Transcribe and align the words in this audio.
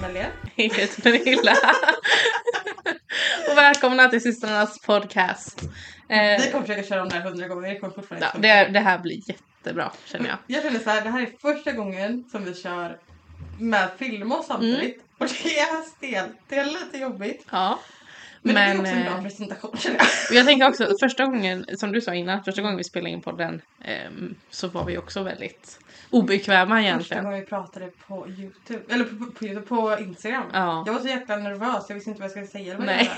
Madeleine. 0.00 0.32
Jag 0.56 0.64
heter 0.74 1.02
Pernilla. 1.02 1.52
och 3.50 3.56
välkomna 3.56 4.08
till 4.08 4.22
systrarnas 4.22 4.78
podcast. 4.80 5.62
Eh, 6.08 6.18
Vi 6.44 6.50
kommer 6.52 6.66
försöka 6.66 6.88
köra 6.88 7.02
om 7.02 7.08
det 7.08 7.14
här 7.14 7.22
hundra 7.22 7.48
gånger. 7.48 7.68
Det 7.68 7.78
kommer 7.78 7.94
fortfarande 7.94 8.30
ja, 8.34 8.38
det, 8.40 8.72
det 8.72 8.80
här 8.80 8.98
blir 8.98 9.20
jättebra 9.28 9.92
känner 10.04 10.28
jag. 10.28 10.38
Jag 10.46 10.62
känner 10.62 10.78
så 10.80 10.90
här, 10.90 11.04
det 11.04 11.10
här 11.10 11.22
är 11.22 11.30
första 11.40 11.72
gången 11.72 12.24
som 12.30 12.44
vi 12.44 12.54
kör 12.54 12.98
med 13.58 13.88
filmer 13.98 14.42
samtidigt. 14.46 14.80
Mm. 14.96 15.06
Och 15.18 15.26
det 15.42 15.58
är 15.58 15.82
stelt. 15.96 16.36
Det 16.48 16.56
är 16.58 16.64
lite 16.64 16.98
jobbigt. 16.98 17.46
Ja. 17.50 17.78
Men, 18.42 18.54
det 18.54 18.60
är 18.60 18.68
Men 18.68 18.80
också 18.80 18.92
en 18.92 19.04
bra 19.04 19.14
eh, 19.16 19.22
presentation 19.22 19.76
känner 19.76 19.98
jag. 19.98 20.38
jag 20.38 20.46
tänker 20.46 20.68
också, 20.68 20.94
första 21.00 21.24
gången, 21.24 21.66
som 21.76 21.92
du 21.92 22.00
sa 22.00 22.14
innan, 22.14 22.44
första 22.44 22.62
gången 22.62 22.76
vi 22.76 22.84
spelade 22.84 23.10
in 23.10 23.20
podden 23.22 23.62
ehm, 23.84 24.34
så 24.50 24.68
var 24.68 24.84
vi 24.84 24.98
också 24.98 25.22
väldigt 25.22 25.78
obekväma 26.10 26.74
Första 26.74 26.80
egentligen. 26.80 27.24
gången 27.24 27.40
vi 27.40 27.46
pratade 27.46 27.90
på 28.06 28.28
Youtube, 28.28 28.94
eller 28.94 29.04
på, 29.04 29.16
på, 29.24 29.30
på, 29.32 29.44
YouTube, 29.44 29.66
på 29.66 29.96
Instagram. 29.98 30.44
Ja. 30.52 30.82
Jag 30.86 30.92
var 30.92 31.00
så 31.00 31.08
jäkla 31.08 31.36
nervös, 31.36 31.84
jag 31.88 31.94
visste 31.94 32.10
inte 32.10 32.20
vad 32.20 32.24
jag 32.24 32.30
skulle 32.30 32.46
säga. 32.46 32.64
eller 32.74 32.76
vad 32.76 32.86
Nej. 32.86 33.10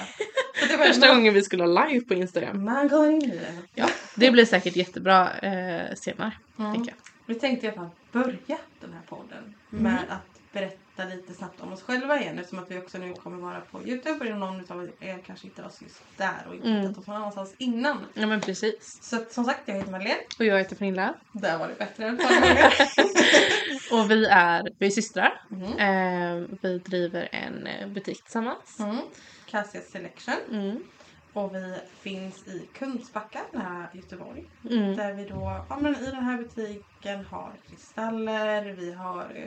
jag 0.71 0.79
var 0.79 0.87
Första 0.87 1.09
gången 1.15 1.35
vi 1.35 1.43
skulle 1.43 1.65
ha 1.65 1.85
live 1.87 2.05
på 2.05 2.15
Instagram. 2.15 2.65
Man 2.65 2.89
går 2.89 3.11
in 3.11 3.23
i 3.23 3.27
det. 3.37 3.53
Ja, 3.75 3.87
det 4.17 4.31
blir 4.31 4.45
säkert 4.45 4.77
jättebra 4.77 5.31
eh, 5.39 5.95
senare, 5.95 6.33
Mm. 6.59 6.73
tänker 6.75 6.91
jag. 6.91 6.97
Vi 7.27 7.35
tänkte 7.35 7.67
alla 7.69 7.77
fall 7.77 7.89
börja 8.13 8.59
den 8.81 8.93
här 8.93 9.03
podden 9.09 9.55
med 9.71 9.93
Mm. 9.93 10.05
att 10.09 10.53
berätta 10.53 10.77
lite 11.09 11.35
snabbt 11.35 11.61
om 11.61 11.73
oss 11.73 11.83
själva 11.83 12.21
igen 12.21 12.39
eftersom 12.39 12.59
att 12.59 12.71
vi 12.71 12.79
också 12.79 12.99
nu 12.99 13.15
kommer 13.15 13.37
vara 13.39 13.61
på 13.61 13.83
Youtube 13.83 14.33
och 14.33 14.39
någon 14.39 14.73
av 14.73 14.91
er 15.01 15.23
kanske 15.27 15.47
hittar 15.47 15.67
oss 15.67 15.83
just 15.83 16.03
där 16.17 16.47
och 16.49 16.55
inte 16.55 16.69
Mm. 16.69 16.81
hittat 16.81 16.99
oss 16.99 17.07
någon 17.07 17.17
annanstans 17.17 17.55
innan. 17.59 17.99
Ja 18.15 18.27
men 18.27 18.41
precis. 18.41 18.99
Så 19.03 19.17
att, 19.17 19.33
som 19.33 19.45
sagt, 19.45 19.61
jag 19.65 19.75
heter 19.75 19.91
Madeleine. 19.91 20.21
Och 20.39 20.45
jag 20.45 20.59
heter 20.59 20.77
Pernilla. 20.77 21.15
Där 21.33 21.59
var 21.59 21.69
det 21.69 21.75
bättre 21.79 22.05
än 22.07 22.19
förra. 22.19 22.71
Och 24.01 24.11
vi 24.11 24.27
är, 24.27 24.69
vi 24.79 24.87
är 24.87 24.91
systrar. 24.91 25.43
Mm. 25.51 25.73
Eh, 26.43 26.49
vi 26.63 26.79
driver 26.79 27.29
en 27.33 27.67
eh, 27.67 27.89
butik 27.89 28.23
tillsammans. 28.23 28.81
Mm. 28.81 28.97
Cassia 29.51 29.81
Selection. 29.81 30.35
Mm. 30.51 30.83
Och 31.33 31.55
vi 31.55 31.75
finns 32.01 32.49
i 32.49 32.69
Kungsbacka 32.75 33.41
nära 33.53 33.87
Göteborg. 33.93 34.45
Mm. 34.71 34.97
Där 34.97 35.13
vi 35.15 35.25
då, 35.25 35.65
ja 35.69 35.79
men 35.81 35.95
i 35.97 36.05
den 36.11 36.25
här 36.25 36.39
butiken 36.39 37.25
har 37.25 37.53
kristaller, 37.69 38.65
vi 38.73 38.93
har 38.93 39.21
eh, 39.35 39.47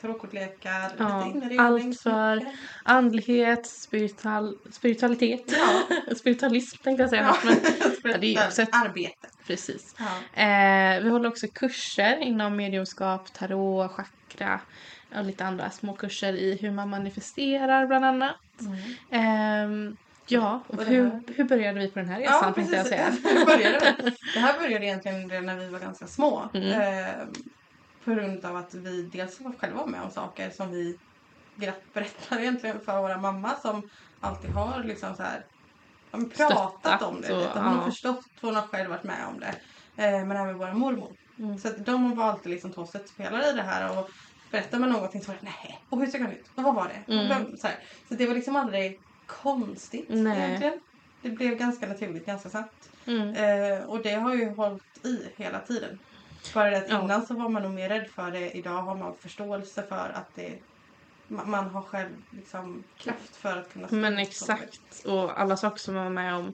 tarotkortlekar, 0.00 0.92
Ja, 0.98 1.18
lite 1.24 1.38
inredning. 1.38 1.60
allt 1.60 2.00
för-. 2.00 2.46
Andlighet, 2.82 3.66
spiritual, 3.66 4.58
spiritualitet. 4.72 5.42
Ja. 5.46 6.14
Spiritualism 6.16 6.76
tänkte 6.82 7.02
jag 7.02 7.10
säga. 7.10 7.22
Ja. 7.22 7.36
Men, 7.44 7.56
Ja, 8.12 8.18
det 8.18 8.34
är 8.36 8.46
också 8.46 8.62
ett- 8.62 8.68
arbete. 8.72 9.28
precis. 9.46 9.94
Ja. 9.98 10.42
Eh, 10.42 11.02
vi 11.02 11.08
håller 11.10 11.28
också 11.28 11.46
kurser 11.52 12.16
inom 12.16 12.56
mediumskap, 12.56 13.32
tarot, 13.32 13.90
chakra 13.92 14.60
och 15.18 15.24
lite 15.24 15.44
andra 15.44 15.70
små 15.70 15.92
kurser 15.94 16.32
i 16.32 16.58
hur 16.60 16.70
man 16.70 16.90
manifesterar 16.90 17.86
bland 17.86 18.04
annat. 18.04 18.36
Ehm, 19.10 19.96
ja, 20.26 20.60
och 20.66 20.82
hur, 20.82 21.22
hur 21.36 21.44
började 21.44 21.80
vi 21.80 21.90
på 21.90 21.98
den 21.98 22.08
här 22.08 22.20
resan 22.20 22.38
Ja, 22.42 22.52
tänkte 22.52 22.76
jag 22.76 22.84
precis. 22.90 23.22
säga. 23.22 23.34
Det, 23.38 23.46
började, 23.46 23.94
det 24.34 24.40
här 24.40 24.58
började 24.58 24.84
egentligen 24.86 25.30
redan 25.30 25.46
när 25.46 25.56
vi 25.56 25.68
var 25.68 25.78
ganska 25.78 26.06
små. 26.06 26.48
Mm. 26.54 26.80
Eh, 26.80 27.14
på 28.04 28.10
grund 28.10 28.44
av 28.44 28.56
att 28.56 28.74
vi 28.74 29.02
dels 29.02 29.40
var 29.40 29.52
själva 29.58 29.86
med 29.86 30.02
om 30.02 30.10
saker 30.10 30.50
som 30.50 30.70
vi 30.70 30.98
glatt 31.56 31.82
berättar 31.92 32.38
egentligen 32.38 32.80
för 32.80 33.02
våra 33.02 33.18
mamma 33.18 33.54
som 33.62 33.88
alltid 34.20 34.50
har 34.50 34.84
liksom 34.84 35.16
så 35.16 35.22
här, 35.22 35.44
pratat 36.10 36.78
Stöttat 36.80 37.02
om 37.02 37.20
det. 37.20 37.32
och- 37.32 37.38
lite. 37.38 37.58
Hon 37.58 37.64
har 37.64 37.76
ja. 37.76 37.84
förstått, 37.84 38.24
hon 38.40 38.54
har 38.54 38.62
själv 38.62 38.90
varit 38.90 39.04
med 39.04 39.26
om 39.28 39.40
det. 39.40 39.54
Eh, 40.04 40.24
men 40.26 40.36
även 40.36 40.58
vår 40.58 40.72
mormor. 40.72 41.12
Mm. 41.38 41.58
Så 41.58 41.68
att 41.68 41.86
de 41.86 42.16
var 42.16 42.24
alltid 42.24 42.52
liksom 42.52 42.72
två 42.72 42.86
stöttepelare 42.86 43.50
i 43.50 43.52
det 43.52 43.62
här. 43.62 43.98
Och 43.98 44.10
berättar 44.50 44.78
man 44.78 44.90
någonting 44.90 45.20
så 45.22 45.32
var 45.32 45.38
det 45.40 45.44
nej, 45.44 45.80
och 45.90 45.98
hur 46.00 46.06
såg 46.06 46.20
han 46.20 46.32
ut? 46.32 46.50
Och 46.54 46.62
vad 46.62 46.74
var 46.74 46.88
det? 47.06 47.12
Mm. 47.12 47.56
Så, 47.56 47.68
så 48.08 48.14
det 48.14 48.26
var 48.26 48.34
liksom 48.34 48.56
aldrig 48.56 49.00
konstigt 49.26 50.06
Nej. 50.08 50.38
egentligen. 50.38 50.80
Det 51.22 51.30
blev 51.30 51.54
ganska 51.58 51.86
naturligt 51.86 52.26
ganska 52.26 52.48
snabbt. 52.48 52.90
Mm. 53.06 53.28
Eh, 53.34 53.84
och 53.84 54.02
det 54.02 54.12
har 54.14 54.34
ju 54.34 54.50
hållit 54.50 55.06
i 55.06 55.22
hela 55.36 55.58
tiden. 55.60 55.98
Bara 56.54 56.70
det 56.70 56.76
att 56.78 56.90
Ja. 56.90 57.04
innan 57.04 57.26
så 57.26 57.34
var 57.34 57.48
man 57.48 57.62
nog 57.62 57.72
mer 57.72 57.88
rädd 57.88 58.06
för 58.14 58.30
det. 58.30 58.50
Idag 58.50 58.82
har 58.82 58.94
man 58.96 59.14
förståelse 59.20 59.82
för 59.88 60.10
att 60.14 60.34
det 60.34 60.52
ma- 61.28 61.46
man 61.46 61.70
har 61.70 61.82
själv 61.82 62.08
liksom 62.30 62.84
kraft 62.98 63.36
för 63.36 63.56
att 63.56 63.72
kunna 63.72 63.86
Men 63.90 64.18
exakt. 64.18 65.04
Och 65.06 65.40
alla 65.40 65.56
saker 65.56 65.78
som 65.78 65.94
man 65.94 66.04
var 66.04 66.10
med 66.10 66.34
om 66.34 66.46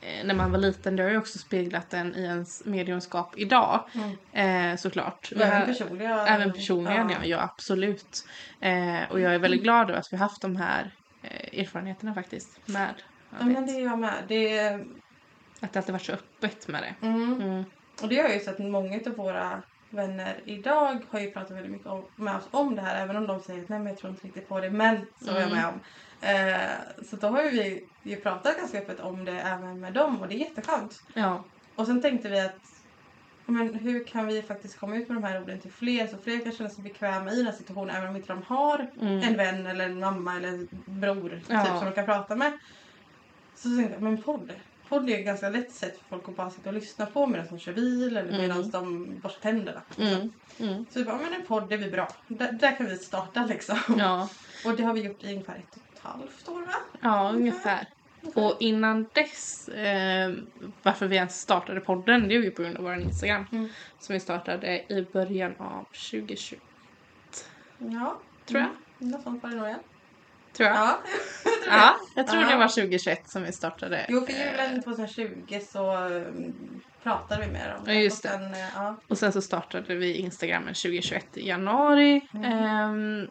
eh, 0.00 0.24
när 0.26 0.34
man 0.34 0.50
var 0.52 0.58
liten, 0.58 0.96
det 0.96 1.02
har 1.02 1.10
ju 1.10 1.18
också 1.18 1.38
speglat 1.38 1.94
en 1.94 2.14
i 2.14 2.22
ens 2.22 2.64
mediumskap 2.64 3.34
idag. 3.38 3.84
Mm. 4.32 4.70
Eh, 4.72 4.76
såklart. 4.76 5.32
Och 5.34 5.40
Även 5.40 5.58
har- 5.58 5.66
personliga. 5.66 6.26
Även 6.26 6.52
personligen, 6.52 7.10
ja. 7.10 7.18
ja 7.24 7.40
absolut. 7.42 8.26
Eh, 8.60 9.10
och 9.10 9.20
jag 9.20 9.34
är 9.34 9.38
väldigt 9.38 9.62
glad 9.62 9.90
över 9.90 10.00
att 10.00 10.12
vi 10.12 10.16
har 10.16 10.28
haft 10.28 10.42
de 10.42 10.56
här 10.56 10.82
eh, 10.84 10.90
erfarenheterna 11.52 12.14
faktiskt 12.14 12.60
med 12.68 12.94
Ja, 13.38 13.44
men 13.44 13.66
det 13.66 13.72
är 13.72 13.84
jag 13.84 13.98
med. 13.98 14.24
Det 14.28 14.58
är, 14.58 14.84
Att 15.60 15.72
det 15.72 15.78
alltid 15.78 15.92
varit 15.92 16.02
så 16.04 16.12
öppet 16.12 16.68
med 16.68 16.82
det. 16.82 17.06
mm. 17.06 17.40
Mm. 17.42 17.64
Och 18.02 18.08
det 18.08 18.14
gör 18.14 18.28
ju 18.28 18.40
så 18.40 18.50
att 18.50 18.58
många 18.58 19.00
av 19.06 19.12
våra 19.16 19.62
vänner 19.90 20.40
idag 20.44 21.00
har 21.10 21.20
ju 21.20 21.30
pratat 21.30 21.50
väldigt 21.50 21.72
mycket 21.72 21.86
om, 21.86 22.04
med 22.16 22.36
oss 22.36 22.48
om 22.50 22.74
det 22.76 22.82
här. 22.82 23.02
Även 23.02 23.16
om 23.16 23.26
de 23.26 23.40
säger 23.40 23.62
att 23.62 23.68
nej 23.68 23.78
men 23.78 23.86
jag 23.88 23.98
tror 23.98 24.10
inte 24.10 24.26
riktigt 24.26 24.48
på 24.48 24.60
det. 24.60 24.70
Men 24.70 25.06
så 25.20 25.30
är 25.30 25.40
jag 25.40 25.50
Mm. 25.50 25.56
med 25.56 25.66
om. 25.66 25.80
Eh, 26.20 27.04
så 27.10 27.16
då 27.16 27.28
har 27.28 27.42
ju 27.42 27.50
vi 27.50 27.86
ju 28.02 28.16
pratat 28.16 28.56
ganska 28.58 28.78
öppet 28.78 29.00
om 29.00 29.24
det 29.24 29.40
även 29.40 29.80
med 29.80 29.92
dem. 29.92 30.20
Och 30.20 30.28
det 30.28 30.34
är 30.34 30.38
jätteskönt. 30.38 31.02
Ja. 31.14 31.44
Och 31.74 31.86
sen 31.86 32.02
tänkte 32.02 32.28
vi 32.28 32.40
att 32.40 32.56
men 33.46 33.74
hur 33.74 34.04
kan 34.04 34.26
vi 34.26 34.42
faktiskt 34.42 34.78
komma 34.78 34.96
ut 34.96 35.08
med 35.08 35.16
de 35.16 35.24
här 35.24 35.42
orden 35.42 35.60
till 35.60 35.72
fler 35.72 36.06
så 36.06 36.16
fler 36.18 36.38
kan 36.44 36.52
känna 36.52 36.70
sig 36.70 36.84
bekväma 36.84 37.32
i 37.32 37.36
den 37.36 37.46
här 37.46 37.52
situationen 37.52 37.96
även 37.96 38.08
om 38.08 38.16
inte 38.16 38.32
de 38.32 38.42
har 38.42 38.90
Mm. 39.00 39.18
en 39.22 39.36
vän 39.36 39.66
eller 39.66 39.84
en 39.84 40.00
mamma 40.00 40.36
eller 40.36 40.48
en 40.48 40.68
bror 40.86 41.40
Ja. 41.48 41.64
typ, 41.64 41.74
som 41.76 41.84
de 41.84 41.92
kan 41.92 42.04
prata 42.06 42.36
med. 42.36 42.58
Så 43.54 43.68
tänkte 43.76 43.92
jag, 43.92 44.02
men 44.02 44.22
podd. 44.22 44.52
Podd 44.88 45.10
är 45.10 45.18
ett 45.18 45.24
ganska 45.24 45.48
lätt 45.48 45.72
sätt 45.72 45.98
för 45.98 46.04
folk 46.08 46.28
att 46.28 46.36
bara 46.36 46.50
sitta 46.50 46.68
och 46.68 46.74
lyssna 46.74 47.06
på 47.06 47.26
medan 47.26 47.46
de 47.50 47.58
kör 47.58 47.72
bil 47.72 48.16
eller 48.16 48.28
Mm. 48.28 48.40
medan 48.40 48.70
de 48.70 49.14
borstar 49.22 49.40
tänderna. 49.40 49.80
Mm. 49.98 50.32
Mm. 50.58 50.86
Så 50.90 50.98
vi 50.98 51.04
bara, 51.04 51.16
men 51.16 51.32
en 51.34 51.46
podd 51.46 51.72
är 51.72 51.76
vi 51.76 51.90
bra. 51.90 52.08
Där, 52.28 52.52
där 52.52 52.76
kan 52.76 52.86
vi 52.86 52.96
starta 52.98 53.44
liksom. 53.46 53.76
Ja. 53.98 54.28
Och 54.64 54.76
det 54.76 54.82
har 54.82 54.94
vi 54.94 55.00
gjort 55.02 55.24
i 55.24 55.32
ungefär 55.32 55.54
ett 55.54 55.76
och 55.76 55.82
ett 55.94 56.00
halvt 56.02 56.48
år 56.48 56.60
va? 56.60 56.74
ja, 57.00 57.30
ungefär. 57.34 57.86
Och 58.34 58.56
innan 58.60 59.06
dess, 59.12 59.68
eh, 59.68 60.32
varför 60.82 61.06
vi 61.06 61.16
ens 61.16 61.40
startade 61.40 61.80
podden, 61.80 62.28
det 62.28 62.34
är 62.34 62.42
ju 62.42 62.50
på 62.50 62.62
grund 62.62 62.76
av 62.76 62.82
vår 62.82 62.94
Instagram. 62.94 63.46
Mm. 63.52 63.68
Som 63.98 64.12
vi 64.12 64.20
startade 64.20 64.92
i 64.92 65.06
början 65.12 65.54
av 65.58 65.84
2020, 65.84 66.56
Ja. 67.78 68.18
tror 68.46 68.60
jag. 68.60 68.70
Mm. 69.00 69.12
Något 69.12 69.22
sånt 69.22 69.42
var 69.42 69.50
det 69.50 69.56
nog 69.56 69.66
igen. 69.66 69.78
Tror 70.52 70.68
jag. 70.68 70.76
Ja. 70.76 70.98
Ja, 71.66 71.96
jag 72.16 72.26
tror 72.26 72.42
Ja. 72.42 72.48
det 72.48 72.56
var 72.56 72.68
2021 72.68 73.28
som 73.28 73.42
vi 73.42 73.52
startade. 73.52 74.06
Jo, 74.08 74.20
för 74.26 74.32
julen 74.32 74.82
2020 74.82 75.58
så 75.72 75.96
um, 75.96 76.80
pratade 77.02 77.46
vi 77.46 77.52
med 77.52 77.70
dem. 77.70 77.82
Ja, 77.86 77.92
just 77.92 78.24
och 78.24 78.30
sen, 78.30 78.54
eh, 78.54 78.58
ja. 78.74 78.96
Och 79.08 79.18
sen 79.18 79.32
så 79.32 79.42
startade 79.42 79.94
vi 79.94 80.14
Instagrammen 80.16 80.74
2021 80.74 81.36
i 81.36 81.48
januari. 81.48 82.28
Mm. 82.34 82.44
Ehm, 82.52 83.28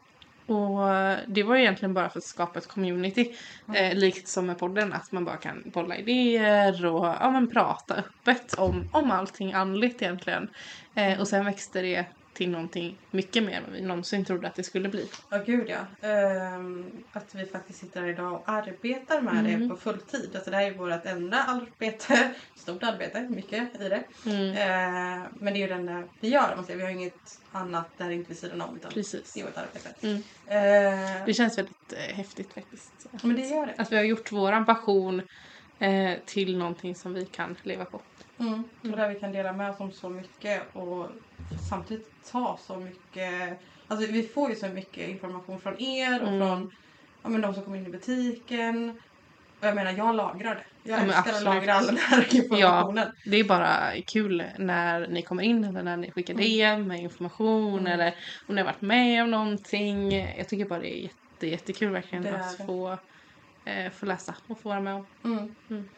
och 0.48 0.80
det 1.28 1.44
var 1.44 1.56
egentligen 1.56 1.94
bara 1.94 2.10
för 2.10 2.20
att 2.20 2.24
skapa 2.24 2.60
ett 2.60 2.68
community. 2.68 3.36
Mm. 3.68 3.92
Eh, 3.92 3.98
likt 3.98 4.28
som 4.28 4.46
med 4.46 4.60
podden, 4.60 4.94
att 4.94 5.12
man 5.12 5.26
bara 5.26 5.38
kan 5.38 5.64
bolla 5.66 5.98
idéer 5.98 6.86
och 6.86 7.06
ja, 7.06 7.32
men 7.32 7.52
prata 7.52 7.96
öppet 7.96 8.54
om, 8.54 8.90
om 8.92 9.12
allting 9.12 9.54
andligt 9.54 10.02
egentligen. 10.02 10.50
Eh, 10.96 11.20
och 11.20 11.28
sen 11.28 11.46
växte 11.46 11.82
det 11.82 12.06
till 12.34 12.50
någonting 12.50 12.98
mycket 13.12 13.44
mer 13.44 13.54
än 13.58 13.64
vad 13.64 13.74
vi 13.74 13.82
någonsin 13.82 14.26
trodde 14.26 14.48
att 14.48 14.56
det 14.56 14.64
skulle 14.64 14.90
bli. 14.90 15.10
Ja, 15.30 15.38
gud 15.46 15.70
ja. 15.70 16.08
Ehm, 16.10 16.92
att 17.12 17.36
vi 17.36 17.46
faktiskt 17.46 17.80
sitter 17.80 18.02
här 18.02 18.08
idag 18.08 18.34
och 18.34 18.44
arbetar 18.50 19.22
med 19.22 19.34
Mm. 19.46 19.62
det 19.62 19.70
på 19.70 19.76
fulltid. 19.82 20.30
Alltså 20.36 20.52
det 20.52 20.58
här 20.58 20.64
är 20.64 20.74
vårt 20.74 21.06
enda 21.06 21.44
arbete. 21.44 22.32
Stort 22.56 22.84
arbete, 22.84 23.22
mycket 23.30 23.82
i 23.82 23.90
det. 23.90 24.04
Mm, 24.26 24.58
Ehm, 24.58 25.28
men 25.40 25.54
det 25.54 25.60
är 25.60 25.62
ju 25.62 25.68
det 25.68 25.74
enda 25.74 26.04
vi 26.20 26.28
gör. 26.30 26.54
Man 26.56 26.66
säger. 26.66 26.78
Vi 26.78 26.84
har 26.84 26.92
inget 26.92 27.40
annat 27.52 27.88
där 27.98 28.10
inte 28.10 28.30
vid 28.30 28.38
sidan 28.38 28.62
om. 28.62 28.76
Utan 28.76 28.92
precis. 28.92 29.34
det 29.34 29.40
är 29.40 29.46
vårt 29.46 29.58
arbete. 29.58 29.90
Mm. 30.02 30.24
Ehm, 30.48 31.26
Det 31.26 31.34
känns 31.34 31.58
väldigt 31.58 31.94
eh, 31.94 32.16
häftigt 32.16 32.54
faktiskt. 32.54 32.92
men 33.24 33.36
det 33.36 33.42
gör 33.48 33.66
det. 33.66 33.74
Att 33.78 33.92
vi 33.92 33.96
har 33.96 34.04
gjort 34.04 34.32
våran 34.32 34.66
passion 34.66 35.22
eh, 35.80 36.14
till 36.26 36.58
någonting 36.58 36.96
som 36.96 37.14
vi 37.14 37.26
kan 37.26 37.56
leva 37.64 37.86
på. 37.86 38.02
Mm. 38.40 38.64
Och 38.82 38.88
där 38.98 39.10
vi 39.10 39.20
kan 39.20 39.32
dela 39.32 39.54
med 39.54 39.70
oss 39.70 39.80
om 39.80 39.92
så 39.92 40.10
mycket 40.10 40.76
och 40.76 41.08
samtidigt 41.70 42.12
ta 42.32 42.58
så 42.62 42.78
mycket. 42.78 43.60
Alltså 43.88 44.12
vi 44.12 44.24
får 44.24 44.50
ju 44.50 44.56
så 44.56 44.68
mycket 44.68 45.10
information 45.10 45.60
från 45.62 45.82
er 45.82 46.22
och 46.22 46.28
Mm. 46.28 46.40
från 46.40 46.72
ja, 47.24 47.30
men 47.30 47.42
de 47.42 47.54
som 47.54 47.64
kommer 47.64 47.78
in 47.78 47.86
i 47.88 47.90
butiken. 47.90 49.00
Och 49.60 49.68
jag 49.68 49.76
menar, 49.76 49.92
jag 49.92 50.16
lagrar 50.16 50.56
det. 50.56 50.64
Jag 50.90 51.00
Ja, 51.00 51.04
älskar 51.04 51.34
att 51.34 51.44
lagra 51.44 51.74
all 51.74 51.86
den 51.86 51.98
här 51.98 52.28
informationen. 52.36 53.08
Det 53.26 53.38
är 53.38 53.44
bara 53.44 53.92
kul 54.08 54.44
när 54.60 55.08
ni 55.08 55.22
kommer 55.22 55.44
in 55.44 55.64
eller 55.64 55.84
när 55.84 55.98
ni 55.98 56.12
skickar 56.12 56.34
Mm. 56.34 56.46
DM 56.46 56.88
med 56.88 57.00
information 57.00 57.80
Mm. 57.80 57.92
eller 57.94 58.16
om 58.48 58.56
ni 58.56 58.62
har 58.62 58.66
varit 58.66 58.82
med 58.82 59.24
om 59.24 59.32
någonting. 59.32 60.14
Jag 60.38 60.48
tycker 60.50 60.66
bara 60.66 60.80
det 60.80 60.98
är 60.98 61.02
jätte, 61.04 61.48
jättekul 61.48 61.92
verkligen 61.92 62.24
Det 62.24 62.36
att 62.36 62.58
det. 62.58 62.66
få, 62.66 62.98
eh, 63.66 63.92
få 63.92 64.06
läsa 64.06 64.36
och 64.48 64.60
få 64.60 64.70
vara 64.70 64.80
med 64.80 64.94
om. 64.96 65.06
Mm. 65.24 65.56
Mm. 65.70 65.90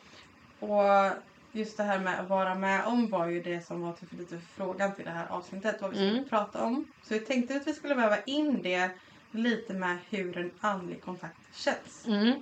Och 0.59 1.11
just 1.55 1.77
det 1.77 1.83
här 1.83 1.99
med 1.99 2.19
att 2.19 2.29
vara 2.29 2.55
med 2.55 2.85
om 2.85 3.09
var 3.09 3.27
ju 3.27 3.41
det 3.41 3.65
som 3.65 3.81
var 3.81 3.93
typ 3.93 4.13
lite 4.13 4.39
frågan 4.55 4.95
till 4.95 5.05
det 5.05 5.11
här 5.11 5.27
avsnittet. 5.29 5.81
Vad 5.81 5.89
vi 5.91 5.95
skulle 5.97 6.11
Mm. 6.11 6.29
prata 6.29 6.63
om. 6.63 6.85
Så 7.03 7.13
vi 7.13 7.19
tänkte 7.19 7.55
att 7.55 7.67
vi 7.67 7.73
skulle 7.73 7.95
väva 7.95 8.17
in 8.25 8.61
det 8.61 8.89
lite 9.31 9.73
med 9.73 9.97
hur 10.09 10.37
en 10.37 10.51
andlig 10.59 11.01
kontakt 11.01 11.37
känns. 11.53 12.05
Mm. 12.07 12.33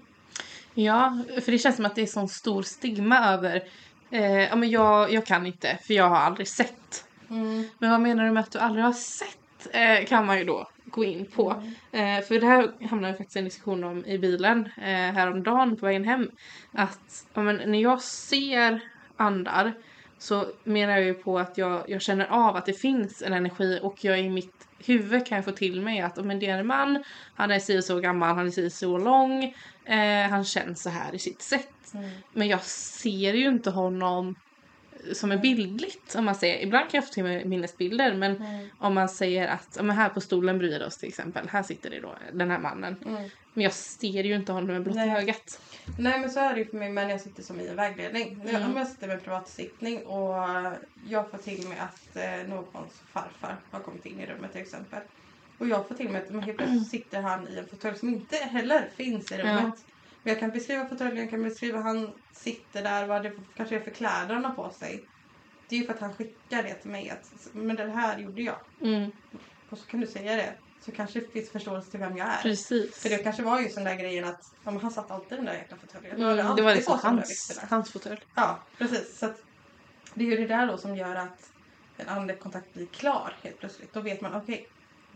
Ja, 0.74 1.24
för 1.44 1.51
det 1.51 1.57
känns 1.57 1.75
som 1.75 1.86
att 1.86 1.95
det 1.95 2.01
är 2.01 2.06
sån 2.06 2.30
stor 2.30 2.62
stigma 2.63 3.19
över 3.33 3.63
eh, 4.12 4.21
ja 4.39 4.56
men 4.56 4.69
jag, 4.69 5.12
jag 5.13 5.25
kan 5.25 5.45
inte 5.45 5.77
för 5.83 5.94
jag 5.94 6.09
har 6.09 6.18
aldrig 6.18 6.48
sett. 6.48 7.06
Mm. 7.30 7.63
Men 7.80 7.92
vad 7.92 8.01
menar 8.01 8.25
du 8.25 8.31
med 8.31 8.42
att 8.44 8.51
du 8.51 8.59
aldrig 8.59 8.86
har 8.86 8.94
sett? 8.94 9.38
Eh, 9.71 10.06
kan 10.06 10.25
man 10.25 10.38
ju 10.39 10.44
då 10.45 10.68
gå 10.86 11.04
in 11.04 11.25
på. 11.25 11.63
Eh, 11.92 12.21
för 12.21 12.39
det 12.39 12.45
här 12.48 12.71
hamnade 12.89 13.12
vi 13.12 13.18
faktiskt 13.18 13.36
i 13.36 13.39
en 13.39 13.45
diskussion 13.45 13.83
om 13.83 14.06
i 14.06 14.18
bilen 14.18 14.66
eh, 14.77 14.83
häromdagen 15.13 15.77
på 15.77 15.86
vägen 15.86 16.04
hem. 16.04 16.31
Att 16.71 17.25
ja, 17.33 17.42
men, 17.42 17.71
när 17.71 17.81
jag 17.81 18.01
ser 18.01 18.80
andar 19.18 19.74
så 20.18 20.45
menar 20.63 20.94
jag 20.94 21.04
ju 21.04 21.13
på 21.13 21.39
att 21.39 21.57
jag, 21.57 21.89
jag 21.89 22.01
känner 22.01 22.25
av 22.25 22.56
att 22.56 22.65
det 22.65 22.74
finns 22.74 23.21
en 23.21 23.33
energi 23.33 23.80
och 23.83 24.04
jag 24.04 24.19
i 24.19 24.30
mitt 24.30 24.68
huvud 24.86 25.27
kan 25.27 25.36
jag 25.36 25.45
få 25.45 25.51
till 25.51 25.81
mig 25.81 26.01
att 26.01 26.25
men 26.25 26.39
det 26.39 26.48
är 26.48 26.57
en 26.57 26.68
man, 26.68 27.04
han 27.36 27.51
är 27.51 27.60
si 27.60 27.81
så 27.81 28.00
gammal, 28.00 28.36
han 28.36 28.48
är 28.48 28.51
si 28.51 28.69
så 28.69 28.98
lång, 28.98 29.44
eh, 29.86 30.30
han 30.30 30.44
känns 30.44 30.83
så 30.83 30.89
här 30.89 31.15
i 31.15 31.19
sitt 31.19 31.42
sätt. 31.42 31.94
Mm. 31.94 32.10
Men 32.33 32.48
jag 32.48 32.62
ser 32.62 33.33
ju 33.33 33.48
inte 33.48 33.69
honom 33.69 34.36
som 35.13 35.31
är 35.31 35.38
bildligt 35.38 36.15
om 36.15 36.25
man 36.25 36.35
säger. 36.35 36.63
Ibland 36.63 36.89
kan 36.89 36.97
jag 36.97 37.07
få 37.07 37.13
till 37.13 37.23
mig 37.23 37.45
minnesbilder 37.45 38.13
men 38.13 38.35
Mm. 38.35 38.67
om 38.79 38.94
man 38.94 39.09
säger 39.09 39.47
att 39.47 39.77
men 39.81 39.89
här 39.95 40.09
på 40.09 40.21
stolen 40.21 40.57
bredvid 40.57 40.81
oss 40.83 40.97
till 40.97 41.09
exempel, 41.09 41.47
här 41.50 41.63
sitter 41.63 41.89
det 41.89 42.00
då 42.00 42.15
den 42.33 42.51
här 42.51 42.59
mannen. 42.59 42.95
Mm. 43.05 43.29
Men 43.53 43.63
jag 43.63 43.73
ser 43.73 44.23
ju 44.23 44.35
inte 44.35 44.51
honom 44.51 44.67
med 44.67 44.83
blotta 44.83 45.05
Nej. 45.05 45.17
ögat. 45.23 45.61
Nej 46.00 46.19
men 46.19 46.29
så 46.29 46.39
är 46.39 46.53
det 46.53 46.59
ju 46.59 46.65
för 46.65 46.77
mig 46.77 46.89
när 46.89 47.09
jag 47.09 47.21
sitter 47.21 47.44
som 47.44 47.59
i 47.59 47.67
en 47.67 47.75
vägledning. 47.75 48.41
Mm. 48.50 48.71
Om 48.71 48.77
jag 48.77 48.88
sitter 48.88 49.07
med 49.07 49.15
en 49.15 49.21
privatsittning 49.23 50.05
och 50.05 50.35
jag 51.09 51.31
får 51.31 51.38
till 51.38 51.67
mig 51.67 51.77
att 51.79 52.15
eh, 52.15 52.47
någons 52.49 53.01
farfar 53.11 53.56
har 53.71 53.79
kommit 53.79 54.06
in 54.06 54.19
i 54.19 54.25
rummet 54.25 54.51
till 54.51 54.61
exempel. 54.61 54.99
Och 55.57 55.67
jag 55.67 55.88
får 55.88 55.95
till 55.95 56.09
mig 56.09 56.21
att 56.27 56.44
helt 56.45 56.57
plötsligt 56.57 56.88
sitter 56.88 57.21
han 57.21 57.47
i 57.47 57.57
en 57.57 57.67
fåtölj 57.67 57.97
som 57.97 58.09
inte 58.09 58.35
heller 58.35 58.89
finns 58.95 59.31
i 59.31 59.38
rummet. 59.38 59.85
Jag 60.23 60.39
kan 60.39 60.49
beskriva 60.49 60.87
fåtöljen, 60.87 61.17
jag 61.17 61.29
kan 61.29 61.43
beskriva 61.43 61.79
han 61.79 62.13
sitter 62.43 62.83
där, 62.83 63.07
vad 63.07 63.23
det 63.23 63.33
kanske 63.55 63.75
är 63.75 63.79
för 63.79 63.91
kläder 63.91 64.33
han 64.33 64.45
har 64.45 64.55
på 64.55 64.69
sig. 64.69 65.07
Det 65.69 65.75
är 65.75 65.79
ju 65.79 65.85
för 65.85 65.93
att 65.93 65.99
han 65.99 66.13
skickar 66.13 66.63
det 66.63 66.73
till 66.73 66.91
mig 66.91 67.09
att 67.09 67.23
men 67.53 67.75
det 67.75 67.89
här 67.91 68.19
gjorde 68.19 68.41
jag. 68.41 68.59
Mm, 68.85 69.11
Och 69.71 69.77
så 69.77 69.85
kan 69.87 69.99
du 69.99 70.07
säga 70.07 70.35
det. 70.35 70.55
Så 70.85 70.91
kanske 70.91 71.19
det 71.19 71.31
finns 71.33 71.51
förståelse 71.51 71.91
till 71.91 71.99
vem 71.99 72.17
jag 72.17 72.27
är. 72.27 72.41
precis. 72.41 73.01
För 73.01 73.09
det 73.09 73.17
kanske 73.17 73.43
var 73.43 73.59
just 73.59 73.75
den 73.75 73.83
där 73.83 73.95
grejen 73.95 74.25
att 74.25 74.39
ja, 74.65 74.71
han 74.71 74.91
satt 74.91 75.11
alltid 75.11 75.33
i 75.33 75.35
den 75.35 75.45
där 75.45 75.53
jäkla 75.53 75.77
fåtöljen. 75.77 76.21
Mm, 76.21 76.55
det 76.55 76.61
var 76.61 76.75
liksom 76.75 76.99
hans, 77.03 77.59
hans 77.69 77.91
fåtölj. 77.91 78.19
Ja, 78.35 78.67
precis. 78.77 79.19
Så 79.19 79.25
att 79.25 79.35
det 80.15 80.23
är 80.25 80.29
ju 80.29 80.37
det 80.37 80.47
där 80.47 80.67
då 80.67 80.77
som 80.77 80.95
gör 80.95 81.15
att 81.15 81.39
en 81.97 82.07
andlig 82.09 82.39
kontakt 82.39 82.73
blir 82.73 82.87
klar 82.87 83.33
helt 83.43 83.59
plötsligt. 83.59 83.93
Då 83.93 84.01
vet 84.01 84.21
man, 84.21 84.35
okej, 84.35 84.65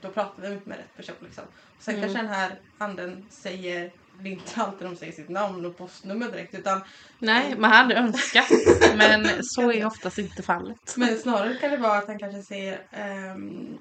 då 0.01 0.09
pratar 0.11 0.41
vi 0.41 0.49
med 0.65 0.77
rätt 0.77 0.95
person 0.95 1.15
liksom. 1.21 1.43
Sen 1.81 1.95
Mm. 1.95 2.03
kanske 2.05 2.23
den 2.23 2.33
här 2.33 2.59
anden 2.79 3.29
säger, 3.43 3.91
det 4.21 4.29
är 4.29 4.33
inte 4.33 4.61
alltid 4.61 4.87
de 4.87 4.95
säger 4.95 5.13
sitt 5.13 5.29
namn 5.29 5.65
och 5.65 5.77
postnummer 5.77 6.31
direkt 6.31 6.55
utan 6.55 6.81
Nej, 7.19 7.55
man 7.57 7.71
hade 7.71 7.95
önskat. 7.95 8.45
men 8.97 9.27
så 9.43 9.71
är 9.71 9.85
oftast 9.85 10.17
inte 10.17 10.43
fallet. 10.43 10.93
men 10.97 11.17
snarare 11.17 11.55
kan 11.55 11.71
det 11.71 11.77
vara 11.77 11.97
att 11.97 12.07
han 12.07 12.19
kanske 12.19 12.43
säger 12.43 12.79
ehm, 12.91 13.77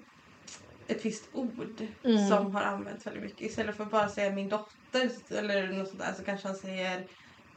ett 0.89 1.05
visst 1.07 1.25
ord 1.33 1.83
Mm. 2.05 2.29
som 2.29 2.55
har 2.55 2.63
använts 2.63 3.07
väldigt 3.07 3.23
mycket. 3.23 3.41
Istället 3.41 3.77
för 3.77 3.85
att 3.85 3.91
bara 3.91 4.09
säga 4.09 4.31
min 4.33 4.49
dotter 4.49 5.11
eller 5.31 5.67
något 5.73 5.89
sånt 5.89 6.01
där 6.01 6.13
så 6.19 6.25
kanske 6.25 6.49
han 6.49 6.57
säger 6.57 7.05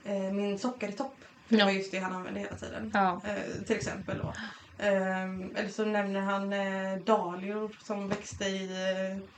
eh, 0.05 0.31
min 0.33 0.59
sockertopp. 0.59 1.15
För 1.47 1.57
det 1.57 1.63
var 1.63 1.71
just 1.71 1.91
det 1.91 1.99
han 1.99 2.13
använde 2.13 2.39
hela 2.39 2.55
tiden. 2.55 2.91
Ja. 2.93 3.21
Eh, 3.25 3.63
till 3.67 3.75
exempel 3.75 4.17
då. 4.17 4.33
Ehm, 4.85 5.55
eller 5.55 5.69
så 5.69 5.85
nämner 5.85 6.19
han 6.21 6.53
eh, 6.53 6.97
dahlior 7.05 7.71
som 7.83 8.09
växte 8.09 8.45
i 8.45 8.63
eh, 8.63 9.29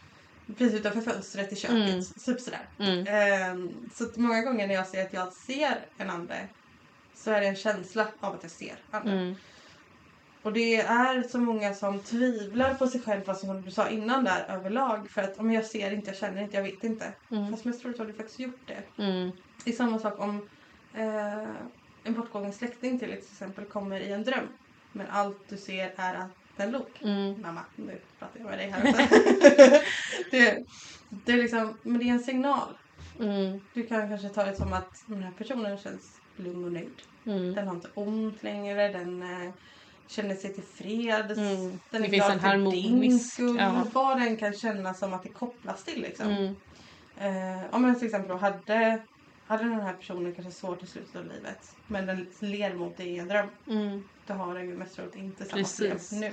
precis 0.58 0.80
utanför 0.80 1.02
fönstret 1.02 1.54
i 1.54 1.56
köket. 1.56 1.78
Mm. 1.78 2.04
Typ 2.26 2.42
sådär. 2.42 2.70
Mm. 2.80 3.08
Ehm, 3.08 3.90
så 3.94 4.10
många 4.16 4.42
gånger 4.42 4.68
när 4.68 4.76
jag 4.76 4.88
säger 4.88 5.06
att 5.06 5.14
jag 5.14 5.34
ser 5.34 5.86
en 5.98 6.10
ande 6.10 6.48
så 7.16 7.32
är 7.32 7.42
det 7.42 7.48
en 7.48 7.56
känsla 7.56 8.08
av 8.20 8.36
att 8.36 8.44
jag 8.44 8.52
ser 8.52 8.76
anden. 8.92 9.18
Mm. 9.18 9.36
Och 10.42 10.54
det 10.54 10.76
är 10.76 11.24
så 11.24 11.40
många 11.40 11.74
som 11.74 12.00
tvivlar 12.00 12.74
på 12.74 12.88
sig 12.88 13.02
själv, 13.02 13.24
fast 13.24 13.42
som 13.42 13.62
du 13.62 13.72
sa 13.72 13.90
innan 13.90 14.24
där 14.24 14.46
överlag. 14.50 15.10
För 15.10 15.22
att 15.22 15.40
om 15.40 15.52
jag 15.52 15.66
ser 15.66 15.92
inte, 15.92 16.10
jag 16.10 16.18
känner 16.18 16.42
inte, 16.42 16.56
jag 16.56 16.64
vet 16.64 16.84
inte. 16.84 17.14
Mm. 17.32 17.52
Fast 17.52 17.66
mest 17.66 17.82
troligt 17.82 18.00
har 18.00 18.06
du 18.06 18.14
faktiskt 18.14 18.40
gjort 18.40 18.68
det. 18.68 19.04
Mm. 19.04 19.32
Det 19.64 19.72
är 19.72 19.76
samma 19.76 20.00
sak 20.00 20.20
om 20.20 20.50
eh, 20.94 21.50
en 22.04 22.14
bortgången 22.14 22.54
släkting 22.54 23.00
till 23.00 23.14
exempel 23.14 23.66
kommer 23.66 24.00
i 24.00 24.12
en 24.12 24.24
dröm. 24.24 24.48
Men 24.92 25.08
allt 25.10 25.50
du 25.50 25.58
ser 25.58 25.94
är 25.96 26.14
att 26.14 26.32
den 26.58 26.72
log. 26.72 26.88
Mm. 27.02 27.42
Mamma, 27.42 27.62
nu 27.76 28.00
pratar 28.20 28.40
jag 28.40 28.50
med 28.50 28.60
dig 28.60 28.70
här. 28.70 28.90
också. 28.90 29.81
Det, 31.26 31.32
är 31.32 31.38
liksom, 31.38 31.78
men 31.82 31.98
det 32.00 32.04
är 32.10 32.14
en 32.14 32.20
signal. 32.20 32.78
Mm. 33.20 33.60
Du 33.74 33.84
kan 33.88 34.10
kanske 34.10 34.30
ta 34.30 34.44
det 34.44 34.56
som 34.56 34.74
att 34.74 35.04
den 35.06 35.24
här 35.24 35.32
personen 35.38 35.78
känns 35.78 36.18
lugn 36.36 36.66
och 36.66 36.72
nöjd. 36.72 37.02
Mm. 37.26 37.54
Den 37.56 37.68
har 37.68 37.76
inte 37.76 37.90
ont 37.94 38.44
längre, 38.44 38.88
den 38.88 39.22
eh, 39.24 39.52
känner 40.08 40.36
sig 40.36 40.54
tillfreds. 40.54 41.38
Mm. 41.38 41.80
Den 41.90 42.02
Det 42.02 42.08
är 42.08 42.10
finns 42.10 42.24
en 42.30 42.40
för 42.40 42.48
din 42.50 42.62
harmonisk- 42.62 43.34
skull. 43.34 43.58
ja. 43.60 43.84
Vad 43.94 44.18
den 44.20 44.38
kan 44.38 44.54
känna 44.54 44.94
som 44.94 45.14
att 45.14 45.24
det 45.24 45.30
kopplas 45.30 45.84
till 45.84 46.02
liksom. 46.02 46.28
Mm. 46.30 46.56
Eh, 47.18 47.64
om 47.72 47.82
man 47.82 47.96
till 47.96 48.06
exempel 48.08 48.38
hade, 48.38 49.02
hade 49.48 49.64
den 49.64 49.80
här 49.82 49.94
personen 49.94 50.36
kanske 50.36 50.54
svårt 50.54 50.84
i 50.84 50.88
slutet 50.88 51.16
av 51.16 51.24
livet 51.26 51.76
men 51.88 52.06
den 52.06 52.28
ler 52.40 52.74
mot 52.74 52.98
dig 52.98 53.08
i 53.10 53.20
en 53.20 53.28
dröm. 53.28 53.48
Mm. 53.68 54.04
Då 54.28 54.34
har 54.34 54.54
den 54.56 54.68
ju 54.70 54.78
mest 54.78 54.96
troligt 54.96 55.16
inte 55.16 55.46
samma 55.46 55.64
problem 55.64 55.98
nu. 56.12 56.32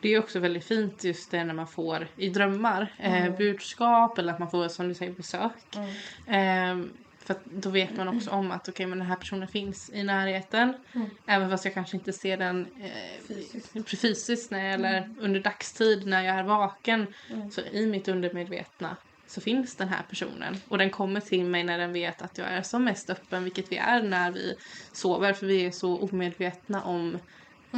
Det 0.00 0.14
är 0.14 0.18
också 0.18 0.38
väldigt 0.38 0.64
fint 0.64 1.04
just 1.04 1.30
det 1.30 1.44
när 1.44 1.54
man 1.54 1.66
får 1.66 2.08
i 2.16 2.28
drömmar 2.28 2.92
eh, 2.98 3.22
Mm. 3.26 3.36
budskap 3.36 4.18
eller 4.18 4.32
att 4.32 4.38
man 4.38 4.50
får 4.50 4.68
som 4.68 4.88
du 4.88 4.94
säger 4.94 5.12
besök. 5.12 5.52
Mm. 5.76 5.90
Ehm, 6.26 6.90
för 7.24 7.36
då 7.44 7.70
vet 7.70 7.96
man 7.96 8.08
också 8.08 8.30
om 8.30 8.50
att 8.50 8.68
okej 8.68 8.86
men 8.86 8.98
den 8.98 9.06
här 9.08 9.16
personen 9.16 9.48
finns 9.48 9.90
i 9.94 10.02
närheten. 10.02 10.74
Mm. 10.94 11.10
Även 11.26 11.50
fast 11.50 11.64
jag 11.64 11.74
kanske 11.74 11.96
inte 11.96 12.12
ser 12.12 12.36
den 12.36 12.66
eh, 12.80 13.26
Fysiskt. 13.28 14.00
fysiskt 14.00 14.50
när, 14.50 14.74
eller 14.74 15.14
under 15.20 15.40
dagstid 15.40 16.06
när 16.06 16.22
jag 16.24 16.36
är 16.36 16.42
vaken. 16.42 17.06
Mm. 17.32 17.50
Så 17.50 17.60
i 17.60 17.86
mitt 17.86 18.08
undermedvetna 18.08 18.96
så 19.26 19.40
finns 19.40 19.76
den 19.76 19.88
här 19.88 20.02
personen. 20.08 20.56
Och 20.68 20.78
den 20.78 20.90
kommer 20.90 21.20
till 21.20 21.44
mig 21.44 21.64
när 21.64 21.78
den 21.78 21.92
vet 21.92 22.22
att 22.22 22.38
jag 22.38 22.46
är 22.48 22.62
som 22.62 22.84
mest 22.84 23.10
öppen, 23.10 23.44
vilket 23.44 23.72
vi 23.72 23.76
är 23.76 24.02
när 24.02 24.30
vi 24.30 24.54
sover. 24.92 25.32
För 25.32 25.46
vi 25.46 25.66
är 25.66 25.70
så 25.70 25.98
omedvetna 25.98 26.82
om 26.82 27.14
eh, 27.14 27.20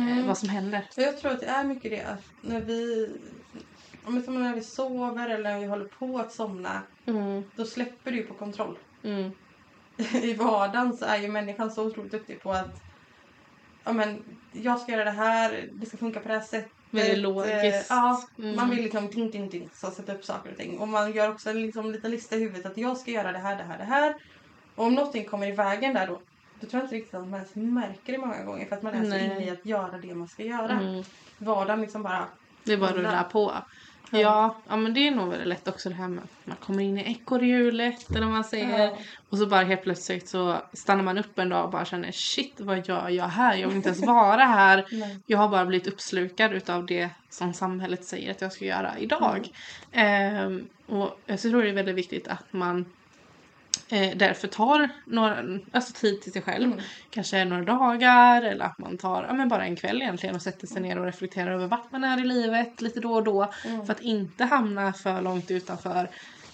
Mm. 0.03 0.27
vad 0.27 0.39
som 0.39 0.49
händer. 0.49 0.85
Jag 0.97 1.19
tror 1.19 1.33
att 1.33 1.41
det 1.41 1.47
är 1.47 1.65
mycket 1.65 1.91
det 1.91 2.03
att 2.03 2.25
när 2.43 2.61
vi, 2.61 3.09
om 4.05 4.15
det 4.23 4.31
när 4.31 4.55
vi 4.55 4.63
sover 4.63 5.29
eller 5.29 5.51
när 5.53 5.61
vi 5.61 5.67
håller 5.67 5.85
på 5.85 6.19
att 6.19 6.33
somna, 6.33 6.83
Mm, 7.07 7.43
då 7.57 7.65
släpper 7.65 8.13
du 8.13 8.23
på 8.23 8.35
kontroll. 8.35 8.79
mm, 9.05 9.31
I 10.23 10.35
vardagen 10.35 10.97
så 10.97 11.05
är 11.05 11.17
ju 11.19 11.29
människan 11.29 11.71
så 11.71 11.87
otroligt 11.87 12.13
duktig 12.13 12.43
på 12.43 12.53
att 12.53 12.81
ja, 13.85 13.93
men, 13.93 14.23
jag 14.53 14.81
ska 14.81 14.93
göra 14.93 15.05
det 15.05 15.11
här, 15.11 15.69
det 15.73 15.87
ska 15.87 15.97
funka 15.97 16.21
på 16.21 16.29
det 16.29 16.35
här 16.35 16.41
sättet. 16.41 16.73
Väldigt 16.91 17.17
Eh, 17.17 17.23
logiskt. 17.23 17.87
ja, 17.91 18.23
Mm. 18.39 18.57
man 18.57 18.71
vill 18.71 18.83
liksom 18.83 19.11
ding, 19.11 19.31
ding, 19.31 19.49
ding, 19.49 19.69
så 19.75 19.91
sätta 19.91 20.15
upp 20.15 20.25
saker 20.25 20.51
och 20.51 20.57
ting. 20.57 20.79
Och 20.79 20.89
man 20.89 21.13
gör 21.13 21.31
också 21.31 21.51
en 21.51 21.63
liksom, 21.63 21.93
liten 21.93 22.11
lista 22.11 22.37
i 22.37 22.39
huvudet 22.41 22.67
att 22.67 22.77
jag 22.79 22.97
ska 22.97 23.11
göra 23.11 23.33
det 23.33 23.39
här, 23.39 23.57
det 23.57 23.63
här, 23.63 23.79
det 23.79 23.85
här. 23.85 24.15
Och 24.75 24.85
om 24.85 24.95
någonting 24.95 25.25
kommer 25.25 25.47
i 25.49 25.53
vägen 25.53 25.95
där 25.95 26.07
då, 26.07 26.21
då 26.61 26.67
tror 26.67 26.81
jag 26.81 26.85
inte 26.85 26.95
riktigt 26.97 27.15
att 27.15 27.29
man 27.29 27.35
ens 27.35 27.55
märker 27.55 28.13
det 28.13 28.19
många 28.19 28.45
gånger 28.45 28.67
för 28.67 28.77
att 28.77 28.83
man 28.83 28.95
är 28.95 29.03
så 29.03 29.09
Nej. 29.11 29.25
inne 29.27 29.45
i 29.45 29.51
att 29.51 29.67
göra 29.67 29.99
det 29.99 30.15
man 30.15 30.29
ska 30.29 30.43
göra. 30.43 30.71
mm. 30.73 31.05
Vardagen 31.39 31.81
liksom 31.81 32.03
bara, 32.03 32.25
Det 32.65 32.77
bara 32.77 32.91
att 32.91 32.97
Rullar. 32.97 33.11
rulla 33.11 33.25
på. 33.25 33.53
Ja. 34.11 34.19
Ja, 34.21 34.57
ja, 34.69 34.77
men 34.77 34.95
det 34.95 35.07
är 35.07 35.11
nog 35.11 35.29
väldigt 35.29 35.49
lätt 35.49 35.69
också 35.69 35.89
det 35.89 35.95
här 35.95 36.09
med 36.09 36.25
att 36.25 36.47
man 36.47 36.57
kommer 36.57 36.83
in 36.83 36.99
i 36.99 37.11
ekorrhjulet 37.13 38.11
eller 38.11 38.21
vad 38.21 38.31
man 38.35 38.45
säger. 38.45 38.79
ja. 38.87 38.97
Och 39.29 39.39
så 39.39 39.47
bara 39.47 39.65
helt 39.65 39.83
plötsligt 39.83 40.29
så 40.29 40.57
stannar 40.73 41.03
man 41.03 41.19
upp 41.19 41.39
en 41.39 41.49
dag 41.49 41.65
och 41.65 41.71
bara 41.71 41.85
känner 41.85 42.13
shit 42.13 42.55
vad 42.61 42.87
gör 42.89 43.09
jag 43.09 43.25
här? 43.25 43.55
Jag 43.57 43.69
vill 43.69 43.77
inte 43.77 43.89
ens 43.89 44.07
vara 44.07 44.45
här. 44.45 44.85
Jag 45.27 45.39
har 45.39 45.49
bara 45.49 45.67
blivit 45.67 45.87
uppslukad 45.87 46.53
utav 46.53 46.87
det 46.87 47.11
som 47.31 47.53
samhället 47.55 48.05
säger 48.05 48.31
att 48.31 48.41
jag 48.41 48.53
ska 48.53 48.65
göra 48.65 48.99
idag. 48.99 49.49
Ehm, 49.93 50.67
och 50.87 51.21
jag 51.27 51.41
tror 51.41 51.63
det 51.63 51.69
är 51.69 51.73
väldigt 51.75 51.97
viktigt 51.97 52.29
att 52.29 52.45
man 52.53 52.85
eh, 53.89 54.17
därför 54.17 54.49
tar 54.49 54.89
några, 55.07 55.45
alltså 55.73 55.93
tid 55.93 56.21
till 56.23 56.33
sig 56.33 56.43
själv. 56.43 56.73
Mm. 56.73 56.85
Kanske 57.11 57.45
några 57.45 57.65
dagar 57.65 58.43
eller 58.43 58.65
att 58.65 58.79
man 58.79 58.99
tar 58.99 59.25
ja, 59.25 59.35
men 59.35 59.49
bara 59.49 59.65
en 59.65 59.77
kväll 59.77 60.03
egentligen 60.03 60.35
och 60.35 60.43
sätter 60.43 60.67
sig 60.67 60.83
ner 60.83 60.99
och 60.99 61.05
reflekterar 61.05 61.51
över 61.51 61.67
vart 61.67 61.93
man 61.93 62.05
är 62.05 62.21
i 62.21 62.25
livet 62.25 62.81
lite 62.81 63.01
då 63.01 63.13
och 63.15 63.25
då. 63.25 63.53
Mm. 63.65 63.87
För 63.87 63.93
att 63.93 64.01
inte 64.01 64.45
hamna 64.45 64.93
för 64.93 65.23
långt 65.23 65.51
utanför 65.51 66.11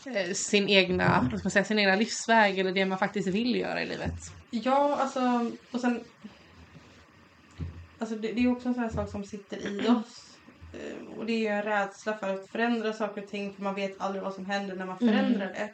eh, 0.06 0.32
sin 0.32 0.68
egna, 0.68 1.28
vad 1.30 1.40
ska 1.40 1.46
man 1.46 1.50
säga, 1.50 1.64
sin 1.64 1.78
egna 1.78 1.96
livsväg 1.96 2.58
eller 2.58 2.72
det 2.72 2.84
man 2.86 2.98
faktiskt 2.98 3.28
vill 3.28 3.56
göra 3.56 3.82
i 3.82 3.86
livet. 3.86 4.14
Ja, 4.50 4.96
alltså 5.00 5.50
och 5.72 5.80
sen... 5.80 6.00
Alltså 7.98 8.16
det, 8.16 8.32
det 8.32 8.40
är 8.44 8.52
också 8.52 8.68
en 8.68 8.74
sån 8.74 8.82
här 8.82 8.90
sak 8.90 9.10
som 9.10 9.24
sitter 9.24 9.56
i 9.56 9.88
oss. 9.88 10.36
Eh, 10.72 11.18
Och 11.18 11.26
det 11.26 11.46
är 11.46 11.52
en 11.56 11.62
rädsla 11.62 12.16
för 12.16 12.34
att 12.34 12.50
förändra 12.50 12.92
saker 12.92 13.22
och 13.22 13.28
ting 13.28 13.54
för 13.54 13.62
man 13.62 13.74
vet 13.74 14.00
aldrig 14.00 14.22
vad 14.24 14.34
som 14.34 14.46
händer 14.46 14.76
när 14.76 14.86
man 14.86 14.98
Mm. 15.00 15.14
förändrar 15.14 15.46
det. 15.46 15.70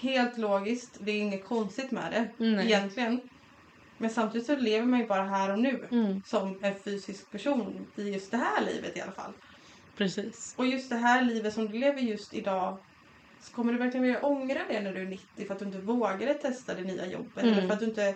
Helt 0.00 0.38
logiskt, 0.38 0.96
det 1.00 1.10
är 1.10 1.18
inget 1.20 1.44
konstigt 1.44 1.90
med 1.90 2.12
det 2.12 2.44
Nej. 2.44 2.66
egentligen. 2.66 3.20
Men 3.98 4.10
samtidigt 4.10 4.46
så 4.46 4.56
lever 4.56 4.86
man 4.86 5.00
ju 5.00 5.06
bara 5.06 5.22
här 5.22 5.52
och 5.52 5.58
nu 5.58 5.88
Mm. 5.90 6.22
som 6.26 6.58
en 6.62 6.74
fysisk 6.84 7.30
person 7.30 7.86
i 7.96 8.02
just 8.10 8.30
det 8.30 8.36
här 8.36 8.64
livet 8.64 8.96
i 8.96 9.00
alla 9.00 9.12
fall. 9.12 9.32
Precis. 9.96 10.54
Och 10.56 10.66
just 10.66 10.90
det 10.90 10.96
här 10.96 11.22
livet 11.22 11.54
som 11.54 11.66
du 11.70 11.78
lever 11.78 12.00
just 12.00 12.34
idag 12.34 12.78
så 13.40 13.52
kommer 13.52 13.72
du 13.72 13.78
verkligen 13.78 14.02
vilja 14.02 14.22
ångra 14.26 14.60
det 14.68 14.80
när 14.80 14.92
du 14.94 15.00
är 15.02 15.06
90 15.06 15.46
för 15.46 15.52
att 15.54 15.58
du 15.58 15.64
inte 15.66 15.78
vågade 15.78 16.34
testa 16.34 16.74
det 16.74 16.82
nya 16.82 17.06
jobbet 17.06 17.42
Mm. 17.44 17.52
eller 17.58 17.66
för 17.66 17.74
att 17.74 17.80
du 17.80 17.86
inte 17.86 18.14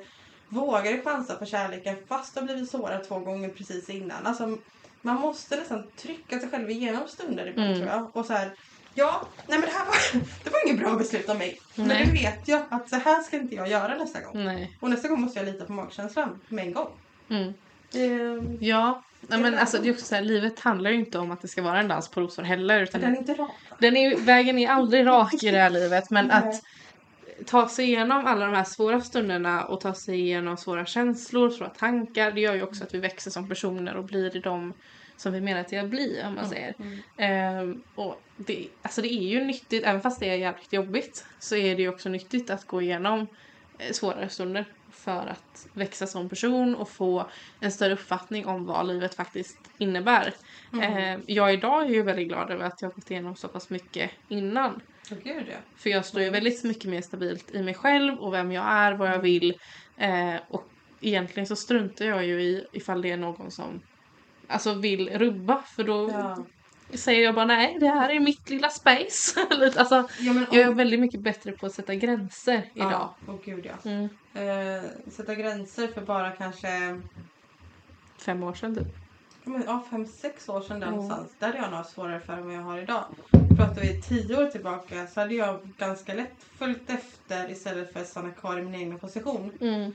vågade 0.49 1.01
chansa 1.03 1.35
på 1.35 1.47
kärleken 1.47 1.97
fast 2.09 2.35
du 2.35 2.41
har 2.41 2.47
blivit 2.47 2.71
sårad 2.71 3.05
två 3.09 3.19
gånger 3.19 3.49
precis 3.49 3.91
innan. 3.91 4.27
Alltså, 4.27 4.59
man 5.03 5.21
måste 5.21 5.57
nästan 5.57 5.87
trycka 5.97 6.41
sig 6.41 6.51
själv 6.51 6.71
igenom 6.71 7.09
stunder 7.09 7.47
ibland 7.47 7.69
Mm. 7.69 7.81
tror 7.81 7.91
jag. 7.93 8.17
Och 8.17 8.27
så 8.27 8.33
här, 8.33 8.51
ja, 8.95 9.29
nej 9.47 9.59
men 9.59 9.69
det 9.69 9.75
här 9.75 9.87
var, 9.87 9.97
det 10.45 10.51
var 10.51 10.67
inget 10.67 10.79
bra 10.79 10.97
beslut 10.97 11.29
av 11.29 11.39
mig. 11.39 11.61
Men 11.75 11.89
Nej. 11.89 12.07
nu 12.07 12.13
vet 12.13 12.49
jag 12.49 12.63
att 12.71 12.89
så 12.89 12.97
här 12.97 13.23
ska 13.23 13.37
inte 13.37 13.55
jag 13.55 13.69
göra 13.69 13.95
nästa 13.95 14.21
gång. 14.21 14.45
Nej. 14.45 14.77
Och 14.81 14.91
nästa 14.91 15.09
gång 15.09 15.21
måste 15.21 15.39
jag 15.39 15.47
lita 15.47 15.65
på 15.65 15.73
magkänslan 15.73 16.41
med 16.49 16.67
en 16.67 16.73
gång. 16.73 16.89
Mm. 17.29 17.55
Det, 17.93 18.67
Ja, 18.67 19.03
nej, 19.21 19.41
men 19.41 19.59
alltså 19.59 19.79
det 19.79 19.89
är 19.89 19.93
också 19.93 20.05
så 20.05 20.15
här, 20.15 20.23
livet 20.23 20.61
handlar 20.61 20.91
ju 20.91 20.97
inte 20.97 21.19
om 21.19 21.31
att 21.31 21.41
det 21.43 21.49
ska 21.49 21.63
vara 21.63 21.81
en 21.81 21.89
dans 21.89 22.09
på 22.09 22.21
rosor 22.21 22.43
heller. 22.43 22.83
Utan 22.83 23.01
den 23.01 23.15
är 23.15 23.19
inte 23.19 23.35
rak. 23.35 23.51
den 23.79 23.97
är, 23.97 24.17
vägen 24.17 24.59
är 24.59 24.69
aldrig 24.69 25.07
rak 25.07 25.43
i 25.43 25.51
det 25.51 25.59
här 25.59 25.71
livet 25.71 26.11
men 26.11 26.27
Nej. 26.27 26.37
att 26.37 26.63
ta 27.47 27.69
sig 27.69 27.85
igenom 27.85 28.27
alla 28.27 28.47
de 28.47 28.55
här 28.55 28.65
svåra 28.65 29.01
stunderna 29.01 29.65
och 29.65 29.81
ta 29.81 29.95
sig 29.95 30.21
igenom 30.21 30.57
svåra 30.57 30.87
känslor, 30.87 31.51
svåra 31.51 31.69
tankar 31.69 32.33
det 32.33 32.41
gör 32.41 32.55
ju 32.55 32.63
också 32.63 32.85
att 32.85 32.95
vi 32.95 32.99
växer 32.99 33.31
som 33.31 33.49
personer 33.49 33.97
och 33.97 34.05
blir 34.05 34.41
de 34.43 34.75
som 35.17 35.33
vi 35.33 35.41
menar 35.41 35.61
att 35.61 35.91
bli 35.91 36.23
om 36.27 36.35
man 36.35 36.49
säger. 36.49 36.75
Mm. 36.79 36.99
Ehm, 37.17 37.83
och 37.95 38.21
det, 38.37 38.69
alltså 38.83 39.03
det 39.03 39.13
är 39.13 39.29
ju 39.29 39.45
nyttigt, 39.45 39.85
även 39.85 40.01
fast 40.01 40.21
det 40.21 40.29
är 40.29 40.35
jävligt 40.35 40.73
jobbigt 40.73 41.27
så 41.39 41.57
är 41.57 41.77
det 41.77 41.83
ju 41.83 41.89
också 41.89 42.09
nyttigt 42.09 42.51
att 42.51 42.67
gå 42.67 42.83
igenom 42.83 43.27
eh, 43.79 43.93
svårare 43.93 44.29
stunder 44.29 44.65
för 44.91 45.27
att 45.27 45.67
växa 45.73 46.07
som 46.07 46.29
person 46.29 46.75
och 46.75 46.89
få 46.89 47.27
en 47.61 47.73
större 47.73 47.93
uppfattning 47.93 48.47
om 48.47 48.67
vad 48.67 48.87
livet 48.87 49.15
faktiskt 49.15 49.59
innebär. 49.79 50.35
Mm. 50.73 50.93
Ehm, 50.93 51.23
jag 51.27 51.55
idag 51.55 51.85
är 51.85 51.89
ju 51.89 52.03
väldigt 52.03 52.29
glad 52.29 52.51
över 52.51 52.65
att 52.65 52.83
jag 52.83 52.89
har 52.89 52.95
gått 52.95 53.11
igenom 53.11 53.37
så 53.37 53.49
pass 53.49 53.71
mycket 53.71 54.11
innan. 54.29 54.81
Gud 55.09 55.47
ja. 55.49 55.57
För 55.77 55.91
jag 55.91 56.05
står 56.05 56.23
ju 56.23 56.31
väldigt 56.31 56.65
mycket 56.65 56.91
mer 56.91 57.01
stabilt 57.01 57.55
i 57.55 57.63
mig 57.63 57.75
själv 57.75 58.19
och 58.19 58.35
vem 58.35 58.53
jag 58.53 58.65
är, 58.69 58.93
vad 58.93 59.09
jag 59.09 59.19
vill. 59.19 59.59
Eh, 59.97 60.35
och 60.49 60.69
egentligen 61.01 61.47
så 61.47 61.57
struntar 61.57 62.05
jag 62.05 62.25
ju 62.25 62.43
i 62.43 62.67
ifall 62.73 63.03
det 63.03 63.11
är 63.11 63.17
någon 63.17 63.51
som 63.51 63.81
alltså 64.55 64.75
vill 64.75 65.19
rubba 65.19 65.63
för 65.63 65.85
då 65.85 66.11
ja. 66.13 66.45
säger 66.97 67.25
jag 67.25 67.35
bara 67.35 67.45
nej, 67.47 67.77
det 67.81 67.89
här 67.89 68.11
är 68.11 68.21
mitt 68.21 68.51
lilla 68.51 68.69
space. 68.71 69.41
Alltså, 69.77 70.09
ja 70.21 70.33
men, 70.33 70.47
jag 70.53 70.63
är 70.63 70.73
väldigt 70.75 71.01
mycket 71.01 71.21
bättre 71.21 71.53
på 71.53 71.67
att 71.67 71.75
sätta 71.75 71.95
gränser 71.95 72.71
idag. 72.75 72.91
Ja, 72.93 73.15
åh 73.29 73.37
gud 73.45 73.67
ja. 73.67 73.91
Mm. 73.91 74.09
Eh, 74.35 74.85
sätta 75.11 75.35
gränser 75.35 75.87
för 75.89 76.01
bara 76.01 76.31
kanske 76.31 77.01
Fem 78.19 78.43
år 78.43 78.55
sedan 78.55 78.75
typ. 78.75 78.87
men, 79.45 79.63
ja, 79.67 79.85
fem, 79.91 80.07
sex 80.07 80.49
år 80.49 80.61
sedan 80.61 80.81
där 80.81 80.87
Mm. 80.87 81.01
någonstans. 81.01 81.33
Där 81.39 81.47
hade 81.47 81.59
jag 81.59 81.71
nog 81.71 81.87
svårare 81.87 82.21
för 82.21 82.33
än 82.33 82.47
vad 82.47 82.55
jag 82.55 82.63
har 82.63 82.79
idag. 82.79 83.05
Pratar 83.57 83.81
vi 83.81 84.03
tio 84.03 84.37
år 84.45 84.47
tillbaka 84.47 85.07
så 85.07 85.21
hade 85.21 85.35
jag 85.35 85.61
ganska 85.79 86.15
lätt 86.15 86.35
följt 86.59 86.91
efter 86.91 87.51
istället 87.51 87.93
för 87.93 88.01
att 88.01 88.09
stanna 88.09 88.31
kvar 88.31 88.59
i 88.59 88.63
min 88.63 88.75
egen 88.75 88.99
position. 88.99 89.53
Mm. 89.61 89.93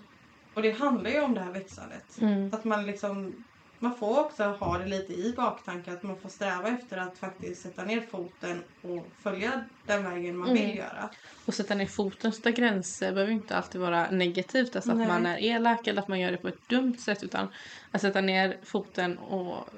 Och 0.53 0.61
det 0.61 0.71
handlar 0.71 1.09
ju 1.11 1.21
om 1.21 1.33
det 1.33 1.41
här 1.41 1.51
växandet. 1.51 2.21
Mm. 2.21 2.49
Att 2.53 2.63
man 2.63 2.85
liksom 2.85 3.43
man 3.79 3.95
får 3.95 4.19
också 4.19 4.43
ha 4.43 4.77
det 4.77 4.85
lite 4.85 5.13
i 5.13 5.33
baktanke 5.37 5.91
att 5.91 6.03
man 6.03 6.17
får 6.19 6.29
sträva 6.29 6.67
efter 6.69 6.97
att 6.97 7.17
faktiskt 7.17 7.61
sätta 7.61 7.83
ner 7.83 8.01
foten 8.11 8.63
och 8.81 9.07
följa 9.23 9.63
den 9.85 10.03
vägen 10.03 10.37
man 10.37 10.49
Mm. 10.49 10.61
vill 10.67 10.77
göra. 10.77 11.09
Och 11.45 11.53
sätta 11.53 11.75
ner 11.75 11.85
foten, 11.85 12.31
sätta 12.31 12.51
gränser 12.51 13.11
behöver 13.13 13.31
inte 13.33 13.55
alltid 13.57 13.81
vara 13.81 14.11
negativt. 14.11 14.75
Alltså 14.75 14.93
Nej. 14.93 15.03
att 15.03 15.07
man 15.11 15.25
är 15.25 15.37
elak 15.43 15.87
eller 15.87 16.01
att 16.01 16.07
man 16.07 16.19
gör 16.19 16.31
det 16.31 16.37
på 16.37 16.47
ett 16.47 16.69
dumt 16.69 16.97
sätt. 16.97 17.23
Utan 17.23 17.47
att 17.91 18.01
sätta 18.01 18.21
ner 18.21 18.57
foten 18.63 19.17
och 19.17 19.69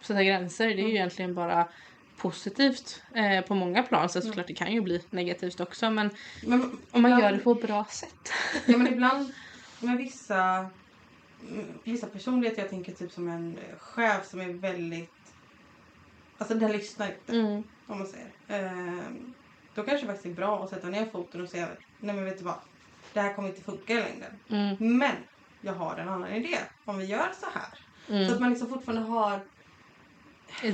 sätta 0.00 0.22
gränser 0.24 0.66
det 0.66 0.72
är 0.72 0.76
ju 0.76 0.82
Mm. 0.82 0.96
egentligen 0.96 1.34
bara 1.34 1.68
positivt 2.16 3.02
eh, 3.14 3.40
på 3.40 3.54
många 3.54 3.82
plan. 3.82 4.08
Så 4.08 4.18
Mm. 4.18 4.28
såklart 4.28 4.46
det 4.46 4.54
kan 4.54 4.72
ju 4.72 4.80
bli 4.80 5.02
negativt 5.10 5.60
också 5.60 5.90
men 5.90 6.10
Men, 6.46 6.62
om 6.90 7.02
man 7.02 7.10
ibland- 7.10 7.22
gör 7.22 7.32
det 7.32 7.38
på 7.38 7.52
ett 7.52 7.62
bra 7.62 7.84
sätt. 7.90 8.32
Ja 8.66 8.76
men 8.78 8.92
ibland 8.92 9.32
med 9.80 9.96
vissa, 9.96 10.66
vissa 11.84 12.06
personligheter, 12.06 12.62
jag 12.62 12.70
tänker 12.70 12.92
typ 12.92 13.12
som 13.12 13.28
en 13.28 13.58
eh, 13.58 13.78
chef 13.78 14.26
som 14.26 14.40
är 14.40 14.48
väldigt, 14.52 15.10
alltså 16.38 16.54
den 16.54 16.72
lyssnar 16.72 17.06
inte 17.08 17.38
Mm. 17.38 17.62
om 17.86 17.98
man 17.98 18.06
säger. 18.06 18.30
Ehm, 18.48 19.34
då 19.74 19.82
kanske 19.82 20.06
det 20.06 20.12
faktiskt 20.12 20.26
är 20.26 20.36
bra 20.40 20.64
att 20.64 20.70
sätta 20.70 20.88
ner 20.88 21.06
foten 21.06 21.40
och 21.40 21.48
säga, 21.48 21.68
nej 22.00 22.14
men 22.14 22.24
vet 22.24 22.38
du 22.38 22.44
vad, 22.44 22.58
det 23.12 23.20
här 23.20 23.34
kommer 23.34 23.48
inte 23.48 23.60
funka 23.62 23.92
i 23.92 23.96
längden. 23.96 24.32
Mm. 24.50 24.98
Men 24.98 25.16
jag 25.60 25.72
har 25.72 25.96
en 25.96 26.08
annan 26.08 26.32
idé, 26.32 26.58
om 26.84 26.98
vi 26.98 27.04
gör 27.04 27.32
så 27.40 27.46
här. 27.54 27.78
Så 28.06 28.12
Mm. 28.12 28.32
att 28.32 28.40
man 28.40 28.50
liksom 28.50 28.68
fortfarande 28.68 29.02
har 29.08 29.40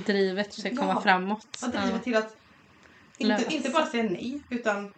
Drivet 0.06 0.76
komma 0.78 0.92
Ja. 0.92 1.00
framåt. 1.00 1.58
att 1.62 1.72
driva 1.72 1.98
till 1.98 2.16
att 2.16 2.36
inte, 3.18 3.54
inte 3.54 3.70
bara 3.70 3.86
säga 3.86 4.02
nej, 4.02 4.42
utan 4.50 4.92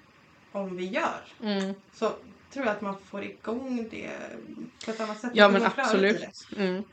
om 0.53 0.77
vi 0.77 0.85
gör 0.87 1.21
Mm. 1.43 1.75
så 1.93 2.13
tror 2.53 2.67
jag 2.67 2.75
att 2.75 2.81
man 2.81 2.99
får 2.99 3.25
igång 3.25 3.89
det 3.91 4.11
på 4.85 4.91
ett 4.91 5.01
annat 5.01 5.21
sätt. 5.21 5.31
Ja 5.35 5.47
Att 5.47 5.53
men 5.53 5.63
absolut. 5.63 6.47
Mm. 6.57 6.85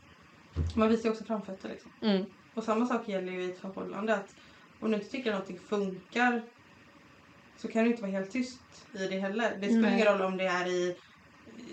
Man 0.75 0.89
visar 0.89 1.03
ju 1.03 1.09
också 1.09 1.23
framfötter 1.23 1.69
liksom. 1.69 1.91
Mm. 2.01 2.25
Och 2.53 2.63
samma 2.63 2.85
sak 2.85 3.07
gäller 3.07 3.31
ju 3.31 3.41
i 3.41 3.51
ett 3.51 3.59
förhållande 3.59 4.15
att 4.15 4.35
om 4.79 4.91
du 4.91 4.97
inte 4.97 5.09
tycker 5.09 5.29
att 5.29 5.33
någonting 5.33 5.59
funkar 5.69 6.41
så 7.57 7.67
kan 7.67 7.83
du 7.83 7.89
inte 7.89 8.01
vara 8.01 8.11
helt 8.11 8.31
tyst 8.31 8.61
i 8.93 9.07
det 9.07 9.19
heller. 9.19 9.57
Det 9.59 9.67
spelar 9.67 9.91
ingen 9.91 10.07
roll 10.07 10.21
om 10.21 10.37
det 10.37 10.45
är 10.45 10.67
i, 10.67 10.97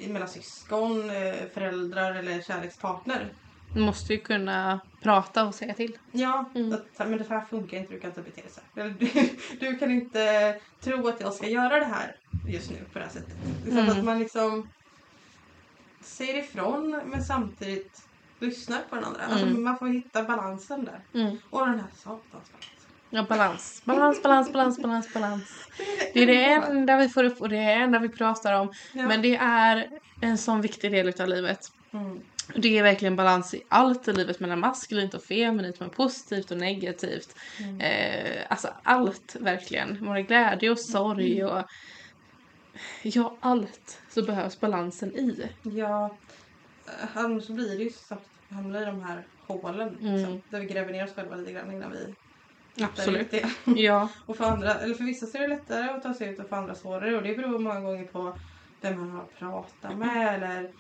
i 0.01 0.09
mellan 0.09 0.29
syskon, 0.29 1.11
eh, 1.11 1.35
föräldrar 1.55 2.15
eller 2.15 2.43
kärlekspartner. 2.43 3.33
Du 3.75 3.81
måste 3.81 4.13
ju 4.13 4.19
kunna 4.21 4.81
prata 5.03 5.45
och 5.47 5.55
säga 5.55 5.75
till. 5.75 5.99
Ja, 6.13 6.45
Mm. 6.55 6.73
att, 6.73 7.09
men 7.09 7.19
det 7.19 7.29
här 7.31 7.41
funkar 7.41 7.77
inte, 7.77 7.93
du 7.95 8.01
kan 8.01 8.11
inte 8.11 8.23
bete 8.23 8.41
dig 8.41 8.51
så 8.51 8.61
här. 8.81 8.95
Du, 8.99 9.11
du 9.67 9.79
kan 9.79 9.91
inte 9.91 10.57
tro 10.81 11.09
att 11.09 11.21
jag 11.21 11.33
ska 11.35 11.47
göra 11.49 11.79
det 11.79 11.85
här 11.85 12.17
just 12.49 12.71
nu 12.71 12.77
på 12.93 12.99
det 12.99 13.05
här 13.05 13.13
sättet. 13.13 13.35
Så 13.65 13.71
Mm. 13.71 13.89
att 13.89 14.05
man 14.05 14.19
liksom 14.19 14.69
säger 16.01 16.39
ifrån 16.39 17.01
men 17.07 17.25
samtidigt 17.25 18.03
lyssnar 18.39 18.79
på 18.91 18.95
den 18.95 19.05
andra. 19.05 19.21
Alltså, 19.23 19.47
Mm. 19.47 19.63
man 19.65 19.79
får 19.79 19.87
hitta 19.87 20.23
balansen 20.23 20.85
där. 20.85 21.21
Mm. 21.21 21.37
Och 21.51 21.67
den 21.67 21.79
här 21.81 21.89
satans 21.95 22.23
balansen. 22.33 22.57
Ja, 23.11 23.23
balans. 23.29 23.83
Balans, 23.85 24.23
balans, 24.23 24.53
balans, 24.53 24.83
balans, 24.83 25.13
balans. 25.15 25.51
Det 26.15 26.23
är 26.23 26.27
det 26.27 26.45
enda 26.45 26.97
vi 26.97 27.09
får 27.09 27.25
upp 27.25 27.41
och 27.41 27.49
det 27.49 27.57
är 27.57 27.77
det 27.79 27.85
enda 27.85 27.99
vi 27.99 28.09
pratar 28.09 28.53
om. 28.61 28.73
Ja. 28.93 29.09
Men 29.09 29.23
det 29.23 29.37
är 29.37 29.89
en 30.21 30.39
sån 30.39 30.61
viktig 30.61 30.93
del 30.93 31.09
utav 31.09 31.29
livet. 31.29 31.73
Mm. 31.93 32.21
Det 32.55 32.79
är 32.79 32.83
verkligen 32.83 33.17
balans 33.17 33.55
i 33.55 33.63
allt 33.69 34.09
i 34.09 34.13
livet 34.13 34.41
mellan 34.41 34.61
maskulint 34.61 35.15
och 35.15 35.23
feminint, 35.23 35.81
mellan 35.81 35.95
positivt 35.95 36.51
och 36.51 36.57
negativt. 36.57 37.37
Mm. 37.59 37.81
Eh, 37.81 38.43
alltså 38.49 38.69
allt 38.83 39.37
verkligen. 39.41 40.05
Både 40.05 40.23
glädje 40.23 40.71
och 40.71 40.79
sorg 40.79 41.45
och 41.45 41.65
ja, 43.03 43.37
allt 43.41 44.01
så 44.09 44.23
behövs 44.23 44.61
balansen 44.61 45.17
i. 45.17 45.49
Ja, 45.63 46.17
eh, 46.87 47.17
annars 47.17 47.49
blir 47.49 47.79
det 47.79 47.85
ju 47.85 47.91
så 47.91 48.15
att 48.15 48.29
vi 48.49 48.55
hamnar 48.55 48.83
i 48.83 48.85
de 48.85 49.03
här 49.03 49.27
hålen. 49.47 49.99
Mm. 50.01 50.15
Liksom, 50.15 50.43
där 50.51 50.61
vi 50.61 50.67
gräver 50.67 50.93
ner 50.93 51.05
oss 51.05 51.15
själva 51.15 51.37
lite 51.37 51.53
grann 51.53 51.73
innan 51.73 51.93
vi 51.93 52.15
Absolut. 52.85 53.21
ut 53.21 53.31
det. 53.65 53.73
Ja. 53.81 54.09
Och 54.27 54.37
för, 54.37 54.45
andra, 54.45 54.75
eller 54.75 54.95
för 54.95 55.05
vissa 55.05 55.27
så 55.27 55.39
är 55.39 55.43
det 55.43 55.49
lättare 55.49 55.91
att 55.91 56.03
ta 56.03 56.15
sig 56.15 56.29
ut 56.29 56.39
och 56.39 56.49
för 56.49 56.57
andra 56.57 56.75
svårare. 56.75 57.17
Och 57.17 57.23
det 57.23 57.35
beror 57.35 57.59
många 57.59 57.81
gånger 57.81 58.05
på 58.05 58.39
vem 58.81 59.01
man 59.01 59.11
har 59.11 59.25
pratat 59.39 59.99
med 59.99 60.35
eller 60.35 60.71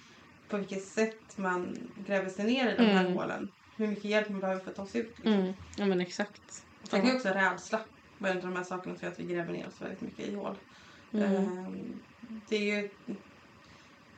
på 0.48 0.56
vilket 0.56 0.84
sätt 0.84 1.36
man 1.38 1.76
gräver 2.06 2.28
sig 2.28 2.44
ner 2.46 2.72
i 2.72 2.76
de 2.76 2.84
här 2.84 3.00
Mm. 3.04 3.12
hålen. 3.16 3.48
Hur 3.76 3.86
mycket 3.86 4.04
hjälp 4.04 4.28
man 4.28 4.40
behöver 4.40 4.60
för 4.60 4.70
att 4.70 4.76
ta 4.76 4.86
sig 4.86 5.00
ut. 5.00 5.14
Liksom. 5.16 5.32
Mm. 5.32 5.52
Ja 5.76 5.86
men 5.86 6.00
exakt. 6.00 6.64
Sen 6.82 7.00
kan 7.00 7.10
ju 7.10 7.16
också 7.16 7.28
rädsla 7.28 7.80
vara 8.18 8.30
en 8.32 8.36
av 8.38 8.42
de 8.42 8.56
här 8.56 8.64
sakerna 8.64 8.96
gör 9.02 9.08
att 9.08 9.20
vi 9.20 9.24
gräver 9.24 9.52
ner 9.52 9.66
oss 9.66 9.80
väldigt 9.82 10.00
mycket 10.00 10.28
i 10.28 10.34
hål. 10.34 10.56
Mm. 11.12 11.34
Ehm, 11.34 12.00
Det 12.48 12.56
är 12.56 12.82
ju... 12.82 12.90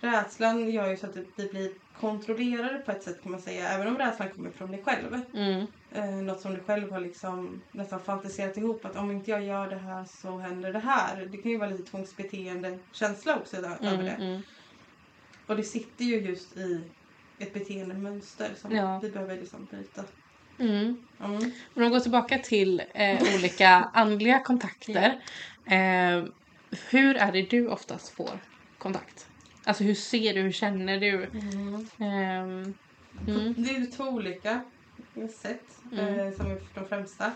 Rädslan 0.00 0.70
gör 0.70 0.88
ju 0.90 0.96
så 0.96 1.06
att 1.06 1.16
vi 1.36 1.48
blir 1.48 1.72
kontrollerade 2.00 2.78
på 2.78 2.90
ett 2.90 3.02
sätt 3.02 3.22
kan 3.22 3.32
man 3.32 3.40
säga. 3.40 3.68
Även 3.68 3.86
om 3.88 3.98
rädslan 3.98 4.30
kommer 4.30 4.50
från 4.50 4.70
dig 4.70 4.82
själv. 4.84 5.20
Mm. 5.34 5.66
Eh, 5.94 6.10
något 6.10 6.40
som 6.40 6.54
du 6.54 6.60
själv 6.60 6.92
har 6.92 7.00
liksom 7.00 7.62
nästan 7.72 8.00
fantiserat 8.00 8.56
ihop. 8.56 8.84
Att 8.84 8.96
om 8.96 9.10
inte 9.10 9.30
jag 9.30 9.44
gör 9.44 9.70
det 9.70 9.76
här 9.76 10.04
så 10.04 10.38
händer 10.38 10.72
det 10.72 10.78
här. 10.78 11.26
Det 11.26 11.36
kan 11.38 11.50
ju 11.50 11.58
vara 11.58 11.70
lite 11.70 11.90
tvångsbeteende 11.90 12.78
känsla 12.92 13.36
också 13.36 13.56
där, 13.60 13.76
över 13.80 13.94
Mm. 13.94 14.04
det. 14.04 14.42
Och 15.48 15.56
det 15.56 15.62
sitter 15.62 16.04
ju 16.04 16.20
just 16.20 16.56
i 16.56 16.80
ett 17.38 17.54
beteendemönster 17.54 18.50
som 18.60 18.72
Ja. 18.76 18.98
vi 19.02 19.10
behöver 19.10 19.36
liksom 19.36 19.64
bryta. 19.70 20.04
Mm. 20.58 20.76
Mm. 21.24 21.34
Om 21.74 21.82
de 21.82 21.90
går 21.90 22.00
tillbaka 22.00 22.38
till 22.38 22.82
eh, 22.94 23.22
olika 23.36 23.68
andliga 23.94 24.40
kontakter. 24.40 25.22
Eh, 25.66 26.24
hur 26.90 27.16
är 27.16 27.32
det 27.32 27.42
du 27.50 27.68
oftast 27.68 28.08
får 28.08 28.30
kontakt? 28.78 29.26
Alltså 29.64 29.84
hur 29.84 29.94
ser 29.94 30.34
du, 30.34 30.40
hur 30.40 30.52
känner 30.52 31.00
du? 31.00 31.24
Mm. 31.24 32.74
Det 33.56 33.70
är 33.76 33.90
två 33.96 34.04
olika 34.04 34.64
sätt 35.42 35.64
Mm. 35.92 36.18
eh, 36.18 36.32
som 36.36 36.46
är 36.46 36.60
de 36.74 36.88
främsta. 36.88 37.32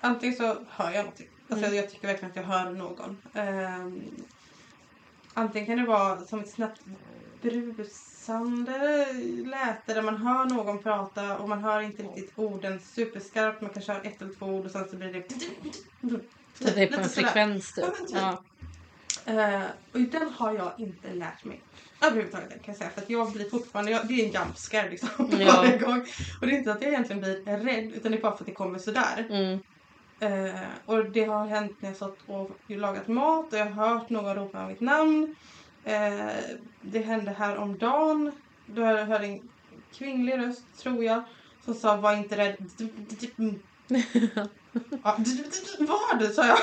Antingen 0.00 0.36
så 0.36 0.56
hör 0.68 0.90
jag 0.90 0.96
någonting. 1.04 1.26
Alltså 1.48 1.66
Mm. 1.66 1.76
jag 1.76 1.90
tycker 1.90 2.06
verkligen 2.08 2.30
att 2.30 2.36
jag 2.36 2.42
hör 2.44 2.70
någon. 2.70 3.16
Ehm, 3.34 4.02
antingen 5.34 5.66
kan 5.66 5.76
det 5.78 5.84
vara 5.86 6.20
som 6.20 6.40
ett 6.40 6.50
snabbt 6.50 6.80
brusande 7.42 9.06
läte 9.44 9.94
där 9.94 10.02
man 10.02 10.16
hör 10.16 10.44
någon 10.44 10.82
prata 10.82 11.38
och 11.38 11.48
man 11.48 11.64
hör 11.64 11.80
inte 11.80 12.02
riktigt 12.02 12.32
orden 12.36 12.80
superskarpt. 12.80 13.60
Man 13.60 13.70
kanske 13.70 13.92
hör 13.92 14.00
ett 14.06 14.22
eller 14.22 14.34
två 14.34 14.46
ord 14.46 14.64
och 14.64 14.70
sen 14.70 14.88
så 14.88 14.96
blir 14.96 15.12
det... 15.12 15.24
Så 16.54 16.74
det 16.74 16.82
är 16.82 16.86
på 16.86 17.00
en 17.00 17.08
frekvens 17.08 17.74
typ. 17.74 17.84
Ja. 18.08 18.42
Eh, 19.24 19.62
och 19.92 20.00
den 20.00 20.28
har 20.28 20.52
jag 20.52 20.72
inte 20.78 21.14
lärt 21.14 21.44
mig 21.44 21.60
överhuvudtaget 22.00 22.48
kan 22.48 22.60
jag 22.66 22.76
säga. 22.76 22.90
För 22.90 23.02
att 23.02 23.10
jag 23.10 23.32
blir 23.32 23.50
fortfarande, 23.50 23.90
jag, 23.90 24.08
det 24.08 24.14
är 24.14 24.26
en 24.26 24.32
jump 24.32 24.58
scare 24.58 24.90
liksom 24.90 25.08
Ja. 25.38 25.52
varje 25.56 25.78
gång. 25.78 26.00
Och 26.40 26.46
det 26.46 26.52
är 26.52 26.58
inte 26.58 26.72
att 26.72 26.82
jag 26.82 26.90
egentligen 26.90 27.20
blir 27.22 27.56
rädd 27.56 27.92
utan 27.92 28.12
det 28.12 28.18
är 28.18 28.22
bara 28.22 28.36
för 28.36 28.42
att 28.42 28.46
det 28.46 28.52
kommer 28.52 28.78
sådär. 28.78 29.26
Mm. 29.30 29.60
Eh, 30.20 30.60
och 30.86 31.10
det 31.10 31.24
har 31.24 31.46
hänt 31.46 31.76
när 31.80 31.88
jag 31.88 31.96
satt 31.96 32.16
och 32.26 32.50
lagat 32.66 33.08
mat 33.08 33.52
och 33.52 33.58
jag 33.58 33.66
har 33.66 33.88
hört 33.88 34.10
någon 34.10 34.34
ropa 34.34 34.66
mitt 34.68 34.80
namn. 34.80 35.34
Eh, 35.84 36.30
det 36.82 36.98
hände 36.98 37.30
här 37.30 37.56
om 37.56 37.78
dagen 37.78 38.32
då 38.66 38.82
jag 38.82 39.06
hörde 39.06 39.26
en 39.26 39.40
kvinnlig 39.98 40.38
röst, 40.38 40.78
tror 40.82 41.04
jag, 41.04 41.22
som 41.64 41.74
sa 41.74 41.96
var 41.96 42.16
inte 42.16 42.36
rädd. 42.36 42.56
Ja, 45.02 45.16
vad? 45.78 46.32
sa 46.34 46.46
jag. 46.46 46.58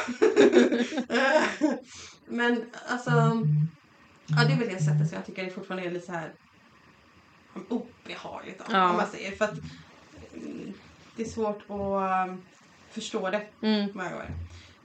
Eh, 1.10 1.44
Men 2.28 2.66
alltså, 2.88 3.12
ja, 4.28 4.46
det 4.48 4.54
är 4.54 4.58
väl 4.58 4.68
det 4.70 4.84
sättet 4.84 5.08
som 5.10 5.16
jag 5.16 5.26
tycker 5.26 5.44
det 5.46 5.52
fortfarande 5.52 5.88
är 5.88 5.92
lite 5.92 6.06
så 6.06 6.12
här 6.12 6.34
obehagligt 7.70 8.58
då, 8.60 8.66
Ja. 8.70 8.90
om 8.90 8.96
man 8.98 9.08
säger. 9.08 9.32
För 9.32 9.46
att 9.46 9.54
mm, 10.34 10.74
det 11.16 11.24
är 11.24 11.28
svårt 11.28 11.62
att 11.70 12.30
um, 12.30 12.42
förstå 12.92 13.30
det 13.30 13.48
Mm. 13.62 13.90
många 13.94 14.10
gånger. 14.10 14.32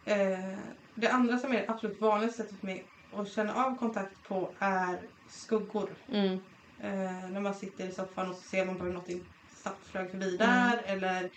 Eh, 0.04 0.58
det 0.94 1.08
andra 1.08 1.38
som 1.38 1.52
är 1.52 1.56
det 1.56 1.68
absolut 1.68 2.00
vanligaste 2.00 2.42
sättet 2.42 2.58
för 2.60 2.66
mig 2.66 2.86
att 3.16 3.32
känna 3.32 3.64
av 3.64 3.76
kontakt 3.76 4.22
på 4.28 4.50
är 4.58 4.98
skuggor. 5.28 5.90
Mm. 6.12 6.32
Eh, 6.80 7.30
när 7.30 7.40
man 7.40 7.54
sitter 7.54 7.86
i 7.86 7.92
soffan 7.92 8.30
och 8.30 8.36
så 8.36 8.42
ser 8.42 8.66
man 8.66 8.78
bara 8.78 8.88
någonting 8.88 9.24
snabbt 9.62 9.86
flög 9.86 10.10
förbi 10.10 10.36
där 10.36 10.82
eller 10.86 11.30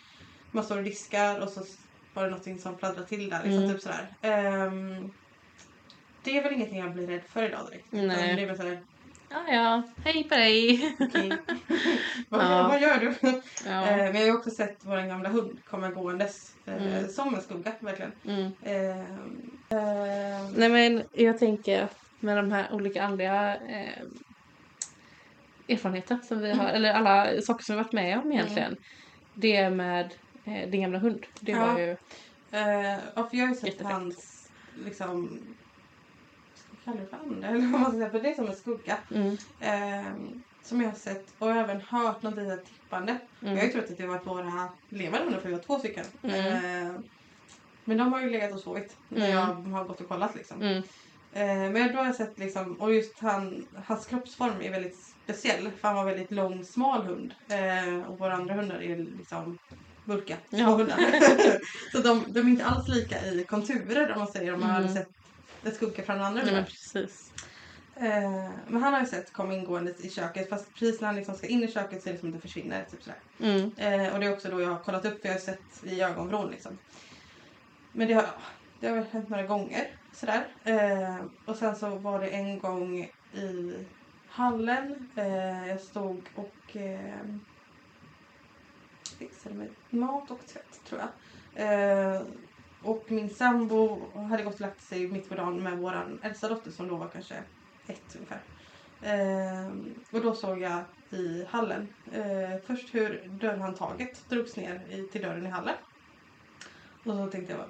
man 0.51 0.63
står 0.63 0.77
och 0.77 0.84
diskar 0.84 1.39
och 1.39 1.50
så 1.50 1.63
var 2.13 2.24
det 2.24 2.29
någonting 2.29 2.60
som 2.60 2.77
fladdrar 2.77 3.03
till 3.03 3.29
där. 3.29 3.44
Liksom, 3.44 3.63
Mm. 3.63 3.74
typ 3.74 3.82
sådär. 3.82 4.08
Ehm, 4.22 5.12
det 6.24 6.38
är 6.38 6.44
väl 6.44 6.53
ingenting 6.53 6.79
jag 6.79 6.94
blir 6.94 7.08
rädd 7.08 7.24
för 7.29 7.44
idag 7.44 7.67
direkt. 7.72 7.86
Nej. 7.91 8.36
Det 8.36 8.41
är 8.41 8.48
bara 8.48 8.58
såhär, 8.58 8.79
Ja, 9.36 9.54
ja. 9.54 9.84
Hej 10.06 10.24
på 10.30 10.36
dig. 10.36 10.96
okej. 11.00 11.30
vad, 12.30 12.42
Ja. 12.46 12.68
vad 12.68 12.82
gör 12.82 12.98
du? 13.00 13.13
Ja. 13.65 13.88
Eh, 13.88 14.06
jag 14.06 14.13
har 14.13 14.25
ju 14.25 14.34
också 14.38 14.50
sett 14.50 14.77
vår 14.86 15.08
gamla 15.08 15.30
hund 15.30 15.60
komma 15.65 15.89
gåendes 15.89 16.36
eh, 16.68 16.74
Mm. 16.88 17.08
som 17.10 17.36
en 17.36 17.42
skugga 17.42 17.74
verkligen. 17.82 18.12
Mm. 18.27 18.51
Ehm, 18.65 19.36
ehm, 19.80 20.54
Nej 20.56 20.70
men 20.70 21.04
jag 21.12 21.38
tänker 21.38 21.84
att 21.84 21.96
med 22.22 22.38
de 22.38 22.51
här 22.51 22.74
olika 22.74 23.04
andliga 23.04 23.56
eh, 23.56 24.01
erfarenheter 25.68 26.18
som 26.24 26.39
vi 26.39 26.51
har, 26.51 26.68
eller 26.70 26.94
alla 26.94 27.42
saker 27.42 27.63
som 27.63 27.75
vi 27.75 27.82
varit 27.84 27.94
med 27.94 28.20
om 28.20 28.32
egentligen. 28.32 28.75
Det 29.42 29.70
med 29.70 30.13
eh, 30.48 30.70
din 30.70 30.82
gamla 30.82 31.00
hund. 31.00 31.25
Det 31.42 31.51
Ja. 31.51 31.65
var 31.65 31.80
ju... 31.80 31.89
Eh, 32.51 33.00
jag 33.15 33.24
har 33.24 33.48
ju 33.50 33.56
sett 33.56 33.82
hans, 33.82 34.48
liksom, 34.86 35.39
ska 36.86 36.92
vi 36.92 36.98
kalla 36.98 37.01
det 37.04 37.08
för 37.10 37.18
ande? 37.18 37.48
Eller 37.48 37.72
vad 37.72 37.82
man 37.82 37.92
ska 37.92 38.00
säga, 38.00 38.10
för 38.10 38.20
det 38.22 38.30
är 38.30 38.36
som 38.36 38.48
en 38.48 38.56
skugga. 38.56 38.98
Mm, 39.12 39.38
Eh, 39.60 40.13
som 40.63 40.82
jag 40.82 40.89
har 40.89 40.96
sett 40.96 41.25
och 41.39 41.51
även 41.51 41.82
hört 41.82 42.22
något 42.22 42.36
litet 42.36 42.65
tippande. 42.65 43.18
Jag 43.39 43.50
har 43.50 43.56
ju 43.56 43.62
mm, 43.62 43.72
trott 43.72 43.92
att 43.92 43.98
det 43.98 44.08
varit 44.08 44.27
våra 44.27 44.70
levande 44.89 45.25
hundar 45.25 45.39
för 45.39 45.48
vi 45.50 45.56
har 45.56 45.62
två 45.62 45.80
stycken. 45.80 46.06
Mm. 46.24 46.46
Eh, 46.88 46.94
men 47.86 47.98
de 47.98 48.13
har 48.13 48.22
ju 48.22 48.30
legat 48.30 48.54
och 48.54 48.60
sovit 48.60 48.98
när 49.10 49.18
Mm. 49.32 49.72
jag 49.72 49.77
har 49.77 49.84
gått 49.86 50.01
och 50.01 50.08
kollat 50.08 50.36
liksom. 50.36 50.62
mm, 50.62 50.84
Eh, 51.34 51.72
men 51.72 51.92
då 51.92 51.98
har 51.98 52.06
jag 52.06 52.15
sett 52.15 52.39
liksom, 52.39 52.74
och 52.82 52.94
just 52.94 53.20
han, 53.20 53.65
hans 53.86 54.06
kroppsform 54.06 54.62
är 54.62 54.72
väldigt 54.72 54.96
speciell. 55.24 55.70
För 55.82 55.88
han 55.88 55.96
var 55.98 56.06
väldigt 56.06 56.32
lång, 56.32 56.63
smal 56.65 57.01
hund. 57.01 57.34
Eh, 57.50 58.10
och 58.10 58.20
våra 58.20 58.34
andra 58.34 58.54
hundar 58.54 58.82
är 58.84 58.98
liksom 58.98 59.58
burka, 60.06 60.38
små 60.50 60.58
Ja. 60.60 60.65
hundar. 60.65 60.98
så 61.92 61.98
de, 62.01 62.24
de 62.27 62.40
är 62.40 62.50
inte 62.50 62.66
alls 62.66 62.88
lika 62.88 63.25
i 63.25 63.44
konturer 63.50 64.14
om 64.14 64.20
man 64.20 64.27
säger 64.27 64.53
om 64.53 64.60
man 64.60 64.70
Mm. 64.70 64.81
hade 64.81 64.94
sett 64.96 65.10
en 65.66 65.72
skugga 65.72 66.04
från 66.04 66.22
andra 66.22 66.44
Nej, 66.44 66.54
men 66.54 66.66
precis. 66.66 67.32
Eh, 67.96 68.50
men 68.68 68.84
han 68.84 68.94
har 68.94 69.00
jag 69.00 69.08
sett 69.08 69.34
komma 69.34 69.54
ingåendes 69.54 70.06
i 70.06 70.10
köket 70.10 70.50
fast 70.50 70.74
precis 70.74 71.01
när 71.01 71.08
han 71.08 71.16
liksom 71.16 71.36
ska 71.36 71.48
in 71.48 71.64
i 71.64 71.72
köket 71.72 72.04
så 72.04 72.10
är 72.10 72.14
det 72.14 72.20
som 72.20 72.30
att 72.30 72.36
det 72.36 72.42
försvinner. 72.42 72.86
Typ 72.92 73.04
sådär. 73.04 73.20
Mm, 73.40 73.72
Eh, 73.78 74.14
och 74.14 74.20
det 74.20 74.25
är 74.25 74.34
också 74.34 74.50
då 74.50 74.62
jag 74.62 74.70
har 74.70 74.84
kollat 74.84 75.06
upp 75.06 75.22
för 75.22 75.28
jag 75.28 75.36
har 75.36 75.40
sett 75.40 75.84
i 75.84 76.01
ögonvrån 76.01 76.51
liksom. 76.51 76.78
Men 77.92 78.08
det 78.08 78.14
har, 78.14 78.25
det 78.80 78.88
har 78.88 78.96
väl 78.96 79.06
hänt 79.12 79.30
några 79.30 79.44
gånger 79.44 79.88
sådär. 80.14 80.48
Eh, 80.64 81.25
och 81.46 81.56
sen 81.56 81.75
så 81.75 81.96
var 81.96 82.20
det 82.20 82.28
en 82.28 82.60
gång 82.60 83.00
i 83.34 83.86
hallen. 84.28 85.10
Eh, 85.16 85.68
jag 85.68 85.82
stod 85.82 86.22
och 86.36 86.78
eh, 86.78 87.25
fixade 89.20 89.56
med 89.56 89.70
mat 89.90 90.32
och 90.32 90.48
tvätt 90.48 90.82
tror 90.88 91.01
jag. 91.01 91.10
Och 92.86 93.06
min 93.08 93.30
sambo 93.30 94.02
hade 94.30 94.44
gått 94.44 94.54
och 94.54 94.62
lagt 94.62 94.82
sig 94.82 95.08
mitt 95.08 95.30
på 95.30 95.36
dagen 95.36 95.64
med 95.64 95.78
vår 95.78 96.20
äldsta 96.22 96.50
dotter 96.50 96.72
som 96.72 96.88
då 96.88 96.96
var 96.96 97.08
kanske 97.08 97.36
ett 97.88 98.16
ungefär. 98.16 98.42
Eh, 99.02 99.72
och 100.12 100.22
då 100.22 100.36
såg 100.36 100.62
jag 100.62 100.84
i 101.10 101.46
hallen 101.50 101.88
eh, 102.12 102.60
först 102.66 102.96
hur 102.96 103.28
dörrhandtaget 103.28 104.30
drogs 104.30 104.56
ner 104.56 104.82
i, 104.90 105.08
till 105.12 105.22
dörren 105.22 105.46
i 105.46 105.50
hallen. 105.50 105.76
Och 107.04 107.14
så 107.14 107.28
tänkte 107.28 107.54
jag 107.54 107.62
bara, 107.62 107.70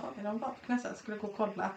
ja, 0.00 0.20
är 0.20 0.24
de 0.24 0.38
vakna 0.38 0.78
sen? 0.78 0.96
skulle 0.96 1.16
gå 1.16 1.26
och 1.26 1.36
kolla. 1.36 1.70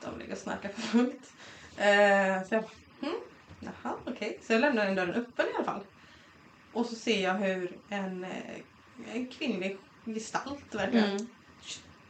De 0.00 0.18
ligger 0.18 0.32
och 0.32 0.38
snarkar 0.38 0.68
för 0.68 0.80
fullt. 0.80 1.32
Eh, 1.76 2.48
så 2.48 2.54
jag 2.54 2.64
hm, 3.00 3.20
jaha 3.60 3.94
okej. 4.04 4.38
Så 4.42 4.52
jag 4.52 4.60
lämnar 4.60 4.86
den 4.86 4.94
dörren 4.94 5.14
öppen 5.14 5.46
i 5.46 5.54
alla 5.56 5.64
fall. 5.64 5.80
Och 6.72 6.86
så 6.86 6.94
ser 6.94 7.22
jag 7.22 7.34
hur 7.34 7.78
en, 7.88 8.24
eh, 8.24 8.60
en 9.12 9.26
kvinnlig 9.26 9.78
gestalt 10.04 10.74
verkligen 10.74 11.10
mm, 11.10 11.26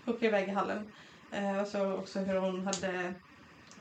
åker 0.07 0.27
iväg 0.27 0.49
i 0.49 0.53
hallen. 0.53 0.93
Eh, 1.33 1.59
och 1.61 1.67
så 1.69 1.93
också 1.93 2.19
hur 2.19 2.37
hon 2.37 2.67
hade 2.67 3.15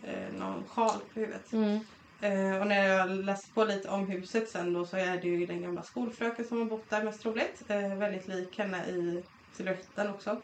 eh, 0.04 0.34
någon 0.40 0.64
sjal 0.68 1.00
på 1.14 1.20
huvudet. 1.20 1.54
mm, 1.54 1.80
Eh, 2.22 2.58
och 2.62 2.68
när 2.68 2.88
jag 2.88 3.10
läste 3.10 3.54
på 3.54 3.64
lite 3.64 3.90
om 3.90 4.08
huset 4.08 4.50
sen 4.50 4.74
då 4.74 4.86
så 4.86 4.98
är 4.98 5.18
det 5.22 5.28
ju 5.28 5.46
den 5.46 5.62
gamla 5.62 5.84
skolfröken 5.84 6.46
som 6.46 6.58
har 6.58 6.66
bott 6.66 6.90
där 6.90 7.04
mest 7.04 7.22
troligt. 7.22 7.64
Eh, 7.68 7.96
väldigt 7.96 8.28
lik 8.28 8.58
henne 8.58 8.86
i 8.86 9.24
siluetten 9.54 10.10
också. 10.10 10.42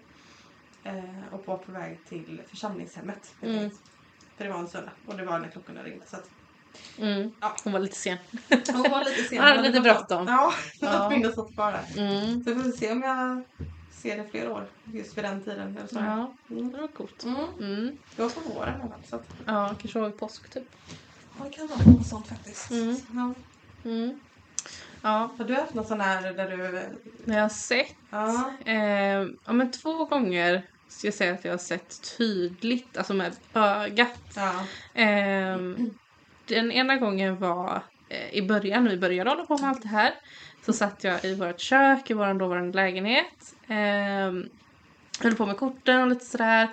Eh, 0.83 1.33
och 1.33 1.47
var 1.47 1.57
på 1.57 1.71
väg 1.71 1.99
till 2.09 2.41
församlingshemmet. 2.47 3.33
Mm. 3.41 3.69
För 4.37 4.43
det 4.45 4.49
var 4.51 4.59
en 4.59 4.67
söndag 4.67 4.91
och 5.05 5.17
det 5.17 5.25
var 5.25 5.39
när 5.39 5.49
klockorna 5.49 5.83
ringde. 5.83 6.05
Så 6.05 6.15
att 6.15 6.29
mm. 6.97 7.31
Ja. 7.41 7.55
Hon 7.63 7.73
var 7.73 7.79
lite 7.79 7.95
sen. 7.95 8.17
hon 8.73 8.91
var 8.91 9.03
lite 9.05 9.23
sen. 9.23 9.37
Hon 9.39 9.47
hade 9.47 9.61
lite 9.61 9.81
bråttom. 9.81 10.25
Ja, 10.27 10.53
Ja. 10.81 10.89
att 10.89 11.11
minnas 11.11 11.35
satt 11.35 11.53
kvar 11.53 11.71
där. 11.71 12.01
Mm. 12.03 12.43
Så 12.43 12.53
vi 12.53 12.63
får 12.63 12.71
se 12.71 12.91
om 12.91 13.01
jag 13.01 13.43
ser 14.01 14.17
det 14.17 14.25
fler 14.31 14.51
år 14.51 14.67
just 14.93 15.17
vid 15.17 15.23
den 15.23 15.43
tiden. 15.43 15.77
Eller 15.77 15.87
så. 15.87 15.95
Ja, 15.99 16.33
Mm. 16.49 16.71
det 16.71 16.81
var 16.81 16.87
coolt. 16.87 17.23
Mm. 17.23 17.35
Mm. 17.59 17.97
Det 18.15 18.21
var 18.21 18.29
på 18.29 18.39
våren 18.53 18.79
i 18.79 18.83
alla. 18.83 18.95
Så 19.09 19.15
att, 19.15 19.25
Ja, 19.45 19.75
kanske 19.81 19.99
var 19.99 20.09
vid 20.09 20.17
påsk 20.19 20.49
typ. 20.49 20.63
ja, 21.39 21.45
det 21.45 21.49
kan 21.51 21.67
vara 21.67 21.79
något 21.85 22.07
sånt 22.07 22.27
faktiskt. 22.27 22.71
Mm. 22.71 22.95
Ja. 23.13 23.33
Mm. 23.89 24.19
Ja, 25.01 25.29
Har 25.37 25.45
du 25.45 25.55
haft 25.55 25.73
någon 25.73 25.85
sån 25.85 26.01
här 26.01 26.33
där 26.33 26.49
du... 26.57 26.57
när 27.25 27.35
jag 27.35 27.41
har 27.43 27.49
sett 27.49 27.95
Ja. 28.09 28.53
Eh, 28.65 29.27
ja 29.45 29.53
men 29.53 29.71
två 29.71 30.05
gånger 30.05 30.63
ska 30.87 31.07
jag 31.07 31.13
säga 31.13 31.33
att 31.33 31.45
jag 31.45 31.51
har 31.53 31.57
sett 31.57 32.17
tydligt, 32.17 32.97
alltså 32.97 33.13
med 33.13 33.35
ögat. 33.53 34.19
Ja. 34.35 34.51
Eh, 35.01 35.57
den 36.45 36.71
ena 36.71 36.97
gången 36.97 37.39
var 37.39 37.81
eh, 38.09 38.33
i 38.33 38.41
början, 38.41 38.83
när 38.83 38.91
vi 38.91 38.97
började 38.97 39.29
hålla 39.29 39.45
på 39.45 39.57
med 39.57 39.69
allt 39.69 39.81
det 39.81 39.87
här. 39.87 40.13
Så 40.69 40.73
satt 40.73 41.03
jag 41.03 41.25
i 41.25 41.35
vårt 41.35 41.59
kök 41.59 42.09
i 42.09 42.13
vår 42.13 42.33
dåvarande 42.33 42.75
lägenhet. 42.75 43.53
Eh, 43.67 44.31
höll 45.19 45.35
på 45.35 45.45
med 45.45 45.57
korten 45.57 46.01
och 46.01 46.07
lite 46.07 46.25
sådär. 46.25 46.67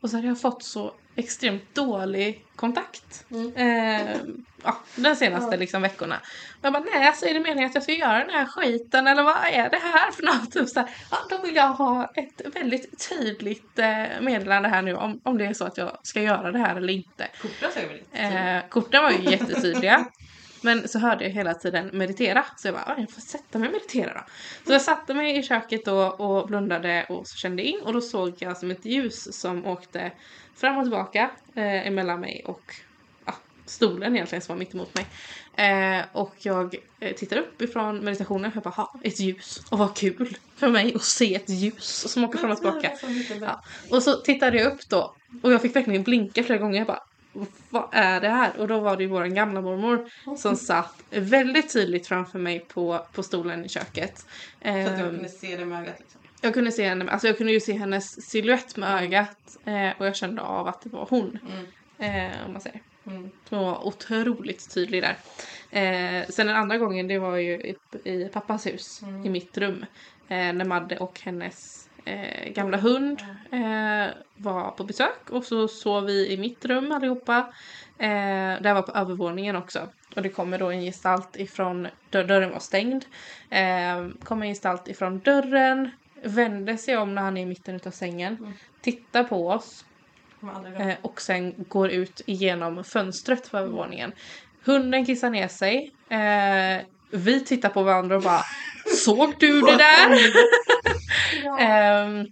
Och 0.00 0.10
så 0.10 0.16
hade 0.16 0.28
jag 0.28 0.40
fått 0.40 0.62
så 0.62 0.94
extremt 1.16 1.74
dålig 1.74 2.44
kontakt. 2.56 3.24
Mm. 3.30 3.52
Eh, 3.56 4.16
ja, 4.64 4.78
de 4.96 5.16
senaste 5.16 5.54
Ja. 5.54 5.58
liksom, 5.58 5.82
veckorna. 5.82 6.16
Och 6.58 6.64
jag 6.64 6.72
bara, 6.72 6.84
nej 6.94 7.06
alltså 7.06 7.26
är 7.26 7.34
det 7.34 7.40
meningen 7.40 7.68
att 7.68 7.74
jag 7.74 7.82
ska 7.82 7.92
göra 7.92 8.18
den 8.18 8.30
här 8.30 8.46
skiten 8.46 9.06
eller 9.06 9.22
vad 9.22 9.36
är 9.36 9.70
det 9.70 9.80
här 9.82 10.10
för 10.10 10.22
något? 10.22 10.52
Typ 10.52 10.68
så 10.68 10.80
här, 10.80 10.90
ja, 11.10 11.16
då 11.30 11.38
vill 11.38 11.56
jag 11.56 11.68
ha 11.68 12.12
ett 12.14 12.54
väldigt 12.54 13.08
tydligt 13.08 13.78
eh, 13.78 14.20
meddelande 14.20 14.68
här 14.68 14.82
nu 14.82 14.94
om, 14.94 15.20
om 15.22 15.38
det 15.38 15.46
är 15.46 15.54
så 15.54 15.64
att 15.64 15.76
jag 15.76 15.98
ska 16.02 16.22
göra 16.22 16.52
det 16.52 16.58
här 16.58 16.76
eller 16.76 16.92
inte. 16.92 17.28
Korten 17.42 17.70
säger 17.72 17.88
väl 17.88 17.98
inte? 17.98 18.18
Eh, 18.18 18.68
korten 18.68 19.02
var 19.02 19.10
ju 19.10 19.30
jättetydliga. 19.30 20.04
Men 20.62 20.88
så 20.88 20.98
hörde 20.98 21.24
jag 21.24 21.30
hela 21.30 21.54
tiden 21.54 21.90
meditera. 21.92 22.44
Så 22.56 22.68
jag 22.68 22.74
bara, 22.74 22.84
"Ja, 22.86 22.94
jag 22.98 23.10
får 23.10 23.20
sätta 23.20 23.58
mig 23.58 23.68
och 23.68 23.72
meditera 23.72 24.12
då. 24.14 24.20
Så 24.66 24.72
jag 24.72 24.82
satte 24.82 25.14
mig 25.14 25.38
i 25.38 25.42
köket 25.42 25.84
då 25.84 25.98
och 26.06 26.46
blundade 26.48 27.06
och 27.08 27.26
så 27.28 27.36
kände 27.36 27.62
in. 27.62 27.80
Och 27.82 27.92
då 27.92 28.00
såg 28.00 28.34
jag 28.38 28.56
som 28.56 28.70
ett 28.70 28.84
ljus 28.84 29.40
som 29.40 29.66
åkte 29.66 30.12
fram 30.54 30.78
och 30.78 30.84
tillbaka 30.84 31.30
eh, 31.54 31.86
emellan 31.86 32.20
mig 32.20 32.42
och 32.46 32.74
ja, 33.26 33.34
stolen 33.66 34.14
egentligen 34.14 34.42
som 34.42 34.54
var 34.54 34.58
mitt 34.58 34.74
emot 34.74 34.94
mig. 34.94 35.06
Eh, 35.56 36.04
och 36.12 36.34
jag 36.38 36.74
eh, 37.00 37.14
tittar 37.14 37.36
upp 37.36 37.62
ifrån 37.62 38.04
meditationen 38.04 38.50
och 38.50 38.56
jag 38.56 38.62
bara, 38.62 38.70
ha, 38.70 39.00
ett 39.02 39.20
ljus. 39.20 39.62
Och 39.70 39.78
vad 39.78 39.96
kul 39.96 40.36
för 40.56 40.68
mig 40.68 40.94
att 40.94 41.02
se 41.04 41.34
ett 41.34 41.48
ljus 41.48 42.12
som 42.12 42.24
åker 42.24 42.38
fram 42.38 42.50
och 42.50 42.56
tillbaka. 42.56 42.92
Ja. 43.40 43.62
Och 43.90 44.02
så 44.02 44.12
tittade 44.16 44.58
jag 44.58 44.72
upp 44.72 44.88
då 44.88 45.14
och 45.42 45.52
jag 45.52 45.62
fick 45.62 45.76
verkligen 45.76 46.02
blinka 46.02 46.42
flera 46.42 46.58
gånger. 46.58 46.78
Jag 46.78 46.86
bara, 46.86 47.02
vad 47.70 47.88
är 47.92 48.20
det 48.20 48.28
här? 48.28 48.50
Och 48.58 48.68
då 48.68 48.80
var 48.80 48.96
det 48.96 49.02
ju 49.02 49.08
vår 49.08 49.24
gamla 49.24 49.60
mormor 49.60 50.08
som 50.36 50.56
satt 50.70 50.94
väldigt 51.10 51.72
tydligt 51.72 52.06
framför 52.06 52.38
mig 52.38 52.60
på, 52.60 53.06
på 53.12 53.22
stolen 53.22 53.64
i 53.64 53.68
köket. 53.68 54.18
Så 54.62 54.68
att 54.68 54.74
du 54.74 55.02
Ehm, 55.02 55.10
kunde 55.10 55.28
se 55.28 55.56
det 55.56 55.64
med 55.64 55.82
ögat 55.82 55.94
liksom. 55.98 56.20
jag 56.40 56.54
kunde 56.54 56.72
se 56.72 56.88
henne, 56.88 57.10
alltså 57.10 57.26
jag 57.26 57.36
kunde 57.38 57.52
ju 57.52 57.60
se 57.60 57.72
hennes 57.72 58.28
silhuett 58.30 58.76
med 58.76 59.02
ögat 59.02 59.56
eh, 59.64 59.90
och 59.98 60.06
jag 60.06 60.16
kände 60.16 60.42
av 60.42 60.68
att 60.68 60.82
det 60.82 60.88
var 60.88 61.06
hon. 61.10 61.38
Mm. 61.98 62.30
Eh, 62.32 62.46
om 62.46 62.52
man 62.52 62.60
säger. 62.60 62.80
Mm. 63.06 63.30
Hon 63.50 63.58
var 63.64 63.86
otroligt 63.86 64.74
tydlig 64.74 65.02
där. 65.02 65.16
Eh, 65.70 66.26
sen 66.28 66.46
den 66.46 66.56
andra 66.56 66.78
gången 66.78 67.08
det 67.08 67.18
var 67.18 67.36
ju 67.36 67.52
i, 67.52 67.76
i 68.04 68.28
pappas 68.32 68.66
hus, 68.66 69.02
Mm. 69.02 69.26
i 69.26 69.28
mitt 69.30 69.58
rum. 69.58 69.84
Eh, 70.28 70.36
när 70.52 70.64
Madde 70.64 70.96
och 70.98 71.20
hennes 71.20 71.88
eh, 72.04 72.52
gamla 72.52 72.76
hund 72.76 73.20
eh, 73.52 74.14
var 74.36 74.70
på 74.70 74.84
besök 74.84 75.30
och 75.30 75.44
så 75.44 75.68
sov 75.68 76.04
vi 76.04 76.32
i 76.32 76.36
mitt 76.36 76.64
rum 76.64 76.92
allihopa. 76.92 77.36
Eh, 77.98 78.62
det 78.62 78.72
var 78.74 78.82
på 78.82 78.92
övervåningen 78.92 79.56
också. 79.56 79.88
Och 80.16 80.22
det 80.22 80.28
kommer 80.28 80.58
då 80.58 80.70
en 80.70 80.80
gestalt 80.82 81.36
ifrån, 81.36 81.88
dör, 82.10 82.24
dörren 82.24 82.50
var 82.50 82.58
stängd. 82.58 83.04
Eh, 83.50 84.08
kommer 84.24 84.46
en 84.46 84.52
gestalt 84.52 84.88
ifrån 84.88 85.18
dörren, 85.18 85.90
vänder 86.22 86.76
sig 86.76 86.96
om 86.96 87.14
när 87.14 87.22
han 87.22 87.36
är 87.36 87.42
i 87.42 87.46
mitten 87.46 87.80
av 87.86 87.90
sängen, 87.90 88.36
Mm. 88.40 88.52
tittar 88.80 89.24
på 89.24 89.48
oss 89.48 89.84
eh, 90.78 90.94
och 91.02 91.20
sen 91.20 91.54
går 91.68 91.90
ut 91.90 92.20
genom 92.26 92.84
fönstret 92.84 93.50
på 93.50 93.58
övervåningen. 93.58 94.12
Hunden 94.64 95.06
kissar 95.06 95.30
ner 95.30 95.48
sig. 95.48 95.92
Eh, 96.08 96.84
vi 97.12 97.40
tittar 97.44 97.68
på 97.68 97.82
varandra 97.82 98.16
och 98.16 98.22
bara 98.22 98.42
Såg 99.04 99.34
du 99.38 99.60
det 99.60 99.76
där? 99.76 100.18
Ja. 101.44 102.24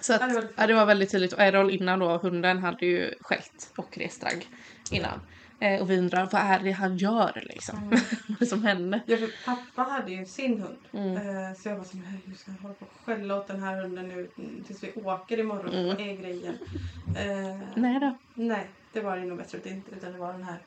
så 0.00 0.12
Ja, 0.12 0.26
det 0.26 0.34
var 0.34 0.42
att, 0.42 0.50
ja, 0.56 0.66
det 0.66 0.74
var 0.74 0.86
väldigt 0.86 1.10
tydligt. 1.10 1.32
Och 1.32 1.40
Errol 1.40 1.70
innan 1.70 1.98
då, 1.98 2.18
hunden, 2.18 2.58
hade 2.58 2.86
ju 2.86 3.14
skällt 3.20 3.72
och 3.76 3.98
rest 3.98 4.24
ragg 4.24 4.48
innan. 4.90 5.20
Eh, 5.60 5.80
och 5.80 5.90
vi 5.90 5.98
undrar 5.98 6.28
vad 6.32 6.42
är 6.42 6.58
det 6.58 6.70
han 6.70 6.96
gör 6.96 7.42
liksom? 7.54 7.78
Mm. 7.78 7.88
vad 8.28 8.36
är 8.36 8.40
det 8.40 8.46
som 8.46 8.62
hände? 8.64 9.00
Ja, 9.06 9.16
pappa 9.44 9.82
hade 9.90 10.12
ju 10.12 10.26
sin 10.26 10.60
hund. 10.60 10.78
Mm. 10.92 11.16
Eh, 11.16 11.54
Så 11.56 11.68
jag 11.68 11.76
var 11.76 11.84
så 11.84 11.96
här, 11.96 12.18
hur 12.26 12.34
ska 12.34 12.50
jag 12.50 12.58
hålla 12.62 12.74
på 12.74 12.84
och 12.84 13.06
skälla 13.06 13.36
åt 13.36 13.46
den 13.46 13.62
här 13.62 13.82
hunden 13.82 14.08
nu 14.08 14.28
tills 14.66 14.82
vi 14.84 14.92
åker 15.04 15.38
imorgon? 15.38 15.74
Mm. 15.74 15.86
Vad 15.86 16.00
är 16.00 16.16
grejen? 16.16 16.58
Eh, 17.16 17.60
Nej 17.74 18.00
då. 18.00 18.18
nej, 18.34 18.66
det 18.92 19.00
var 19.00 19.16
det 19.16 19.24
nog 19.24 19.38
bättre 19.38 19.58
att 19.58 19.66
inte. 19.66 19.90
Utan 19.96 20.12
det 20.12 20.18
var 20.18 20.32
den 20.32 20.44
här 20.44 20.58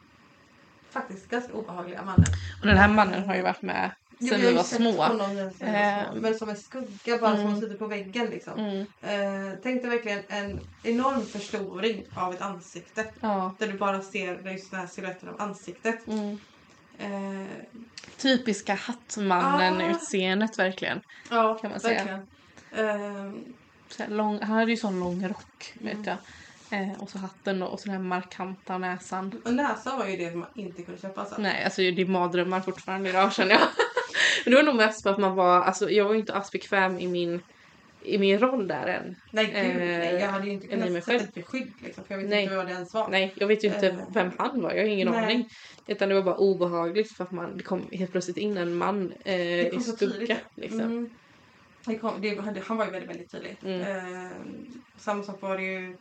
faktiskt 0.97 1.29
ganska 1.29 1.53
obehagliga 1.53 2.01
mannen. 2.03 2.25
Och 2.61 2.67
den 2.67 2.77
här 2.77 2.87
mannen 2.87 3.23
har 3.23 3.35
ju 3.35 3.41
varit 3.41 3.61
med 3.61 3.91
sen 4.19 4.41
vi 4.41 4.53
var 4.53 4.63
små. 4.63 4.91
honom 5.03 5.35
sen 5.35 5.53
små. 5.53 5.67
Eh, 5.67 6.03
Men 6.21 6.35
som 6.35 6.49
en 6.49 6.57
skugga 6.57 7.17
bara 7.17 7.31
som 7.31 7.39
mm. 7.39 7.53
har 7.53 7.61
suttit 7.61 7.79
på 7.79 7.87
väggen 7.87 8.25
liksom. 8.25 8.59
Mm. 8.59 8.79
Eh, 9.01 9.53
tänk 9.63 9.81
dig 9.81 9.91
verkligen 9.91 10.19
en 10.27 10.59
enorm 10.83 11.21
förstoring 11.25 12.03
av 12.15 12.33
ett 12.33 12.41
ansikte. 12.41 13.05
Ja. 13.19 13.55
Där 13.59 13.67
du 13.67 13.73
bara 13.77 14.01
ser 14.01 14.51
just 14.51 14.71
den 14.71 14.79
här 14.79 14.87
siluetten 14.87 15.29
av 15.29 15.41
ansiktet. 15.41 16.07
Mm. 16.07 16.37
Eh, 16.99 17.47
Typiska 18.17 18.73
hattmannen 18.75 19.91
Ah. 19.91 20.57
verkligen. 20.57 21.01
ja, 21.29 21.57
Kan 21.61 21.71
man 21.71 21.79
säga. 21.79 22.03
verkligen. 22.73 23.29
Eh, 23.99 24.09
lång, 24.09 24.39
han 24.41 24.57
hade 24.57 24.71
ju 24.71 24.77
sån 24.77 24.99
lång 24.99 25.27
rock 25.27 25.73
vet 25.73 25.93
Mm. 25.93 26.03
jag. 26.05 26.17
Eh, 26.71 27.01
och 27.01 27.09
så 27.09 27.17
hatten 27.17 27.61
och 27.63 27.79
så 27.79 27.85
den 27.85 27.95
här 27.95 28.03
markanta 28.03 28.77
näsan. 28.77 29.41
och 29.45 29.53
näsa 29.53 29.97
var 29.97 30.07
ju 30.07 30.17
det 30.17 30.35
man 30.35 30.47
inte 30.55 30.81
kunde 30.81 31.01
köpa. 31.01 31.21
Alltså. 31.21 31.35
Nej, 31.41 31.63
alltså 31.63 31.81
det 31.81 32.01
är 32.01 32.05
mardrömmar 32.05 32.59
fortfarande 32.61 33.09
idag 33.09 33.33
känner 33.33 33.51
jag. 33.51 33.59
Men 34.45 34.51
det 34.51 34.55
var 34.55 34.63
nog 34.63 34.75
mest 34.75 35.03
för 35.03 35.09
att 35.09 35.17
man 35.17 35.35
var, 35.35 35.61
alltså 35.61 35.89
jag 35.89 36.05
var 36.05 36.13
ju 36.13 36.19
inte 36.19 36.33
alls 36.33 36.51
bekväm 36.51 36.99
i 36.99 37.07
min, 37.07 37.41
i 38.01 38.17
min 38.17 38.39
roll 38.39 38.67
där 38.67 38.87
än. 38.87 39.15
Nej, 39.31 39.45
gud, 39.45 39.55
Eh, 39.55 39.77
nej. 39.77 40.15
Jag 40.15 40.27
hade 40.29 40.45
ju 40.45 40.51
inte 40.51 40.67
kunnat 40.67 41.03
sätta 41.03 41.23
ett 41.23 41.33
beskydd 41.33 41.71
liksom. 41.83 42.03
För 42.03 42.13
jag 42.13 42.21
vet 42.21 42.29
Nej. 42.29 42.43
inte 42.43 42.55
vad 42.55 42.65
det 42.65 42.71
ens 42.73 42.93
var. 42.93 43.07
Nej, 43.09 43.33
jag 43.35 43.47
vet 43.47 43.63
ju 43.63 43.67
inte 43.67 43.87
Eh. 43.87 43.95
vem 44.13 44.31
han 44.37 44.61
var, 44.61 44.71
jag 44.73 44.83
har 44.83 44.89
ingen 44.89 45.07
Nej. 45.11 45.23
aning. 45.23 45.49
Utan 45.87 46.09
det 46.09 46.15
var 46.15 46.21
bara 46.21 46.35
obehagligt 46.37 47.11
för 47.11 47.23
att 47.23 47.31
man, 47.31 47.57
det 47.57 47.63
kom 47.63 47.81
helt 47.91 48.11
plötsligt 48.11 48.37
in 48.37 48.57
en 48.57 48.75
man 48.75 49.13
eh, 49.25 49.67
i 49.67 49.79
skugga. 49.79 50.37
Liksom. 50.55 50.79
Mm. 50.81 51.09
Det 51.85 51.97
kom, 51.97 52.21
det, 52.21 52.35
han- 52.41 52.57
han 52.67 52.77
var 52.77 52.85
ju 52.85 52.91
väldigt, 52.91 53.09
väldigt 53.09 53.31
tydlig. 53.31 53.57
Mm. 53.65 53.81
Eh, 53.81 54.31
samma 54.97 55.23
sak 55.23 55.41
var 55.41 55.57
det 55.57 55.63
ju 55.63 55.97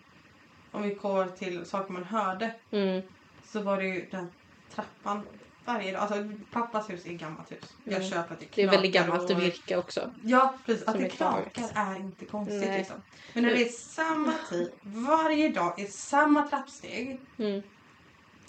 om 0.76 0.82
vi 0.82 0.94
går 0.94 1.26
till 1.26 1.66
saker 1.66 1.92
man 1.92 2.04
hörde 2.04 2.54
Mm. 2.70 3.02
så 3.44 3.60
var 3.60 3.76
det 3.76 3.84
ju 3.86 4.08
den 4.10 4.28
trappan 4.74 5.22
varje 5.64 5.92
dag. 5.92 6.00
Alltså 6.00 6.28
pappas 6.52 6.90
hus 6.90 7.06
är 7.06 7.10
ett 7.14 7.20
gammalt 7.20 7.52
hus. 7.52 7.74
Jag 7.84 7.94
Mm. 7.96 8.08
köper 8.10 8.34
att 8.34 8.40
det 8.40 8.46
Det 8.54 8.62
är 8.62 8.70
väldigt 8.70 8.92
knakar 8.92 9.08
gammalt 9.08 9.30
och- 9.30 9.42
virke 9.42 9.76
också. 9.76 10.10
Ja, 10.22 10.54
precis. 10.66 10.88
Att 10.88 10.98
det 10.98 11.08
knakar 11.08 11.62
är 11.74 11.96
inte 11.96 12.24
konstigt 12.24 12.60
Nej. 12.68 12.78
liksom. 12.78 12.96
Men 13.32 13.42
när 13.42 13.50
det 13.50 13.62
är 13.62 13.68
samma 13.68 14.32
tid, 14.50 14.72
varje 14.82 15.48
dag, 15.48 15.80
i 15.80 15.86
samma 15.86 16.48
trappsteg. 16.48 17.20
Mm. 17.38 17.62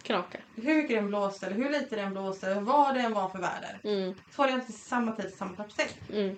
Knakar. 0.04 0.42
Hur 0.56 0.76
mycket 0.76 0.98
den 0.98 1.08
blåste 1.08 1.46
eller 1.46 1.56
hur 1.56 1.70
lite 1.70 1.96
den 1.96 2.12
blåste, 2.12 2.60
vad 2.60 2.96
det 2.96 3.02
än 3.02 3.13
var 3.13 3.30
för 3.30 3.40
väder. 3.40 3.80
Mm. 3.84 4.13
Så 4.32 4.42
var 4.42 4.48
det 4.48 4.54
alltid 4.54 4.76
samma 4.76 5.12
tid, 5.12 5.34
samma 5.38 5.56
trappsteg. 5.56 5.90
Mm. 6.13 6.36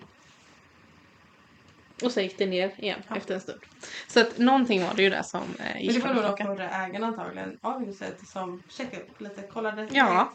Och 2.04 2.12
sen 2.12 2.24
gick 2.24 2.38
det 2.38 2.46
ner 2.46 2.74
igen 2.78 3.00
Ja. 3.10 3.16
efter 3.16 3.34
en 3.36 3.42
stund. 3.42 3.60
Så 4.08 4.20
att 4.20 4.38
någonting 4.38 4.84
var 4.84 4.94
det 4.96 5.04
ju 5.04 5.10
där 5.10 5.24
som 5.24 5.42
eh, 5.42 5.66
Men 5.74 5.84
gick 5.84 5.94
det 5.94 6.08
var 6.08 6.14
nog 6.14 6.24
de 6.24 6.38
förra 6.46 6.70
ägarna 6.70 7.08
antagligen 7.08 7.58
av 7.62 7.86
huset 7.86 8.28
som 8.28 8.64
checkade 8.70 9.04
upp 9.04 9.22
lite, 9.22 9.42
kollade. 9.42 9.88
Ja. 9.92 10.32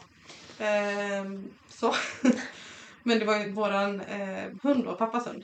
Ehm, 0.59 1.49
så. 1.69 1.93
Men 3.03 3.19
det 3.19 3.25
var 3.25 3.37
ju 3.39 3.51
våran 3.51 4.01
eh, 4.01 4.45
hund 4.63 4.83
då, 4.85 4.95
pappas 4.95 5.27
hund. 5.27 5.43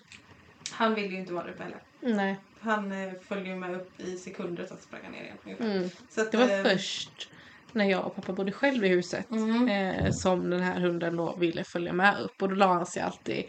Han 0.71 0.95
ville 0.95 1.07
ju 1.07 1.19
inte 1.19 1.33
vara 1.33 1.43
där 1.43 1.51
uppe 1.53 1.63
heller. 1.63 1.81
Nej. 2.01 2.37
Han 2.59 2.91
eh, 2.91 3.13
följde 3.27 3.49
ju 3.49 3.55
med 3.55 3.75
upp 3.75 3.99
i 3.99 4.17
sekunder 4.17 4.65
så 4.65 4.73
att 4.73 4.83
sprang 4.83 5.11
ner 5.11 5.23
igen. 5.45 5.57
Mm. 5.59 5.89
Så 6.09 6.21
att, 6.21 6.31
Det 6.31 6.37
var 6.37 6.57
eh, 6.57 6.63
först 6.63 7.29
när 7.71 7.85
jag 7.85 8.05
och 8.05 8.15
pappa 8.15 8.33
bodde 8.33 8.51
själv 8.51 8.85
i 8.85 8.87
huset 8.87 9.31
Mm. 9.31 9.67
eh, 9.67 10.11
som 10.11 10.49
den 10.49 10.61
här 10.61 10.79
hunden 10.79 11.17
då 11.17 11.35
ville 11.35 11.63
följa 11.63 11.93
med 11.93 12.19
upp 12.21 12.41
och 12.41 12.49
då 12.49 12.55
la 12.55 12.67
han 12.73 12.85
sig 12.85 13.01
alltid 13.01 13.43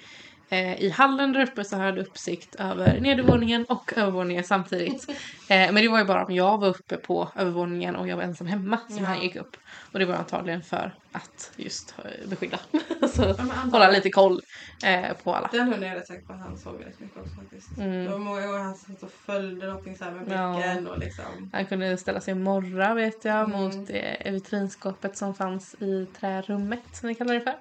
i 0.56 0.90
hallen 0.90 1.32
där 1.32 1.42
uppe 1.42 1.64
så 1.64 1.76
hade 1.76 2.00
uppsikt 2.00 2.54
över 2.54 3.00
nedervåningen 3.00 3.64
och 3.64 3.92
övervåningen 3.96 4.44
samtidigt. 4.44 5.06
Eh, 5.48 5.72
men 5.72 5.74
det 5.74 5.88
var 5.88 5.98
ju 5.98 6.04
bara 6.04 6.24
om 6.24 6.34
jag 6.34 6.58
var 6.58 6.68
uppe 6.68 6.96
på 6.96 7.28
övervåningen 7.36 7.96
och 7.96 8.08
jag 8.08 8.16
var 8.16 8.22
ensam 8.22 8.46
hemma 8.46 8.78
som 8.88 8.98
Ja. 8.98 9.04
han 9.04 9.20
gick 9.22 9.36
upp. 9.36 9.56
Och 9.92 9.98
det 9.98 10.04
var 10.04 10.14
antagligen 10.14 10.62
för 10.62 10.94
att 11.12 11.52
just 11.56 11.94
eh, 12.04 12.28
beskydda. 12.28 12.58
Ja, 12.72 13.08
antagligen. 13.28 13.70
hålla 13.72 13.90
lite 13.90 14.10
koll 14.10 14.40
eh, 14.84 15.12
på 15.24 15.34
alla. 15.34 15.48
Den 15.52 15.60
hunden 15.60 15.82
är 15.82 15.86
jag 15.86 15.96
rätt 15.96 16.06
säker 16.06 16.26
på 16.26 16.32
att 16.32 16.40
han 16.40 16.58
såg 16.58 16.78
väldigt 16.78 17.00
mycket 17.00 17.16
också 17.18 17.34
faktiskt. 17.40 17.78
Mm. 17.78 18.04
Det 18.04 18.10
var 18.10 18.18
många 18.18 18.46
gånger 18.46 18.58
han 18.58 18.74
satt 18.74 19.02
och 19.02 19.10
följde 19.26 19.66
någonting 19.66 19.96
så 19.96 20.04
här 20.04 20.12
med 20.12 20.38
Ja. 20.38 20.54
blicken 20.54 20.86
och 20.86 20.98
liksom. 20.98 21.50
Han 21.52 21.66
kunde 21.66 21.96
ställa 21.96 22.20
sig 22.20 22.32
och 22.34 22.40
morra 22.40 22.94
vet 22.94 23.24
jag 23.24 23.38
Mm. 23.44 23.50
mot 23.60 23.90
eh, 23.90 24.32
vitrinskåpet 24.32 25.16
som 25.16 25.34
fanns 25.34 25.74
i 25.74 26.06
trärummet 26.20 26.80
som 26.92 27.08
vi 27.08 27.14
kallar 27.14 27.34
det 27.34 27.40
för. 27.40 27.54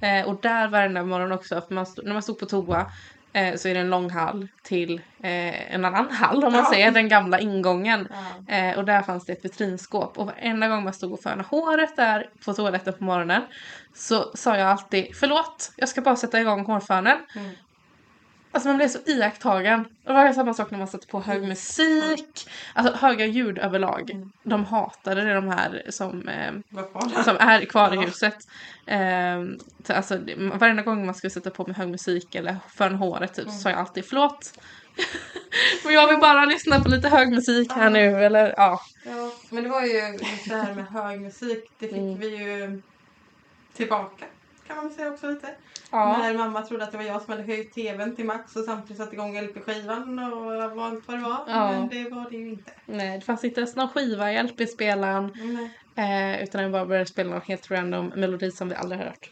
Ja. 0.00 0.08
Eh, 0.08 0.28
och 0.28 0.40
där 0.42 0.68
varenda 0.68 1.02
morgon 1.02 1.32
också, 1.32 1.60
för 1.68 1.74
man 1.74 1.86
stod, 1.86 2.04
när 2.04 2.12
man 2.12 2.22
stod 2.22 2.38
på 2.38 2.46
toa 2.46 2.86
eh, 3.32 3.54
så 3.56 3.68
är 3.68 3.74
det 3.74 3.80
en 3.80 3.90
lång 3.90 4.10
hall 4.10 4.48
till 4.62 5.00
eh, 5.22 5.74
en 5.74 5.84
annan 5.84 6.10
hall 6.10 6.44
om 6.44 6.52
man 6.52 6.62
Ja. 6.64 6.70
säger, 6.72 6.90
den 6.90 7.08
gamla 7.08 7.40
ingången. 7.40 8.08
Ja. 8.46 8.54
Eh, 8.54 8.78
och 8.78 8.84
där 8.84 9.02
fanns 9.02 9.24
det 9.26 9.32
ett 9.32 9.44
vitrinskåp 9.44 10.18
och 10.18 10.26
varenda 10.26 10.68
gång 10.68 10.84
man 10.84 10.92
stod 10.92 11.12
och 11.12 11.20
fönade 11.20 11.44
håret 11.50 11.96
där 11.96 12.30
på 12.44 12.52
toaletten 12.54 12.92
på 12.98 13.04
morgonen 13.04 13.42
så 13.94 14.30
sa 14.34 14.56
jag 14.56 14.68
alltid 14.68 15.06
förlåt, 15.16 15.72
jag 15.76 15.88
ska 15.88 16.00
bara 16.00 16.16
sätta 16.16 16.40
igång 16.40 16.64
hårfönen. 16.64 17.16
Mm. 17.36 17.50
Alltså 18.52 18.68
man 18.68 18.76
blev 18.76 18.88
så 18.88 18.98
iakttagen. 19.06 19.84
Det 20.04 20.12
var 20.12 20.32
samma 20.32 20.54
sak 20.54 20.70
när 20.70 20.78
man 20.78 20.88
satte 20.88 21.06
på 21.06 21.20
hög 21.20 21.42
musik. 21.42 22.48
Alltså 22.74 22.94
höga 22.94 23.26
ljud 23.26 23.58
överlag. 23.58 24.10
Mm. 24.10 24.32
De 24.42 24.64
hatade 24.64 25.20
det 25.24 25.34
de 25.34 25.48
här 25.48 25.82
som, 25.88 26.28
eh, 26.28 26.52
som 27.24 27.36
är 27.40 27.64
kvar 27.64 27.94
i 27.94 28.06
huset. 28.06 28.36
Eh, 28.86 29.44
så 29.86 29.92
alltså, 29.92 30.18
varenda 30.54 30.82
gång 30.82 31.06
man 31.06 31.14
skulle 31.14 31.30
sätta 31.30 31.50
på 31.50 31.66
med 31.66 31.76
hög 31.76 31.88
musik 31.88 32.34
eller 32.34 32.56
föna 32.68 32.96
håret 32.96 33.34
typ, 33.34 33.44
så 33.44 33.50
Mm. 33.50 33.60
sa 33.60 33.70
jag 33.70 33.78
alltid 33.78 34.04
förlåt. 34.04 34.52
Men 35.84 35.94
jag 35.94 36.08
vill 36.08 36.18
bara 36.18 36.44
lyssna 36.44 36.80
på 36.80 36.88
lite 36.88 37.08
hög 37.08 37.30
musik 37.30 37.72
här 37.72 37.90
nu 37.90 38.24
eller 38.24 38.54
ja. 38.56 38.80
Ja, 39.06 39.32
men 39.50 39.62
det 39.64 39.68
var 39.70 39.82
ju 39.82 40.18
det 40.48 40.54
här 40.54 40.74
med 40.74 40.86
hög 40.86 41.20
musik. 41.20 41.64
Det 41.78 41.86
fick 41.88 41.96
Mm. 41.96 42.18
vi 42.20 42.36
ju 42.36 42.82
tillbaka 43.76 44.24
kan 44.68 44.76
man 44.76 44.86
väl 44.88 44.94
säga 44.96 45.12
också 45.12 45.30
lite. 45.30 45.54
ja. 45.90 46.18
När 46.18 46.34
mamma 46.34 46.62
trodde 46.62 46.84
att 46.84 46.92
det 46.92 46.98
var 46.98 47.04
jag 47.04 47.22
som 47.22 47.30
hade 47.32 47.42
höjt 47.44 47.74
tvn 47.74 48.16
till 48.16 48.24
max 48.24 48.56
och 48.56 48.64
samtidigt 48.64 48.96
satte 48.96 49.14
igång 49.14 49.40
LP-skivan 49.40 50.18
och 50.18 50.84
allt 50.84 51.08
vad 51.08 51.18
det 51.18 51.22
var. 51.22 51.44
Ja. 51.46 51.72
Men 51.72 51.88
det 51.88 52.10
var 52.10 52.30
det 52.30 52.36
ju 52.36 52.48
inte. 52.48 52.70
Nej, 52.86 53.18
det 53.18 53.24
fanns 53.24 53.44
inte 53.44 53.60
ens 53.60 53.76
någon 53.76 53.88
skiva 53.88 54.32
i 54.32 54.42
LP-spelaren. 54.42 55.32
Eh, 55.94 56.42
utan 56.42 56.62
den 56.62 56.72
bara 56.72 56.86
började 56.86 57.06
spela 57.06 57.30
någon 57.30 57.40
helt 57.40 57.70
random 57.70 58.06
melodi 58.06 58.50
som 58.50 58.68
vi 58.68 58.74
aldrig 58.74 59.00
har 59.00 59.06
hört. 59.06 59.30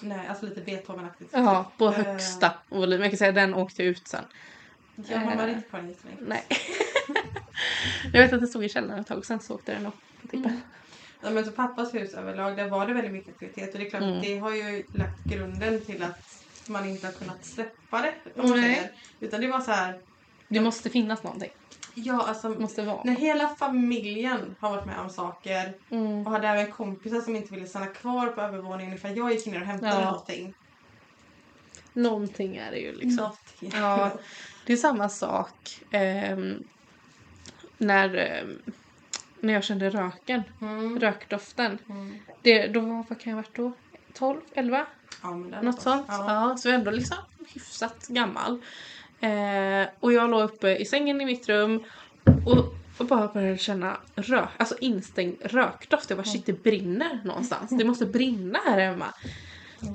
Nej 0.00 0.26
alltså 0.28 0.46
lite 0.46 0.60
Beethoven-aktigt. 0.60 1.30
Ja, 1.32 1.70
på 1.78 1.86
Eh, 1.86 1.92
högsta 1.92 2.52
volym. 2.68 3.00
Jag 3.00 3.10
kan 3.10 3.18
säga 3.18 3.28
att 3.28 3.34
den 3.34 3.54
åkte 3.54 3.82
ut 3.82 4.08
sen. 4.08 4.24
Ja, 5.08 5.18
mamma 5.18 5.30
hade 5.30 5.52
inte 5.52 5.68
kvar 5.68 5.78
den 5.80 5.88
jättelänge. 5.88 6.18
Nej. 6.26 6.44
jag 8.12 8.22
vet 8.22 8.32
att 8.32 8.40
den 8.40 8.48
stod 8.48 8.64
i 8.64 8.68
källaren 8.68 9.00
ett 9.00 9.06
tag, 9.06 9.26
sen 9.26 9.40
så 9.40 9.54
åkte 9.54 9.72
den 9.72 9.82
nog 9.82 9.92
på 10.22 10.28
tippen. 10.28 10.44
Mm. 10.50 10.60
Ja, 11.22 11.30
men 11.30 11.44
så 11.44 11.52
pappas 11.52 11.94
hus 11.94 12.14
överlag, 12.14 12.56
där 12.56 12.68
var 12.70 12.86
det 12.86 12.94
väldigt 12.94 13.12
mycket 13.12 13.34
aktivitet 13.34 13.72
och 13.74 13.80
det 13.80 13.86
är 13.86 13.90
klart 13.90 14.02
Mm. 14.02 14.20
det 14.22 14.38
har 14.38 14.50
ju 14.54 14.84
lagt 14.92 15.24
grunden 15.24 15.84
till 15.84 16.02
att 16.02 16.18
man 16.68 16.86
inte 16.88 17.06
har 17.06 17.12
kunnat 17.14 17.44
släppa 17.44 18.02
det. 18.02 18.14
Säger. 18.48 18.90
Utan 19.20 19.40
det 19.40 19.46
var 19.48 19.60
så 19.60 19.70
här, 19.70 20.00
Det 20.48 20.60
måste 20.60 20.90
finnas 20.90 21.22
någonting. 21.22 21.50
Ja, 21.94 22.22
alltså 22.28 22.48
måste 22.48 22.82
vara. 22.82 23.04
när 23.04 23.12
hela 23.16 23.48
familjen 23.48 24.54
har 24.60 24.70
varit 24.70 24.86
med 24.86 24.98
om 24.98 25.10
saker 25.10 25.74
Mm. 25.90 26.26
och 26.26 26.30
hade 26.32 26.48
även 26.48 26.72
kompisar 26.72 27.20
som 27.20 27.36
inte 27.36 27.54
ville 27.54 27.66
stanna 27.66 27.86
kvar 27.86 28.26
på 28.26 28.40
övervåningen 28.40 28.94
ifall 28.94 29.16
jag 29.16 29.32
gick 29.32 29.46
ner 29.46 29.60
och 29.60 29.66
hämtade 29.66 29.92
Ja. 29.92 30.04
någonting. 30.04 30.52
Någonting 31.92 32.56
är 32.56 32.70
det 32.70 32.78
ju 32.78 32.92
liksom. 32.92 33.16
Någonting. 33.16 33.80
Ja, 33.80 34.10
det 34.66 34.72
är 34.72 34.76
samma 34.76 35.08
sak 35.08 35.52
ehm, 35.90 36.58
när, 37.78 38.14
ehm, 38.16 38.58
när 39.46 39.54
jag 39.54 39.64
kände 39.64 39.90
röken, 39.90 40.42
Mm. 40.60 41.00
rökdoften. 41.00 41.78
Mm. 41.88 42.14
Det, 42.42 42.66
då 42.66 42.80
var, 42.80 43.04
vad 43.08 43.20
kan 43.20 43.30
jag 43.30 43.36
ha 43.36 43.42
varit 43.42 43.56
då? 43.56 43.72
12, 44.14 44.40
11? 44.54 44.86
Ja, 45.22 45.30
Något 45.62 45.82
sånt. 45.82 46.06
Ja. 46.08 46.24
Ja, 46.50 46.56
så 46.56 46.68
jag 46.68 46.74
är 46.74 46.78
ändå 46.78 46.90
liksom 46.90 47.16
hyfsat 47.54 48.06
gammal. 48.08 48.60
Eh, 49.20 49.88
och 50.00 50.12
jag 50.12 50.30
låg 50.30 50.42
uppe 50.42 50.76
i 50.76 50.84
sängen 50.84 51.20
i 51.20 51.24
mitt 51.24 51.48
rum 51.48 51.84
och, 52.46 52.74
och 52.98 53.06
bara 53.06 53.28
började 53.28 53.58
känna 53.58 53.96
rök, 54.14 54.48
alltså 54.56 54.76
instängd 54.80 55.36
rökdoft. 55.40 56.10
Jag 56.10 56.18
bara 56.18 56.24
shit 56.24 56.46
det 56.46 56.62
brinner 56.62 57.20
någonstans. 57.24 57.70
Det 57.70 57.84
måste 57.84 58.06
brinna 58.06 58.58
här 58.64 58.78
hemma. 58.80 59.06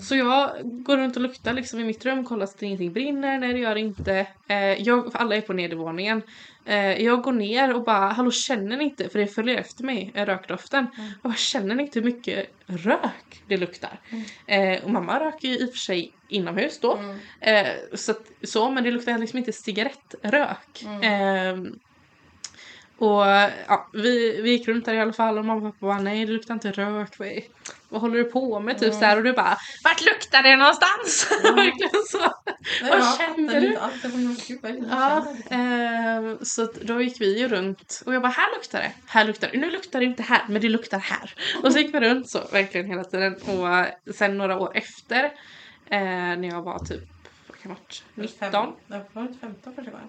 Så 0.01 0.15
jag 0.15 0.51
går 0.63 0.97
runt 0.97 1.15
och 1.15 1.21
luktar 1.21 1.53
liksom 1.53 1.79
i 1.79 1.83
mitt 1.83 2.05
rum, 2.05 2.25
kollar 2.25 2.45
så 2.45 2.55
att 2.55 2.61
ingenting 2.61 2.93
brinner. 2.93 3.39
Nej 3.39 3.53
det 3.53 3.59
gör 3.59 3.75
det 3.75 3.81
inte. 3.81 4.27
Eh, 4.47 4.57
jag, 4.57 5.11
alla 5.13 5.35
är 5.35 5.41
på 5.41 5.53
nedervåningen. 5.53 6.21
Eh, 6.65 7.03
jag 7.03 7.21
går 7.21 7.31
ner 7.31 7.73
och 7.73 7.83
bara 7.83 8.07
hallå 8.07 8.31
känner 8.31 8.77
ni 8.77 8.83
inte, 8.83 9.09
för 9.09 9.19
det 9.19 9.27
följer 9.27 9.57
efter 9.57 9.83
mig, 9.83 10.11
eh, 10.13 10.25
rökdoften. 10.25 10.87
Jag 10.97 11.31
bara 11.31 11.35
känner 11.35 11.75
ni 11.75 11.83
inte 11.83 11.99
hur 11.99 12.05
mycket 12.05 12.49
rök 12.65 13.43
det 13.47 13.57
luktar? 13.57 13.99
Eh, 14.47 14.83
och 14.83 14.89
mamma 14.89 15.19
röker 15.19 15.47
ju 15.47 15.57
i 15.57 15.65
och 15.65 15.69
för 15.69 15.77
sig 15.77 16.11
inomhus 16.27 16.79
då. 16.79 16.97
Mm. 16.97 17.17
Eh, 17.39 17.71
så, 17.93 18.11
att, 18.11 18.31
så, 18.43 18.71
men 18.71 18.83
det 18.83 18.91
luktar 18.91 19.17
liksom 19.17 19.39
inte 19.39 19.53
cigarettrök. 19.53 20.83
Eh, 23.01 23.07
och 23.07 23.51
ja, 23.67 23.89
vi, 23.93 24.41
vi 24.41 24.49
gick 24.51 24.67
runt 24.67 24.85
där 24.85 24.93
i 24.93 24.99
alla 24.99 25.13
fall 25.13 25.37
och 25.37 25.45
mamma 25.45 25.67
och 25.67 25.73
pappa 25.73 25.85
bara 25.85 25.99
nej 25.99 26.25
det 26.25 26.31
luktar 26.33 26.53
inte 26.53 26.71
rök. 26.71 27.19
Vad, 27.19 27.29
vad 27.89 28.01
håller 28.01 28.17
du 28.17 28.23
på 28.23 28.59
med? 28.59 28.75
Typ 28.79 28.87
Mm. 28.87 28.99
så 28.99 29.05
här, 29.05 29.17
och 29.17 29.23
du 29.23 29.33
bara 29.33 29.57
vart 29.83 30.05
luktar 30.05 30.43
det 30.43 30.55
någonstans? 30.55 31.27
Mm. 31.43 31.55
Verkligen 31.55 32.03
så. 32.07 32.17
Nej, 32.81 32.91
Vad 32.91 33.17
känner 33.17 33.61
du? 33.61 33.67
det 33.69 33.77
Ja, 34.89 35.17
eh, 35.49 36.37
så 36.41 36.71
då 36.81 37.01
gick 37.01 37.21
vi 37.21 37.39
ju 37.39 37.47
runt 37.47 38.03
och 38.05 38.13
jag 38.15 38.21
bara 38.21 38.31
här 38.31 38.55
luktar 38.55 38.79
det, 38.79 38.91
här 39.07 39.25
luktar 39.25 39.49
det, 39.51 39.57
nu 39.59 39.71
luktar 39.71 39.99
det 39.99 40.05
inte 40.05 40.23
här 40.23 40.41
men 40.49 40.61
det 40.61 40.69
luktar 40.69 40.99
här. 40.99 41.33
Och 41.63 41.73
så 41.73 41.79
gick 41.79 41.95
vi 41.95 41.99
runt 41.99 42.29
så 42.29 42.39
verkligen 42.51 42.87
hela 42.87 43.03
tiden 43.03 43.33
och 43.33 44.13
sen 44.15 44.37
några 44.37 44.59
år 44.59 44.71
efter 44.77 45.23
eh, 45.89 45.99
när 45.99 46.47
jag 46.49 46.61
var 46.61 46.79
typ, 46.79 47.01
vad 47.47 47.59
kan 47.61 47.71
ha 47.71 47.77
varit, 47.77 48.03
19? 48.15 48.51
Fem- 48.51 48.73
Jag 48.87 49.01
var 49.13 49.21
inte 49.21 49.39
15 49.39 49.75
första 49.75 49.91
gången. 49.91 50.07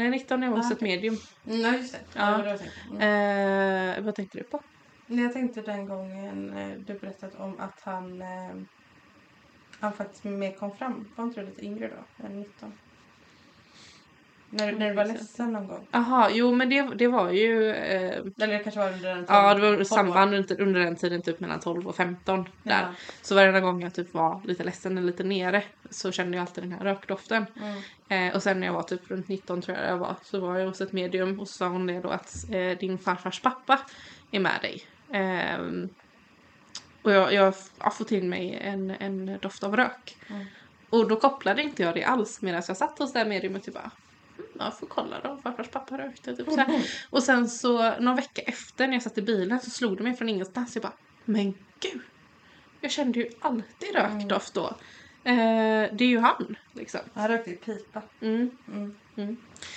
Nej 0.00 0.10
19 0.10 0.40
när 0.40 0.46
jag 0.46 0.50
var 0.52 0.58
hos 0.58 0.70
Ah, 0.70 0.74
ett 0.74 0.80
medium. 0.80 1.16
Mm, 1.46 1.62
Nej, 1.62 1.76
just 1.76 1.92
det. 1.92 2.00
Ja. 2.14 2.38
Det 2.38 2.50
jag. 2.50 2.60
Mm. 3.00 3.98
Eh, 3.98 4.04
vad 4.04 4.14
tänkte 4.14 4.38
du 4.38 4.44
på? 4.44 4.60
Nej, 5.06 5.24
Jag 5.24 5.32
tänkte 5.32 5.62
den 5.62 5.86
gången 5.86 6.56
eh, 6.56 6.78
du 6.78 6.98
berättat 6.98 7.34
om 7.34 7.60
att 7.60 7.80
han, 7.82 8.22
eh, 8.22 8.54
han 9.80 9.92
faktiskt 9.92 10.24
mer 10.24 10.52
kom 10.52 10.76
fram. 10.76 11.08
Var 11.16 11.24
inte 11.24 11.40
du 11.40 11.46
lite 11.46 11.64
yngre 11.64 11.88
då? 11.88 12.24
Än 12.24 12.40
19? 12.40 12.72
När, 14.52 14.72
när 14.72 14.88
du 14.88 14.94
var 14.94 15.04
ledsen 15.04 15.52
någon 15.52 15.66
gång? 15.66 15.86
Jaha, 15.90 16.30
jo 16.32 16.54
men 16.54 16.68
det, 16.70 16.82
det 16.94 17.06
var 17.08 17.30
ju 17.30 17.70
eh, 17.70 18.18
Eller 18.38 18.46
det 18.46 18.58
kanske 18.58 18.80
var 18.80 18.92
under 18.92 19.14
den 19.14 19.24
Ja, 19.28 19.54
det 19.54 19.60
var 19.60 19.68
12 19.70 19.80
år. 19.80 19.84
samband 19.84 20.34
under, 20.34 20.60
under 20.60 20.80
den 20.80 20.96
tiden 20.96 21.22
typ 21.22 21.40
mellan 21.40 21.60
12 21.60 21.88
och 21.88 21.96
15 21.96 22.44
där. 22.62 22.80
Ja. 22.82 22.88
Så 23.22 23.34
varje 23.34 23.60
gång 23.60 23.82
jag 23.82 23.94
typ 23.94 24.14
var 24.14 24.40
lite 24.44 24.64
ledsen 24.64 24.98
eller 24.98 25.06
lite 25.06 25.24
nere 25.24 25.62
så 25.90 26.12
kände 26.12 26.36
jag 26.36 26.42
alltid 26.42 26.64
den 26.64 26.72
här 26.72 26.84
rökdoften. 26.84 27.46
Mm. 28.08 28.28
Eh, 28.28 28.34
och 28.36 28.42
sen 28.42 28.60
när 28.60 28.66
jag 28.66 28.74
var 28.74 28.82
typ 28.82 29.10
runt 29.10 29.28
19 29.28 29.62
tror 29.62 29.78
jag 29.78 29.88
jag 29.88 29.98
var 29.98 30.16
så 30.22 30.40
var 30.40 30.58
jag 30.58 30.66
hos 30.68 30.80
ett 30.80 30.92
medium 30.92 31.40
och 31.40 31.48
så 31.48 31.54
sa 31.54 31.68
hon 31.68 31.86
det 31.86 32.00
då 32.00 32.08
att 32.08 32.44
eh, 32.50 32.78
din 32.78 32.98
farfars 32.98 33.40
pappa 33.40 33.80
är 34.30 34.40
med 34.40 34.58
dig. 34.62 34.82
Ehm, 35.12 35.88
och 37.02 37.12
jag, 37.12 37.32
jag 37.32 37.54
har 37.78 37.90
fått 37.90 38.12
in 38.12 38.28
mig 38.28 38.58
en, 38.62 38.90
en 38.90 39.38
doft 39.42 39.62
av 39.64 39.76
rök. 39.76 40.16
Mm. 40.30 40.44
Och 40.90 41.08
då 41.08 41.16
kopplade 41.16 41.62
inte 41.62 41.82
jag 41.82 41.94
det 41.94 42.04
alls 42.04 42.42
medan 42.42 42.62
jag 42.68 42.76
satt 42.76 42.98
hos 42.98 43.12
det 43.12 43.18
här 43.18 43.26
mediumet 43.26 43.66
och 43.68 43.74
bara 43.74 43.80
"Mm, 43.82 43.90
jag 44.58 44.78
får 44.78 44.86
kolla 44.86 45.20
då, 45.20 45.38
farfars 45.42 45.68
pappa 45.68 45.98
rökte. 45.98 46.36
Typ 46.36 46.50
så 46.50 46.56
här. 46.56 46.86
Och 47.10 47.22
sen 47.22 47.48
så 47.48 48.00
någon 48.00 48.16
vecka 48.16 48.42
efter 48.42 48.86
när 48.86 48.94
jag 48.94 49.02
satt 49.02 49.18
i 49.18 49.22
bilen 49.22 49.60
så 49.60 49.70
slog 49.70 49.96
det 49.96 50.02
mig 50.02 50.14
från 50.14 50.28
ingenstans. 50.28 50.76
Jag 50.76 50.82
bara, 50.82 50.92
men 51.24 51.54
gud! 51.80 52.00
Jag 52.80 52.90
kände 52.90 53.18
ju 53.18 53.30
alltid 53.40 53.94
rökdoft 53.94 54.54
då. 54.54 54.66
Eh, 55.24 55.34
det 55.92 56.04
är 56.04 56.08
ju 56.08 56.18
han 56.18 56.56
liksom. 56.72 57.00
Han 57.14 57.28
rökte 57.28 57.50
i 57.50 57.56
pipa. 57.56 58.02
Mm. 58.20 58.50
Mm. 59.16 59.36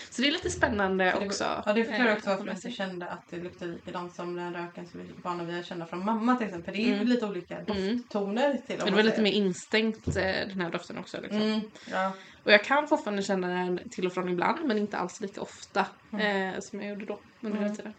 Så 0.10 0.22
det 0.22 0.28
är 0.28 0.32
lite 0.32 0.50
spännande 0.50 1.04
det- 1.20 1.26
också. 1.26 1.64
Ja, 1.66 1.74
det 1.74 1.84
förklarar 1.86 2.10
eh, 2.10 2.14
också 2.18 2.30
att 2.30 2.40
varför 2.40 2.56
sig. 2.56 2.72
kände 2.72 3.08
att 3.08 3.22
det 3.30 3.38
luktade 3.38 3.72
likadant 3.72 4.16
som 4.16 4.36
den 4.36 4.54
röken 4.54 4.88
som 4.88 5.00
vi 5.00 5.10
är 5.10 5.14
vana 5.24 5.44
vid 5.44 5.60
att 5.60 5.66
känna 5.66 5.86
från 5.86 6.06
mamma 6.06 6.36
till 6.36 6.48
exempel. 6.48 6.74
Det 6.74 6.90
är 6.90 6.94
Mm. 6.94 7.08
lite 7.08 7.26
olika 7.26 7.58
Mm. 7.60 7.66
dofttoner 7.98 8.58
till 8.68 8.76
om 8.76 8.84
Men 8.84 8.86
det 8.86 8.96
var 8.96 9.04
lite 9.04 9.22
mer 9.22 9.32
instängt 9.32 10.08
eh, 10.08 10.14
den 10.24 10.62
här 10.62 10.70
doften 10.72 10.98
också. 10.98 11.22
Liksom. 11.22 11.42
Mm. 11.42 11.62
Ja. 11.92 12.12
Och 12.44 12.52
jag 12.52 12.64
kan 12.64 12.88
fortfarande 12.88 13.24
känna 13.24 13.48
den 13.48 13.90
till 13.90 14.06
och 14.08 14.14
från 14.14 14.30
ibland 14.30 14.66
men 14.66 14.78
inte 14.78 14.98
alls 14.98 15.22
lika 15.22 15.42
ofta 15.42 15.86
Mm. 16.14 16.54
eh, 16.54 16.60
som 16.60 16.82
jag 16.82 16.90
gjorde 16.90 17.06
då 17.06 17.20
under 17.42 17.58
Mm. 17.58 17.68
den 17.70 17.78
tiden. 17.78 17.94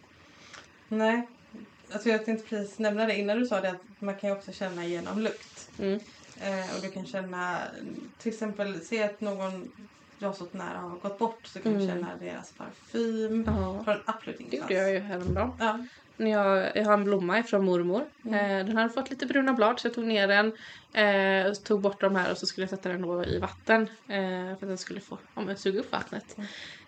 Nej. 0.87 1.27
Alltså 1.93 2.09
jag 2.09 2.25
tänkte 2.25 2.49
precis 2.49 2.79
nämna 2.79 3.05
det 3.05 3.15
innan 3.15 3.39
du 3.39 3.45
sa 3.45 3.61
det 3.61 3.69
att 3.69 3.81
man 3.99 4.15
kan 4.15 4.29
ju 4.29 4.35
också 4.35 4.51
känna 4.51 4.85
genom 4.85 5.19
lukt. 5.19 5.69
Mm. 5.79 5.99
Eh, 6.41 6.75
och 6.75 6.81
du 6.81 6.91
kan 6.91 7.05
känna, 7.05 7.57
till 8.17 8.31
exempel, 8.33 8.81
se 8.81 9.03
att 9.03 9.21
någon 9.21 9.71
du 10.19 10.25
har 10.25 10.33
stått 10.33 10.53
nära 10.53 10.77
har 10.77 10.89
gått 10.89 11.17
bort 11.19 11.39
så 11.47 11.59
kan 11.59 11.73
du 11.73 11.83
Mm. 11.83 11.95
känna 11.95 12.15
deras 12.19 12.51
parfym. 12.53 13.43
Ja. 13.47 13.83
Från 13.83 13.97
absolut 14.05 14.37
Det 14.37 14.43
ingenstans. 14.43 14.71
gjorde 14.71 14.73
jag 14.83 14.91
ju 14.93 14.99
häromdagen. 14.99 15.51
Ja. 15.59 15.79
När 16.17 16.31
jag, 16.31 16.71
jag 16.75 16.85
har 16.85 16.93
en 16.93 17.03
blomma 17.03 17.39
ifrån 17.39 17.65
mormor. 17.65 18.05
Mm. 18.25 18.33
Eh, 18.59 18.65
den 18.65 18.77
hade 18.77 18.89
fått 18.89 19.09
lite 19.09 19.25
bruna 19.25 19.53
blad 19.53 19.79
så 19.79 19.87
jag 19.87 19.93
tog 19.95 20.03
ner 20.05 20.27
den. 20.27 20.51
Eh, 21.47 21.53
tog 21.53 21.81
bort 21.81 22.01
de 22.01 22.15
här 22.15 22.31
och 22.31 22.37
så 22.37 22.45
skulle 22.45 22.63
jag 22.63 22.69
sätta 22.69 22.89
den 22.89 23.01
då 23.01 23.25
i 23.25 23.39
vatten. 23.39 23.81
Eh, 24.07 24.17
för 24.45 24.51
att 24.53 24.59
den 24.59 24.77
skulle 24.77 24.99
få 24.99 25.17
men, 25.33 25.57
suga 25.57 25.79
upp 25.79 25.91
vattnet. 25.91 26.35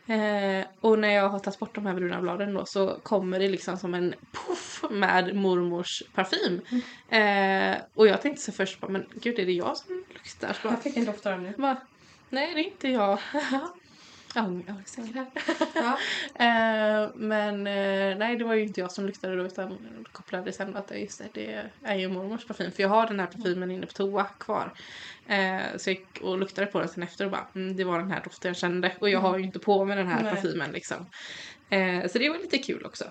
Eh, 0.08 0.68
och 0.82 1.00
när 1.00 1.08
jag 1.13 1.30
har 1.30 1.40
tagit 1.40 1.60
bort 1.60 1.76
de 1.76 1.86
här 1.86 1.94
bruna 1.94 2.22
bladen 2.22 2.54
då 2.54 2.66
så 2.66 3.00
kommer 3.04 3.40
det 3.40 3.50
liksom 3.50 3.78
som 3.78 3.94
en 3.94 4.13
puff 4.32 4.84
med 4.92 5.36
mormors 5.36 6.04
parfym. 6.16 6.62
Eh, 7.10 7.76
och 7.94 8.08
jag 8.08 8.22
tänkte 8.22 8.42
så 8.42 8.52
först 8.52 8.80
bara, 8.82 8.92
men 8.92 9.06
gud 9.13 9.40
är 9.40 9.46
det 9.46 9.52
jag 9.52 9.78
som 9.78 10.04
luktar? 10.13 10.54
Så 10.54 10.68
bara, 10.68 10.74
Jag 10.74 10.84
fick 10.84 10.98
en 10.98 11.06
doft 11.06 11.26
av 11.26 11.32
den 11.32 11.44
nu. 11.44 11.54
bara, 11.58 11.78
Nej 12.30 12.54
det 12.54 12.60
är 12.60 12.63
inte 12.63 12.88
jag. 12.88 13.20
Jag 14.36 14.63
det 14.98 15.20
här. 15.20 15.28
Ja. 15.76 15.98
Eh, 16.40 17.10
men 17.16 17.68
eh, 17.68 18.18
nej, 18.18 18.36
det 18.38 18.44
var 18.44 18.54
ju 18.54 18.63
inte 18.63 18.82
jag 18.82 18.92
som 18.92 19.06
luktade 19.06 19.36
då 19.36 19.44
utan 19.44 19.78
kopplade 20.12 20.52
sen 20.52 20.76
att 20.76 20.92
just 20.96 21.20
det, 21.20 21.30
det 21.34 21.72
är 21.84 21.96
ju 21.96 22.10
mormors 22.10 22.46
parfym. 22.46 22.72
För 22.72 22.84
jag 22.84 22.90
har 22.90 23.08
den 23.08 23.20
här 23.20 23.28
parfymen 23.28 23.72
inne 23.72 23.86
på 23.86 23.94
toa 23.94 24.24
kvar. 24.24 24.74
Eh, 25.28 25.78
så 25.78 25.90
jag 25.90 25.96
gick 25.98 26.22
och 26.22 26.38
luktade 26.38 26.68
på 26.68 26.80
den 26.80 26.90
sen 26.90 27.04
efter 27.04 27.26
och 27.26 27.32
bara 27.32 27.48
mm, 27.56 27.76
det 27.76 27.84
var 27.84 28.00
den 28.00 28.12
här 28.12 28.24
doften 28.24 28.50
jag 28.50 28.58
kände. 28.58 28.92
Och 29.00 29.10
jag 29.10 29.20
har 29.20 29.38
ju 29.38 29.44
inte 29.44 29.60
på 29.60 29.86
mig 29.86 29.98
den 29.98 30.08
här 30.08 30.24
Nej. 30.24 30.34
parfymen 30.34 30.72
liksom. 30.72 31.06
Eh, 31.70 32.08
så 32.08 32.18
det 32.18 32.30
var 32.30 32.38
lite 32.38 32.58
kul 32.58 32.86
också. 32.86 33.06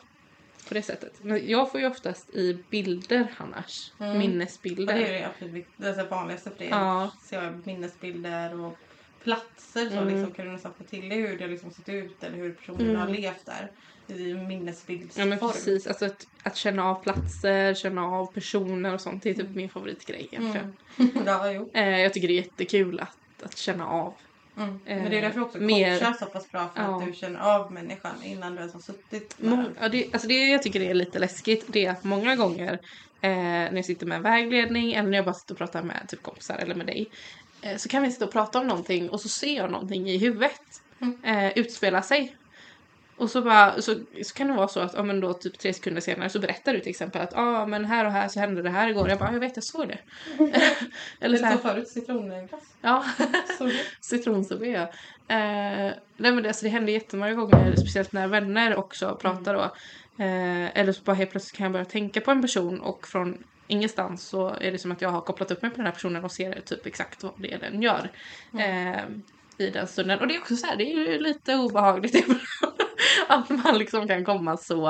På 0.68 0.74
det 0.74 0.82
sättet. 0.82 1.12
Men 1.22 1.48
jag 1.48 1.72
får 1.72 1.80
ju 1.80 1.86
oftast 1.86 2.34
i 2.34 2.58
bilder 2.70 3.26
annars. 3.36 3.92
Mm. 3.98 4.12
Och 4.12 4.18
Minnesbilder. 4.18 4.94
det 4.94 5.06
är 5.06 5.12
det 5.12 5.26
absolut 5.26 5.66
det 5.76 5.88
är 5.88 5.94
så 5.94 6.04
vanligaste 6.04 6.50
för 6.50 6.58
det. 6.58 6.64
Ja. 6.64 7.10
Se 7.22 7.50
minnesbilder 7.64 8.60
och 8.60 8.78
platser 9.26 9.90
så 9.90 9.96
Mm. 9.96 10.08
liksom 10.08 10.32
kan 10.32 10.46
du 10.46 10.52
nästan 10.52 10.72
få 10.78 10.84
till 10.84 11.08
det 11.08 11.14
hur 11.14 11.38
det 11.38 11.44
har 11.44 11.50
liksom 11.50 11.70
sett 11.70 11.88
ut 11.88 12.24
eller 12.24 12.36
hur 12.36 12.52
personen 12.52 12.80
Mm. 12.90 12.96
har 13.00 13.08
levt 13.08 13.46
där. 13.46 13.70
I 14.16 14.34
minnesbildsform. 14.34 15.32
Ja 15.32 15.38
precis, 15.52 15.86
alltså 15.86 16.04
att, 16.06 16.26
att 16.42 16.56
känna 16.56 16.84
av 16.84 17.02
platser, 17.02 17.74
känna 17.74 18.04
av 18.06 18.26
personer 18.32 18.94
och 18.94 19.00
sånt 19.00 19.22
det 19.22 19.30
är 19.30 19.34
typ 19.34 19.50
min 19.50 19.68
favoritgrej 19.68 20.28
egentligen. 20.32 20.76
Mm. 20.98 21.10
ja, 21.26 21.50
jo. 21.52 21.70
Eh, 21.74 22.00
jag 22.00 22.12
tycker 22.14 22.28
det 22.28 22.34
är 22.34 22.42
jättekul 22.42 23.00
att, 23.00 23.42
att 23.42 23.56
känna 23.58 23.86
av. 23.88 24.14
Mm. 24.58 24.80
Men 24.86 25.10
det 25.10 25.18
är 25.18 25.22
därför 25.22 25.40
också 25.40 25.58
mer- 25.58 25.98
coachar 25.98 26.12
så 26.12 26.26
pass 26.26 26.50
bra 26.52 26.68
för 26.76 26.82
Ja. 26.82 26.98
att 27.00 27.06
du 27.06 27.12
känner 27.12 27.40
av 27.40 27.72
människan 27.72 28.22
innan 28.24 28.52
du 28.54 28.58
ens 28.58 28.72
har 28.74 28.80
suttit 28.80 29.34
med 29.38 29.64
ja, 29.80 29.88
det, 29.88 30.06
alltså 30.12 30.28
det 30.28 30.46
jag 30.48 30.62
tycker 30.62 30.80
det 30.80 30.90
är 30.90 30.94
lite 30.94 31.18
läskigt 31.18 31.64
det 31.68 31.86
är 31.86 31.90
att 31.90 32.04
många 32.04 32.36
gånger 32.36 32.72
eh, 33.20 33.30
när 33.30 33.76
jag 33.76 33.84
sitter 33.84 34.06
med 34.06 34.16
en 34.16 34.22
vägledning 34.22 34.92
eller 34.92 35.10
när 35.10 35.18
jag 35.18 35.24
bara 35.24 35.34
sitter 35.34 35.54
och 35.54 35.58
pratar 35.58 35.82
med 35.82 36.06
typ 36.08 36.22
kompisar 36.22 36.56
eller 36.56 36.74
med 36.74 36.86
dig 36.86 37.00
eh, 37.00 37.06
så 37.76 37.88
kan 37.88 38.02
vi 38.02 38.10
sitta 38.12 38.24
och 38.24 38.32
prata 38.32 38.58
om 38.58 38.66
någonting 38.66 39.10
och 39.10 39.20
så 39.20 39.28
ser 39.28 39.56
jag 39.56 39.70
någonting 39.70 40.08
i 40.08 40.18
huvudet 40.18 40.60
Mm. 41.00 41.24
eh, 41.24 41.58
utspela 41.58 42.02
sig. 42.02 42.36
Och 43.16 43.30
så, 43.30 43.42
bara, 43.42 43.82
så, 43.82 43.94
så 44.22 44.34
kan 44.34 44.46
det 44.48 44.52
vara 44.54 44.68
så 44.68 44.80
att 44.80 44.94
ja, 44.94 45.02
men 45.02 45.20
då, 45.20 45.32
typ 45.32 45.58
tre 45.58 45.72
sekunder 45.72 46.00
senare 46.00 46.28
så 46.28 46.38
berättar 46.38 46.72
du 46.72 46.80
till 46.80 46.90
exempel 46.90 47.22
att 47.22 47.36
ah, 47.36 47.66
men 47.66 47.84
här 47.84 48.04
och 48.04 48.12
här 48.12 48.28
så 48.28 48.40
hände 48.40 48.62
det 48.62 48.70
här 48.70 48.88
igår. 48.88 49.08
Jag 49.08 49.18
bara, 49.18 49.32
jag 49.32 49.40
vet 49.40 49.56
jag 49.56 49.64
såg 49.64 49.88
det. 49.88 49.98
eller 51.20 51.38
så 51.38 51.44
här, 51.44 51.56
förut 51.56 51.88
citronglass. 51.88 52.74
ja. 52.80 53.04
Citronsorbet 54.00 54.68
ja. 54.68 54.82
Eh, 55.36 55.92
nej 56.16 56.32
men 56.32 56.42
det, 56.42 56.48
alltså 56.48 56.64
det 56.64 56.70
händer 56.70 56.92
jättemånga 56.92 57.34
gånger, 57.34 57.76
speciellt 57.76 58.12
när 58.12 58.28
vänner 58.28 58.76
också 58.76 59.18
pratar 59.20 59.54
då. 59.54 59.62
Eh, 60.24 60.78
eller 60.78 60.92
så 60.92 61.02
bara 61.04 61.16
helt 61.16 61.30
plötsligt 61.30 61.56
kan 61.56 61.64
jag 61.64 61.72
börja 61.72 61.84
tänka 61.84 62.20
på 62.20 62.30
en 62.30 62.42
person 62.42 62.80
och 62.80 63.06
från 63.06 63.44
ingenstans 63.66 64.28
så 64.28 64.48
är 64.48 64.72
det 64.72 64.78
som 64.78 64.92
att 64.92 65.00
jag 65.02 65.08
har 65.08 65.20
kopplat 65.20 65.50
upp 65.50 65.62
mig 65.62 65.70
på 65.70 65.76
den 65.76 65.86
här 65.86 65.92
personen 65.92 66.24
och 66.24 66.32
ser 66.32 66.60
typ 66.60 66.86
exakt 66.86 67.22
vad 67.22 67.32
det 67.36 67.52
är 67.52 67.58
den 67.58 67.82
gör. 67.82 68.10
Eh, 68.58 69.02
I 69.58 69.70
den 69.70 69.86
stunden. 69.86 70.18
Och 70.20 70.28
det 70.28 70.34
är 70.36 70.40
också 70.40 70.56
så 70.56 70.66
här, 70.66 70.76
det 70.76 70.92
är 70.92 70.96
ju 70.96 71.18
lite 71.18 71.54
obehagligt 71.54 72.26
att 73.28 73.48
man 73.48 73.78
liksom 73.78 74.08
kan 74.08 74.24
komma 74.24 74.56
så 74.56 74.88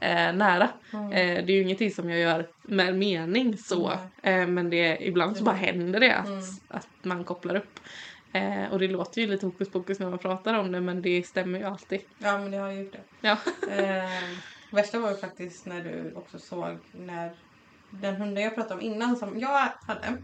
eh, 0.00 0.32
nära. 0.32 0.68
Mm. 0.92 1.12
Eh, 1.12 1.44
det 1.46 1.52
är 1.52 1.56
ju 1.56 1.62
ingenting 1.62 1.90
som 1.90 2.10
jag 2.10 2.18
gör 2.20 2.48
med 2.62 2.94
mening 2.94 3.58
så. 3.58 3.92
Eh, 4.22 4.46
men 4.46 4.70
det, 4.70 4.98
ibland 5.00 5.36
så 5.36 5.44
bara 5.44 5.56
händer 5.56 6.00
det 6.00 6.14
att, 6.16 6.26
Mm. 6.26 6.42
att 6.68 6.88
man 7.02 7.24
kopplar 7.24 7.54
upp. 7.56 7.80
Eh, 8.32 8.72
och 8.72 8.78
det 8.78 8.88
låter 8.88 9.20
ju 9.20 9.26
lite 9.26 9.46
hokus 9.46 9.70
pokus 9.70 9.98
när 9.98 10.10
man 10.10 10.18
pratar 10.18 10.54
om 10.54 10.72
det 10.72 10.80
men 10.80 11.02
det 11.02 11.26
stämmer 11.26 11.58
ju 11.58 11.64
alltid. 11.64 12.00
Ja 12.18 12.38
men 12.38 12.50
det 12.50 12.56
har 12.56 12.70
ju 12.70 12.80
gjort 12.82 12.92
det. 12.92 13.28
Ja. 13.28 13.36
Eh, 13.70 14.10
värsta 14.70 14.98
var 14.98 15.10
ju 15.10 15.16
faktiskt 15.16 15.66
när 15.66 15.84
du 15.84 16.14
också 16.14 16.38
såg 16.38 16.78
när 16.92 17.32
den 18.00 18.16
hunden 18.16 18.44
jag 18.44 18.54
pratade 18.54 18.74
om 18.74 18.80
innan 18.80 19.16
som 19.16 19.38
jag 19.38 19.68
hade 19.86 20.22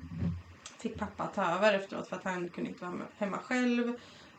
fick 0.83 0.99
pappa 0.99 1.27
ta 1.27 1.45
över 1.45 1.73
efteråt 1.75 2.09
för 2.09 2.17
att 2.17 2.25
han 2.25 2.49
kunde 2.49 2.71
inte 2.71 2.85
vara 2.85 3.07
hemma 3.19 3.39
själv. 3.39 3.89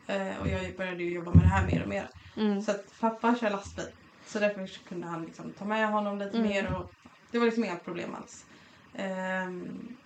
Eh, 0.06 0.40
och 0.40 0.48
jag 0.48 0.76
började 0.76 1.02
ju 1.02 1.14
jobba 1.14 1.30
med 1.34 1.44
det 1.44 1.48
här 1.48 1.66
mer 1.66 1.82
och 1.82 1.88
mer. 1.88 2.08
Mm. 2.36 2.62
Så 2.62 2.70
att 2.70 2.84
pappa 3.00 3.34
kör 3.34 3.50
lastbil. 3.50 3.86
Så 4.26 4.38
därför 4.38 4.84
kunde 4.88 5.06
han 5.06 5.22
liksom 5.24 5.52
ta 5.54 5.64
med 5.64 5.88
honom 5.88 6.18
lite 6.18 6.38
Mm. 6.38 6.48
mer 6.48 6.76
och 6.76 6.90
det 7.32 7.38
var 7.38 7.46
liksom 7.46 7.64
inga 7.64 7.76
problem 7.76 8.14
alls. 8.14 8.46
Ehm, 8.94 9.96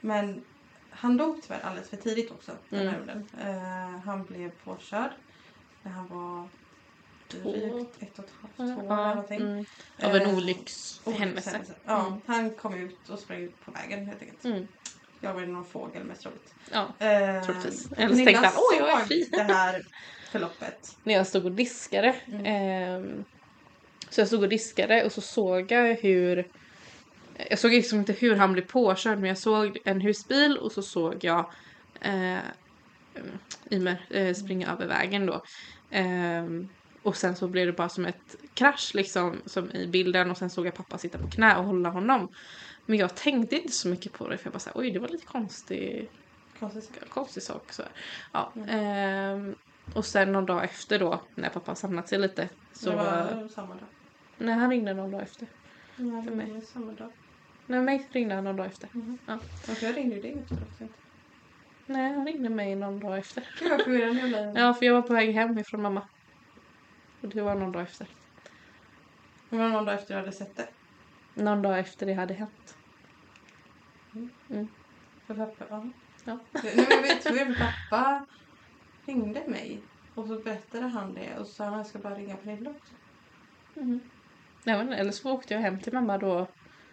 men 0.00 0.44
han 0.90 1.16
dog 1.16 1.42
tyvärr 1.42 1.60
alldeles 1.60 1.90
för 1.90 1.96
tidigt 1.96 2.30
också, 2.30 2.52
den 2.70 2.88
här 2.88 2.96
Mm. 2.98 2.98
hunden. 2.98 3.28
Eh, 3.40 4.00
han 4.04 4.24
blev 4.24 4.50
påkörd 4.64 5.10
när 5.82 5.92
han 5.92 6.08
var. 6.08 6.48
Drygt 7.42 8.02
ett 8.02 8.18
och 8.18 8.24
ett 8.24 8.30
halvt, 8.40 8.56
två 8.56 8.80
eller 8.80 8.84
Ja, 8.96 9.08
någonting. 9.14 9.40
mm. 9.40 9.64
Av 10.02 10.16
en 10.16 10.22
Eh, 10.22 10.36
olyckshändelse. 10.36 11.60
Ja, 11.84 12.06
Mm. 12.06 12.20
han 12.26 12.50
kom 12.50 12.74
ut 12.74 13.08
och 13.08 13.18
sprang 13.18 13.38
ut 13.42 13.60
på 13.64 13.70
vägen 13.70 14.06
helt 14.06 14.22
enkelt. 14.22 14.44
Mm. 14.44 14.66
Jag 15.20 15.34
var 15.34 15.40
någon 15.40 15.64
fågel 15.64 16.04
mest 16.04 16.22
troligt. 16.22 16.54
Ja, 16.72 17.06
Eh, 17.06 17.42
troligtvis. 17.44 17.92
Eller 17.96 18.08
så 18.16 18.24
tänkte 18.24 18.46
han, 18.46 18.54
oj 18.56 18.76
jag 18.78 19.00
är 19.00 19.04
fri. 19.04 19.28
det 19.32 19.42
här 19.42 19.82
förloppet. 20.30 20.96
när 21.02 21.14
jag 21.14 21.26
stod 21.26 21.44
och 21.44 21.52
diskade. 21.52 22.16
Mm. 22.26 22.46
Ehm, 22.46 23.24
så 24.10 24.20
jag 24.20 24.28
stod 24.28 24.42
och 24.42 24.48
diskade 24.48 25.04
och 25.04 25.12
så 25.12 25.20
såg 25.20 25.72
jag 25.72 25.94
hur 25.94 26.48
jag 27.50 27.58
såg 27.58 27.70
liksom 27.72 27.98
inte 27.98 28.12
hur 28.12 28.36
han 28.36 28.52
blev 28.52 28.66
påkörd 28.66 29.18
men 29.18 29.28
jag 29.28 29.38
såg 29.38 29.78
en 29.84 30.00
husbil 30.00 30.58
och 30.58 30.72
så 30.72 30.82
såg 30.82 31.24
jag 31.24 31.52
eh, 32.00 32.38
Imer 33.70 34.06
eh, 34.10 34.34
springa 34.34 34.72
över 34.72 34.86
vägen 34.86 35.26
då. 35.26 35.42
Ehm, 35.90 36.68
och 37.04 37.16
sen 37.16 37.36
så 37.36 37.48
blev 37.48 37.66
det 37.66 37.72
bara 37.72 37.88
som 37.88 38.04
ett 38.06 38.36
krasch 38.54 38.90
liksom 38.94 39.42
som 39.46 39.70
i 39.70 39.86
bilden 39.86 40.30
och 40.30 40.38
sen 40.38 40.50
såg 40.50 40.66
jag 40.66 40.74
pappa 40.74 40.98
sitta 40.98 41.18
på 41.18 41.30
knä 41.30 41.56
och 41.56 41.64
hålla 41.64 41.88
honom. 41.88 42.28
Men 42.86 42.98
jag 42.98 43.14
tänkte 43.14 43.56
inte 43.56 43.72
så 43.72 43.88
mycket 43.88 44.12
på 44.12 44.28
det 44.28 44.38
för 44.38 44.46
jag 44.46 44.52
bara 44.52 44.58
såhär, 44.58 44.78
oj 44.80 44.90
det 44.90 44.98
var 44.98 45.08
lite 45.08 45.26
konstigt 45.26 46.10
Konstigt. 46.58 47.10
konstig 47.10 47.42
sak. 47.42 47.72
Så. 47.72 47.82
Ja, 48.32 48.52
Mm. 48.56 48.68
ehm, 48.68 49.54
och 49.94 50.04
sen 50.04 50.32
någon 50.32 50.46
dag 50.46 50.64
efter 50.64 50.98
då 50.98 51.20
när 51.34 51.48
pappa 51.48 51.74
samlat 51.74 52.08
sig 52.08 52.18
lite 52.18 52.48
så 52.72 52.90
det 52.90 52.96
var 52.96 53.48
samma 53.48 53.74
dag. 53.74 53.88
Nej, 54.38 54.54
han 54.54 54.70
ringde 54.70 54.94
någon 54.94 55.10
dag 55.10 55.22
efter. 55.22 55.48
Det 55.96 56.22
För 56.24 56.30
mig. 56.34 56.62
samma 56.62 56.92
dag. 56.92 57.12
Nej, 57.66 57.80
mig 57.80 58.08
ringde 58.12 58.34
han 58.34 58.44
någon 58.44 58.56
dag 58.56 58.66
efter. 58.66 58.88
Mhm. 58.92 59.18
Ja. 59.26 59.34
Och 59.72 59.82
jag 59.82 59.96
ringde 59.96 60.20
dig 60.20 60.38
efter 60.42 60.56
också. 60.70 60.84
Nej, 61.86 62.12
han 62.12 62.26
ringde 62.26 62.48
mig 62.48 62.74
någon 62.74 63.00
dag 63.00 63.18
efter. 63.18 63.48
Gud 63.60 63.70
vad 63.70 63.82
förvirrande 63.82 64.20
jag 64.20 64.28
blev. 64.28 64.56
Ja, 64.64 64.74
för 64.74 64.86
jag 64.86 64.94
var 64.94 65.02
på 65.02 65.12
väg 65.12 65.34
hem 65.34 65.58
ifrån 65.58 65.82
mamma. 65.82 66.08
Och 67.24 67.30
det 67.30 67.42
var 67.42 67.54
någon 67.54 67.72
dag 67.72 67.82
efter. 67.82 68.06
Det 69.50 69.56
var 69.56 69.68
någon 69.68 69.84
dag 69.84 69.94
efter 69.94 70.14
jag 70.14 70.20
hade 70.20 70.32
sett 70.32 70.56
det. 70.56 70.68
Någon 71.34 71.62
dag 71.62 71.78
efter 71.78 72.06
det 72.06 72.14
hade 72.14 72.34
hänt. 72.34 72.76
För 75.26 75.34
pappa, 75.34 75.64
ja. 75.68 75.88
Ja. 76.24 76.38
Nej 76.52 76.86
men 76.88 77.02
vet 77.02 77.26
hur 77.26 77.54
pappa 77.54 78.26
ringde 79.06 79.42
mig. 79.48 79.80
Och 80.14 80.26
så 80.26 80.38
berättade 80.38 80.86
han 80.86 81.14
det 81.14 81.38
och 81.38 81.46
så 81.46 81.52
sa 81.52 81.64
han 81.64 81.74
att 81.74 81.78
jag 81.78 81.86
ska 81.86 81.98
bara 81.98 82.14
ringa 82.14 82.36
Pernilla 82.36 82.70
också. 82.70 82.94
Mm. 83.76 84.00
Nej, 84.64 84.78
men, 84.78 84.92
eller 84.92 85.12
så 85.12 85.32
åkte 85.32 85.54
jag 85.54 85.60
hem 85.60 85.80
till 85.80 85.92
mamma 85.92 86.18
då 86.18 86.46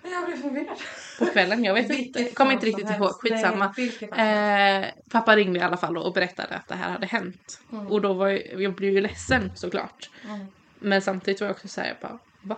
Jag 0.04 0.26
blev 0.26 0.38
förvirrad. 0.38 0.78
på 1.20 1.26
kvällen. 1.26 1.64
Jag 1.64 1.74
vet 1.74 1.90
inte. 1.90 2.24
Kommer 2.24 2.52
inte 2.52 2.66
riktigt 2.66 2.90
ihåg. 2.90 3.10
Skitsamma. 3.10 3.74
Nej. 4.12 4.84
Eh, 4.84 4.88
pappa 5.10 5.36
ringde 5.36 5.60
i 5.60 5.62
alla 5.62 5.78
fall 5.78 5.98
och 5.98 6.14
berättade 6.14 6.56
att 6.56 6.68
det 6.68 6.76
här 6.76 6.90
hade 6.92 7.08
hänt. 7.08 7.62
Mm. 7.72 7.88
Och 7.88 8.02
då 8.02 8.14
var 8.14 8.28
jag, 8.28 8.62
jag 8.62 8.76
blev 8.76 8.94
ju 8.94 9.02
ledsen 9.02 9.52
såklart. 9.56 10.10
Mm. 10.26 10.48
Men 10.80 11.02
samtidigt 11.02 11.42
var 11.42 11.48
jag 11.48 11.54
också 11.54 11.68
såhär, 11.68 11.88
jag 11.88 11.98
bara, 12.10 12.20
va? 12.42 12.58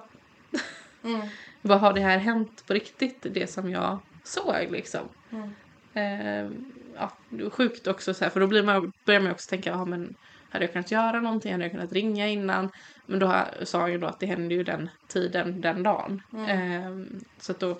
Mm. 1.03 1.27
Vad 1.61 1.79
har 1.79 1.93
det 1.93 2.01
här 2.01 2.17
hänt 2.17 2.63
på 2.67 2.73
riktigt? 2.73 3.25
Det 3.31 3.47
som 3.47 3.69
jag 3.69 3.99
såg 4.23 4.67
liksom. 4.69 5.09
Mm. 5.31 5.53
Eh, 5.93 6.51
ja, 6.95 7.11
sjukt 7.51 7.87
också 7.87 8.13
så 8.13 8.23
här, 8.23 8.31
för 8.31 8.39
då 8.39 8.47
blir 8.47 8.63
man, 8.63 8.91
börjar 9.05 9.21
man 9.21 9.31
också 9.31 9.49
tänka, 9.49 9.69
ja 9.69 9.85
men 9.85 10.15
hade 10.53 10.65
jag 10.65 10.71
kunnat 10.73 10.91
göra 10.91 11.21
någonting? 11.21 11.51
Hade 11.51 11.63
jag 11.63 11.71
kunnat 11.71 11.91
ringa 11.93 12.27
innan? 12.27 12.69
Men 13.05 13.19
då 13.19 13.45
sa 13.63 13.79
jag 13.79 13.89
ju 13.89 13.97
då 13.97 14.07
att 14.07 14.19
det 14.19 14.25
hände 14.25 14.55
ju 14.55 14.63
den 14.63 14.89
tiden, 15.07 15.61
den 15.61 15.83
dagen. 15.83 16.21
Mm. 16.33 16.49
Eh, 16.49 17.07
så 17.39 17.51
att 17.51 17.59
då, 17.59 17.77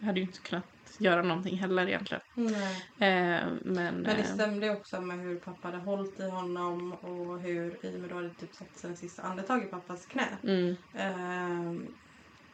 hade 0.00 0.20
ju 0.20 0.26
inte 0.26 0.38
kunnat 0.40 0.64
göra 0.98 1.22
någonting 1.22 1.58
heller 1.58 1.86
egentligen. 1.88 2.22
Nej. 2.34 2.76
Eh, 2.98 3.46
men, 3.62 3.94
Men 3.94 4.02
det 4.04 4.10
eh, 4.10 4.24
stämde 4.24 4.70
också 4.70 5.00
med 5.00 5.18
hur 5.18 5.36
pappa 5.36 5.68
hade 5.68 5.78
hållit 5.78 6.20
i 6.20 6.28
honom 6.30 6.92
och 6.92 7.40
hur 7.40 7.86
Imer 7.86 8.08
då 8.08 8.14
hade 8.14 8.30
typ 8.30 8.54
satt 8.54 8.76
sina 8.76 8.96
sista 8.96 9.22
andetag 9.22 9.62
i 9.62 9.66
pappas 9.66 10.06
knä. 10.06 10.26
mm, 10.42 10.76
Ehm, 10.94 11.86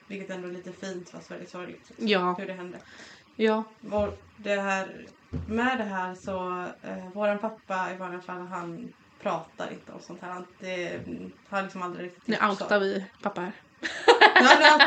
vilket 0.06 0.30
ändå 0.30 0.48
är 0.48 0.52
lite 0.52 0.72
fint 0.72 1.10
fast 1.10 1.30
väldigt 1.30 1.48
sorgligt. 1.50 1.92
Ja. 1.96 2.34
Hur 2.38 2.46
det 2.46 2.52
hände. 2.52 2.78
ja, 3.36 3.64
Och 3.90 4.18
det 4.36 4.60
här, 4.60 5.06
med 5.48 5.78
det 5.78 5.84
här 5.84 6.14
så, 6.14 6.66
eh, 6.82 7.08
våran 7.12 7.38
pappa 7.38 7.92
i 7.94 7.96
vanliga 7.96 8.20
fall 8.20 8.46
han 8.46 8.92
pratar 9.24 9.72
inte 9.72 9.92
om 9.92 10.00
sånt 10.00 10.22
här. 10.22 10.44
Det, 10.58 11.00
har 11.48 11.62
liksom 11.62 11.82
aldrig 11.82 12.06
riktigt 12.06 12.26
nu 12.26 12.36
outar 12.50 12.80
vi 12.80 13.04
pappa 13.22 13.40
här. 13.40 13.52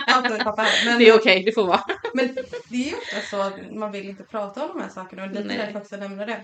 Ja, 0.07 0.21
nu 0.29 0.37
pappa 0.37 0.61
här. 0.61 0.85
Men, 0.85 0.99
Det 0.99 1.09
är 1.09 1.17
okej, 1.19 1.43
det 1.43 1.51
får 1.51 1.67
vara. 1.67 1.83
men 2.13 2.35
det 2.69 2.75
är 2.75 2.89
ju 2.89 2.95
ofta 2.95 3.21
så 3.21 3.41
att 3.41 3.71
man 3.71 3.91
vill 3.91 4.09
inte 4.09 4.23
prata 4.23 4.63
om 4.65 4.69
de 4.73 4.81
här 4.81 4.89
sakerna 4.89 5.23
och 5.23 5.29
det 5.29 5.39
är 5.39 5.43
lite 5.43 5.57
därför 5.57 5.79
också 5.79 5.95
jag 5.95 5.99
nämner 5.99 6.25
det. 6.25 6.41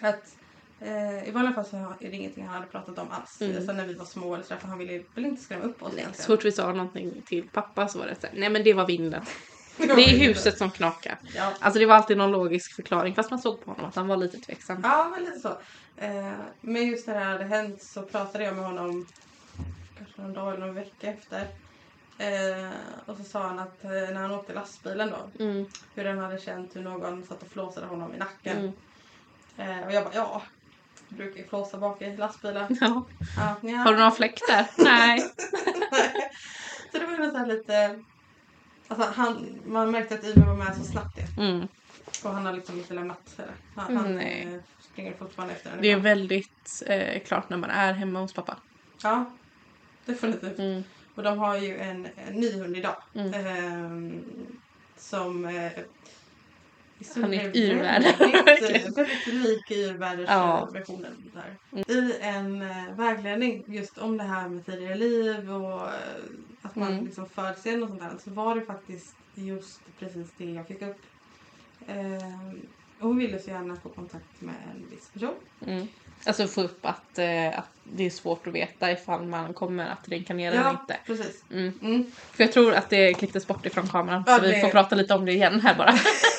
Att 0.00 0.36
eh, 0.80 1.28
i 1.28 1.30
vanliga 1.30 1.54
fall 1.54 1.64
så 1.64 1.76
är 1.76 2.10
det 2.10 2.16
ingenting 2.16 2.44
han 2.44 2.54
hade 2.54 2.66
pratat 2.66 2.98
om 2.98 3.10
alls. 3.10 3.40
Mm. 3.40 3.66
Så 3.66 3.72
när 3.72 3.86
vi 3.86 3.94
var 3.94 4.04
små 4.04 4.34
eller 4.34 4.44
så 4.44 4.56
för 4.56 4.68
han 4.68 4.78
ville 4.78 5.04
väl 5.14 5.24
inte 5.24 5.42
skrämma 5.42 5.64
upp 5.64 5.82
oss 5.82 5.92
Nej, 5.96 6.06
så 6.12 6.22
fort 6.22 6.44
vi 6.44 6.52
sa 6.52 6.72
någonting 6.72 7.22
till 7.26 7.48
pappa 7.48 7.88
så 7.88 7.98
var 7.98 8.06
det 8.06 8.14
så 8.20 8.26
här, 8.26 8.36
nej 8.38 8.50
men 8.50 8.64
det 8.64 8.74
var 8.74 8.86
vinden. 8.86 9.22
Det 9.76 9.92
är 9.92 10.18
huset 10.18 10.58
som 10.58 10.70
knakar. 10.70 11.18
Ja. 11.34 11.52
Alltså 11.60 11.78
det 11.80 11.86
var 11.86 11.94
alltid 11.94 12.16
någon 12.16 12.30
logisk 12.32 12.74
förklaring 12.76 13.14
fast 13.14 13.30
man 13.30 13.38
såg 13.38 13.64
på 13.64 13.70
honom 13.70 13.86
att 13.86 13.96
han 13.96 14.08
var 14.08 14.16
lite 14.16 14.38
tveksam. 14.38 14.80
Ja, 14.82 15.08
men 15.10 15.24
lite 15.24 15.38
så. 15.38 15.48
Eh, 15.96 16.32
men 16.60 16.86
just 16.86 17.06
när 17.06 17.14
det 17.14 17.20
här 17.20 17.32
hade 17.32 17.44
hänt 17.44 17.82
så 17.82 18.02
pratade 18.02 18.44
jag 18.44 18.56
med 18.56 18.64
honom 18.64 19.06
kanske 19.98 20.22
någon 20.22 20.32
dag 20.32 20.54
eller 20.54 20.66
någon 20.66 20.74
vecka 20.74 21.10
efter. 21.10 21.40
Eh, 22.18 22.70
och 23.06 23.16
så 23.16 23.24
sa 23.24 23.42
han 23.46 23.58
att 23.58 23.84
eh, 23.84 23.90
när 23.90 24.14
han 24.22 24.30
åkte 24.30 24.54
lastbilen 24.54 25.10
då, 25.10 25.44
Mm, 25.44 25.66
hur 25.94 26.04
han 26.04 26.18
hade 26.18 26.38
känt 26.38 26.76
hur 26.76 26.82
någon 26.82 27.24
satt 27.24 27.42
och 27.42 27.48
flåsade 27.48 27.86
honom 27.86 28.14
i 28.14 28.18
nacken. 28.18 28.58
mm. 28.58 28.72
Eh, 29.80 29.86
och 29.86 29.92
jag 29.92 30.04
bara, 30.04 30.14
ja, 30.14 30.42
jag 31.08 31.16
brukar 31.18 31.38
ju 31.38 31.46
flåsa 31.48 31.78
bak 31.78 32.02
i 32.02 32.16
lastbilen. 32.16 32.78
Ja. 32.80 33.04
Nja. 33.60 33.76
Har 33.76 33.92
du 33.92 33.98
någon 33.98 34.12
fläkt 34.12 34.42
där? 34.48 34.66
Nej. 34.84 35.20
så 36.92 36.98
det 36.98 37.06
var 37.06 37.24
ju 37.24 37.30
så 37.30 37.46
lite, 37.46 38.02
alltså 39.00 39.20
han, 39.22 39.60
man 39.66 39.90
märkte 39.90 40.14
att 40.14 40.24
Ivar 40.24 40.46
var 40.46 40.54
med 40.54 40.76
så 40.76 40.84
snabbt 40.84 41.16
det. 41.16 41.42
Mm. 41.42 41.68
Och 42.24 42.30
han 42.30 42.46
har 42.46 42.52
liksom 42.52 42.78
inte 42.78 42.94
lämnat 42.94 43.40
han, 43.74 43.90
Mm, 43.90 44.04
han 44.04 44.14
nej. 44.16 44.54
eh, 44.54 44.60
springer 44.80 45.12
fortfarande 45.12 45.54
efter 45.54 45.70
henne. 45.70 45.82
Det 45.82 45.90
är 45.90 45.96
väldigt 45.96 46.82
eh, 46.86 47.22
klart 47.22 47.50
när 47.50 47.56
man 47.56 47.70
är 47.70 47.92
hemma 47.92 48.20
hos 48.20 48.32
pappa. 48.32 48.56
Ja, 49.02 49.24
definitivt. 50.04 50.58
Mm. 50.58 50.84
Och 51.14 51.22
de 51.22 51.38
har 51.38 51.56
ju 51.58 51.78
en, 51.78 52.08
en 52.16 52.34
ny 52.34 52.52
hund 52.52 52.76
idag. 52.76 52.96
Mm. 53.14 53.34
Ehm, 53.34 54.24
som 54.96 55.44
eh, 57.00 57.06
stort 57.06 57.22
Han 57.22 57.34
är 57.34 57.48
ett 57.48 57.56
yrvärde, 57.56 58.14
Väldigt, 58.18 58.98
eh, 58.98 59.04
lik 59.34 59.64
Ja. 59.70 59.76
yrvädersversionen. 59.76 61.30
där. 61.34 61.56
Mm. 61.72 61.84
I 61.88 62.18
en 62.20 62.62
eh, 62.62 62.94
vägledning 62.96 63.64
just 63.66 63.98
om 63.98 64.16
det 64.18 64.24
här 64.24 64.48
med 64.48 64.66
tidigare 64.66 64.94
liv 64.94 65.50
och 65.52 65.80
eh, 65.80 65.88
att 66.62 66.76
man 66.76 66.92
Mm. 66.92 67.04
liksom 67.04 67.28
föds 67.28 67.66
igen 67.66 67.82
och 67.82 67.88
sånt 67.88 68.00
där. 68.00 68.10
Så 68.24 68.30
var 68.30 68.54
det 68.54 68.60
faktiskt 68.62 69.16
just 69.34 69.80
precis 69.98 70.28
det 70.36 70.44
jag 70.44 70.66
fick 70.66 70.82
upp. 70.82 70.96
Och 73.00 73.08
hon 73.08 73.16
ville 73.18 73.38
så 73.38 73.50
gärna 73.50 73.76
få 73.76 73.88
kontakt 73.88 74.40
med 74.40 74.54
en 74.74 74.90
viss 74.90 75.08
person. 75.08 75.34
Mm. 75.66 75.88
Alltså 76.26 76.46
få 76.46 76.62
upp 76.62 76.86
att, 76.86 77.18
eh, 77.18 77.58
att 77.58 77.70
det 77.84 78.06
är 78.06 78.10
svårt 78.10 78.46
att 78.46 78.52
veta 78.54 78.92
ifall 78.92 79.24
man 79.26 79.54
kommer 79.54 79.86
att 79.86 80.08
reinkarnera 80.08 80.54
eller 80.54 80.70
inte. 80.70 80.96
precis. 81.06 81.44
Mm. 81.52 81.78
Mm. 81.82 82.10
För 82.32 82.44
jag 82.44 82.52
tror 82.52 82.74
att 82.74 82.90
det 82.90 83.14
klipptes 83.14 83.46
bort 83.46 83.66
ifrån 83.66 83.88
kameran. 83.88 84.24
Ja, 84.26 84.36
så 84.36 84.42
vi 84.42 84.50
det- 84.50 84.60
får 84.60 84.68
prata 84.68 84.96
lite 84.96 85.14
om 85.14 85.24
det 85.24 85.32
igen 85.32 85.60
här 85.60 85.74
bara. 85.74 85.92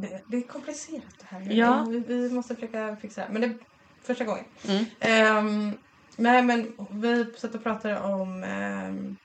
Det, 0.00 0.22
det 0.26 0.36
är 0.36 0.42
komplicerat 0.42 1.18
det 1.18 1.26
här. 1.26 1.52
Ja. 1.52 1.86
Vi, 1.88 1.98
vi 1.98 2.30
måste 2.30 2.54
försöka 2.54 2.96
fixa 2.96 3.20
det. 3.20 3.26
här. 3.26 3.32
Men 3.32 3.42
det 3.42 3.48
är 3.48 3.54
första 4.02 4.24
gången. 4.24 4.44
Mm. 4.68 4.84
Ehm, 5.00 5.78
nej 6.16 6.42
men 6.42 6.72
vi 6.90 7.32
satt 7.36 7.54
och 7.54 7.62
pratade 7.62 8.00
om, 8.00 8.44
ehm, 8.44 9.16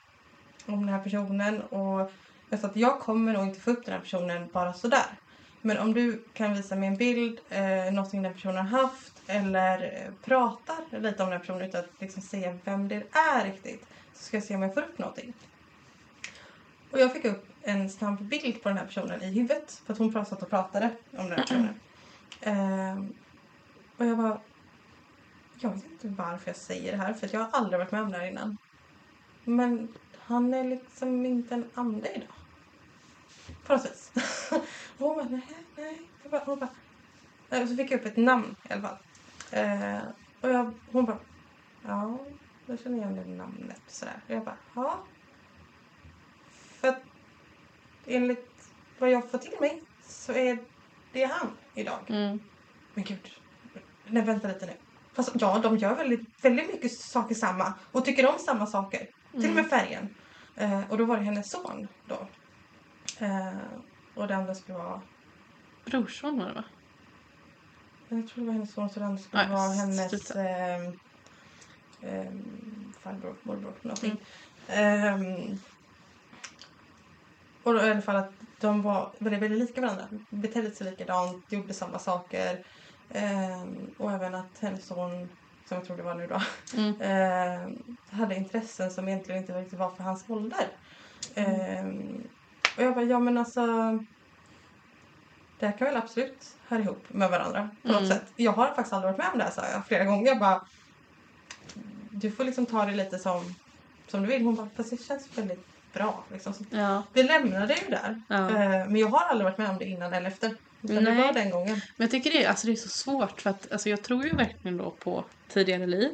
om 0.65 0.79
den 0.79 0.89
här 0.89 1.03
personen 1.03 1.61
och 1.61 2.11
jag 2.49 2.59
sa 2.59 2.67
att 2.67 2.75
jag 2.75 2.99
kommer 2.99 3.33
nog 3.33 3.43
inte 3.43 3.59
få 3.59 3.71
upp 3.71 3.85
den 3.85 3.93
här 3.93 4.01
personen 4.01 4.49
bara 4.53 4.73
sådär. 4.73 5.19
Men 5.61 5.77
om 5.77 5.93
du 5.93 6.23
kan 6.33 6.53
visa 6.53 6.75
mig 6.75 6.87
en 6.87 6.97
bild, 6.97 7.39
eh, 7.49 7.93
någonting 7.93 8.21
den 8.23 8.33
personen 8.33 8.67
har 8.67 8.81
haft 8.81 9.21
eller 9.27 9.83
eh, 9.83 10.13
pratar 10.25 10.99
lite 10.99 11.23
om 11.23 11.29
den 11.29 11.39
personen 11.39 11.61
utan 11.61 11.79
att 11.79 11.89
liksom 11.99 12.21
säga 12.21 12.57
vem 12.63 12.87
det 12.87 13.03
är 13.11 13.45
riktigt 13.45 13.85
så 14.13 14.23
ska 14.23 14.37
jag 14.37 14.43
se 14.43 14.55
om 14.55 14.61
jag 14.61 14.73
får 14.73 14.81
upp 14.81 14.97
någonting. 14.97 15.33
Och 16.91 16.99
jag 16.99 17.13
fick 17.13 17.25
upp 17.25 17.47
en 17.65 17.89
snabb 17.89 18.21
bild 18.21 18.63
på 18.63 18.69
den 18.69 18.77
här 18.77 18.85
personen 18.85 19.21
i 19.21 19.31
huvudet 19.31 19.81
för 19.85 19.93
att 19.93 19.99
hon 19.99 20.13
pratade 20.13 20.41
och 20.41 20.49
pratade 20.49 20.95
om 21.11 21.29
den 21.29 21.31
här 21.31 21.41
personen. 21.41 21.79
Eh, 22.41 23.05
och 23.97 24.05
jag 24.05 24.17
bara, 24.17 24.41
jag 25.59 25.69
vet 25.69 25.83
inte 25.83 26.07
varför 26.07 26.49
jag 26.49 26.55
säger 26.55 26.91
det 26.91 26.97
här 26.97 27.13
för 27.13 27.29
jag 27.33 27.39
har 27.39 27.49
aldrig 27.51 27.79
varit 27.79 27.91
med 27.91 28.01
om 28.01 28.11
det 28.11 28.17
här 28.17 28.27
innan. 28.27 28.57
Men 29.43 29.93
han 30.19 30.53
är 30.53 30.63
liksom 30.63 31.25
inte 31.25 31.53
en 31.53 31.69
ande 31.73 32.15
idag. 32.15 32.27
På 33.65 33.73
något 33.73 33.85
vis. 33.85 34.11
och 34.97 35.07
hon 35.07 35.15
bara, 35.15 35.27
nej, 35.29 35.47
nej. 35.75 36.01
Jag 36.23 36.31
bara, 36.31 36.43
hon 36.45 36.59
bara, 36.59 36.69
eh, 37.49 37.61
och 37.61 37.69
så 37.69 37.75
fick 37.75 37.91
jag 37.91 37.99
upp 37.99 38.05
ett 38.05 38.17
namn 38.17 38.55
i 38.69 38.73
alla 38.73 38.81
fall. 38.81 38.97
Eh, 39.51 39.99
och 40.41 40.49
jag, 40.49 40.73
hon 40.91 41.05
bara, 41.05 41.19
ja, 41.85 42.17
jag 42.65 42.79
känner 42.79 42.97
igen 42.97 43.15
det 43.15 43.25
namnet. 43.25 43.81
Sådär. 43.87 44.21
Och 44.27 44.33
jag 44.33 44.43
bara, 44.43 44.57
ja. 44.75 45.03
För 46.51 46.87
att 46.87 47.01
enligt 48.07 48.69
vad 48.99 49.09
jag 49.11 49.31
får 49.31 49.37
till 49.37 49.59
mig 49.59 49.81
så 50.07 50.33
är 50.33 50.57
det 51.11 51.23
han 51.23 51.47
idag. 51.73 51.99
Mm. 52.07 52.39
Men 52.93 53.03
gud, 53.03 53.31
nej 54.07 54.23
vänta 54.23 54.47
lite 54.47 54.65
nu. 54.65 54.73
Fast 55.13 55.31
ja, 55.33 55.59
de 55.59 55.77
gör 55.77 55.95
väldigt, 55.95 56.45
väldigt 56.45 56.67
mycket 56.73 56.91
saker 56.91 57.35
samma 57.35 57.73
och 57.91 58.05
tycker 58.05 58.29
om 58.29 58.39
samma 58.39 58.65
saker. 58.65 59.07
Till 59.31 59.49
och 59.49 59.55
med 59.55 59.69
färgen. 59.69 60.15
Eh, 60.55 60.91
och 60.91 60.97
då 60.97 61.05
var 61.05 61.17
det 61.17 61.23
hennes 61.23 61.51
son 61.51 61.87
då. 62.07 62.27
Eh, 63.25 63.57
och 64.15 64.27
det 64.27 64.35
andra 64.35 64.55
skulle 64.55 64.77
vara, 64.77 65.01
Brorson 65.85 66.39
var 66.39 66.47
det 66.47 66.53
va? 66.53 66.63
jag 68.09 68.27
tror 68.27 68.43
det 68.43 68.47
var 68.47 68.53
hennes 68.53 68.73
son 68.73 68.89
så 68.89 68.99
det 68.99 69.05
andra 69.05 69.21
skulle 69.23 69.43
Nej, 69.43 69.51
vara 69.51 69.69
hennes 69.69 70.31
eh, 70.31 70.93
farbror, 72.99 73.35
morbror, 73.43 73.73
någonting. 73.81 74.17
Ehm, 74.67 75.57
och 77.65 77.73
då 77.73 77.79
i 77.81 77.91
alla 77.91 78.01
fall 78.01 78.15
att 78.15 78.31
de 78.61 78.81
var 78.81 79.17
väldigt, 79.21 79.41
väldigt 79.43 79.59
lika 79.59 79.81
varandra. 79.81 80.09
Betedde 80.41 80.71
sig 80.71 80.91
likadant, 80.91 81.51
gjorde 81.51 81.73
samma 81.73 81.99
saker. 81.99 82.63
Ehm, 83.09 83.75
och 83.97 84.11
även 84.11 84.35
att 84.35 84.57
hennes 84.61 84.87
son, 84.87 85.27
som 85.69 85.77
jag 85.77 85.85
tror 85.85 85.97
det 85.97 86.03
var 86.03 86.15
nu 86.15 86.27
då, 86.27 86.41
Mm. 86.77 87.01
ehm, 87.01 87.71
hade 88.11 88.35
intressen 88.35 88.91
som 88.91 89.07
egentligen 89.07 89.41
inte 89.41 89.53
riktigt 89.53 89.79
var 89.79 89.95
för 89.95 90.03
hans 90.03 90.29
ålder. 90.29 90.65
Ehm, 91.35 92.17
och 92.77 92.83
jag 92.83 92.95
bara, 92.95 93.05
ja 93.05 93.19
men 93.19 93.37
alltså 93.37 93.61
det 95.59 95.65
här 95.67 95.77
kan 95.77 95.87
väl 95.87 95.97
absolut 95.97 96.57
höra 96.67 96.81
ihop 96.81 97.09
med 97.09 97.29
varandra 97.29 97.69
på 97.83 97.91
något 97.91 98.01
Mm. 98.01 98.11
sätt. 98.11 98.33
Jag 98.35 98.51
har 98.51 98.67
faktiskt 98.67 98.93
aldrig 98.93 99.11
varit 99.11 99.17
med 99.17 99.31
om 99.31 99.37
det 99.37 99.43
här 99.43 99.51
sa 99.51 99.61
jag 99.73 99.87
flera 99.87 100.05
gånger. 100.05 100.27
Jag 100.27 100.39
bara, 100.39 100.61
du 102.11 102.31
får 102.31 102.43
liksom 102.43 102.65
ta 102.65 102.85
det 102.85 102.95
lite 102.95 103.19
som, 103.19 103.55
som 104.11 104.21
du 104.21 104.27
vill. 104.27 104.43
Hon 104.45 104.55
bara, 104.55 104.69
fast 104.77 104.89
det 104.89 104.97
känns 104.97 105.37
väldigt 105.37 105.74
bra. 105.95 106.23
Liksom. 106.31 106.53
Ja. 106.69 107.03
vi 107.13 107.23
lämnade 107.23 107.73
ju 107.73 107.89
där. 107.89 108.21
ja. 108.27 108.49
Eh, 108.49 108.69
men 108.69 108.95
jag 108.95 109.07
har 109.07 109.25
aldrig 109.29 109.45
varit 109.45 109.57
med 109.57 109.69
om 109.69 109.77
det 109.77 109.85
innan 109.85 110.13
eller 110.13 110.27
efter. 110.27 110.55
Utan 110.81 111.03
det 111.03 111.11
var 111.11 111.33
den 111.33 111.49
gången. 111.49 111.81
Men 111.95 112.05
jag 112.05 112.11
tycker 112.11 112.31
det 112.31 112.43
är, 112.43 112.49
alltså 112.49 112.67
det 112.67 112.73
är 112.73 112.77
så 112.77 112.89
svårt 112.89 113.41
för 113.41 113.49
att 113.49 113.71
alltså 113.71 113.89
jag 113.89 114.01
tror 114.03 114.25
ju 114.25 114.35
verkligen 114.35 114.77
då 114.77 114.91
på 114.91 115.25
tidigare 115.49 115.87
liv. 115.87 116.09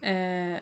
Eh, 0.00 0.60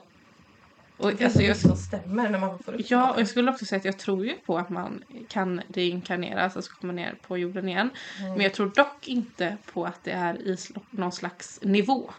och 0.97 1.14
Det 1.14 1.24
alltså 1.24 1.42
jag, 1.42 1.57
som 1.57 1.76
stämmer 1.76 2.28
när 2.28 2.38
man 2.38 2.59
får 2.59 2.72
upp 2.74 2.80
ja, 2.88 3.12
och 3.12 3.20
jag 3.20 3.28
skulle 3.28 3.51
också 3.51 3.64
säga 3.64 3.78
att 3.78 3.84
jag 3.84 3.99
tror 3.99 4.26
ju 4.26 4.34
på 4.47 4.59
att 4.59 4.70
man 4.70 5.05
kan 5.28 5.61
reinkarneras, 5.68 6.57
alltså 6.57 6.72
komma 6.80 6.92
ner 6.92 7.14
på 7.26 7.38
jorden 7.38 7.68
igen. 7.68 7.90
Mm. 8.20 8.32
Men 8.32 8.40
jag 8.40 8.55
tror 8.55 8.72
dock 8.74 9.09
inte 9.09 9.57
på 9.72 9.84
att 9.84 10.05
det 10.05 10.11
är 10.11 10.34
i 10.34 10.57
någon 10.90 11.12
slags 11.12 11.61
nivå. 11.62 12.11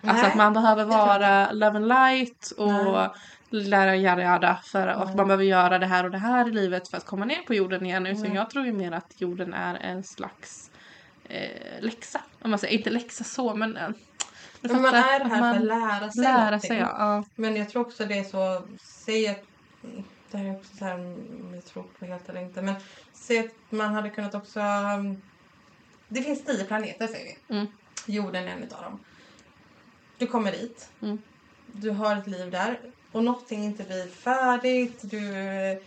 Alltså 0.00 0.22
Nej, 0.22 0.30
att 0.30 0.36
man 0.36 0.52
behöver 0.52 0.84
vara 0.84 1.52
love 1.52 1.76
and 1.76 1.88
light 1.88 2.50
och 2.50 2.72
Nej. 2.72 3.08
Lära 3.50 3.96
yada 3.96 4.22
yada 4.22 4.60
för 4.64 4.88
att 4.88 5.06
Nej. 5.06 5.16
man 5.16 5.26
behöver 5.26 5.44
göra 5.44 5.78
det 5.78 5.86
här 5.86 6.04
och 6.04 6.10
det 6.10 6.18
här 6.18 6.48
i 6.48 6.52
livet 6.52 6.88
för 6.88 6.96
att 6.96 7.06
komma 7.06 7.24
ner 7.24 7.42
på 7.42 7.54
jorden 7.54 7.86
igen. 7.86 8.06
Utan 8.06 8.22
Nej. 8.22 8.34
jag 8.34 8.50
tror 8.50 8.66
ju 8.66 8.72
mer 8.72 8.92
att 8.92 9.20
jorden 9.20 9.54
är 9.54 9.74
en 9.74 10.04
slags 10.04 10.70
eh, 11.28 11.80
läxa. 11.80 12.20
Om 12.42 12.50
man 12.50 12.58
säger, 12.58 12.78
inte 12.78 12.90
läxa 12.90 13.24
så 13.24 13.54
men... 13.54 13.76
Eh, 13.76 13.88
Men 14.60 14.82
man 14.82 14.94
är 14.94 15.02
här 15.24 15.40
man 15.40 15.54
för 15.54 15.60
att 15.60 15.66
lära 15.66 16.10
sig 16.10 16.22
lära 16.24 16.44
någonting. 16.44 16.68
sig. 16.68 16.78
Ja. 16.78 16.94
Ja. 16.98 17.24
Men 17.34 17.56
jag 17.56 17.68
tror 17.70 17.82
också 17.82 18.04
det 18.06 18.18
är 18.18 18.24
så, 18.24 18.62
säg 18.80 19.28
att, 19.28 19.42
det 20.30 20.38
här 20.38 20.44
är 20.44 20.56
också 20.56 20.76
så 20.76 20.84
här 20.84 20.94
om 20.94 21.50
jag 21.54 21.64
tror 21.64 21.84
på 21.98 22.06
helt 22.06 22.28
eller 22.28 22.40
inte, 22.40 22.62
men 22.62 22.74
säg 23.12 23.38
att 23.38 23.52
man 23.70 23.94
hade 23.94 24.10
kunnat 24.10 24.34
också, 24.34 24.60
um, 24.60 25.22
det 26.08 26.22
finns 26.22 26.44
tio 26.44 26.64
planeter 26.64 27.06
säger 27.06 27.36
vi. 27.48 27.54
Mm. 27.54 27.66
Jorden 28.06 28.48
är 28.48 28.52
en 28.52 28.62
utav 28.62 28.82
dem. 28.82 29.00
Du 30.18 30.26
kommer 30.26 30.52
dit, 30.52 30.90
Mm. 31.02 31.18
du 31.72 31.90
har 31.90 32.16
ett 32.16 32.26
liv 32.26 32.50
där 32.50 32.78
och 33.16 33.24
någonting 33.24 33.64
inte 33.64 33.82
blir 33.84 34.06
färdigt, 34.08 34.98
du 35.02 35.36
eh, 35.36 35.78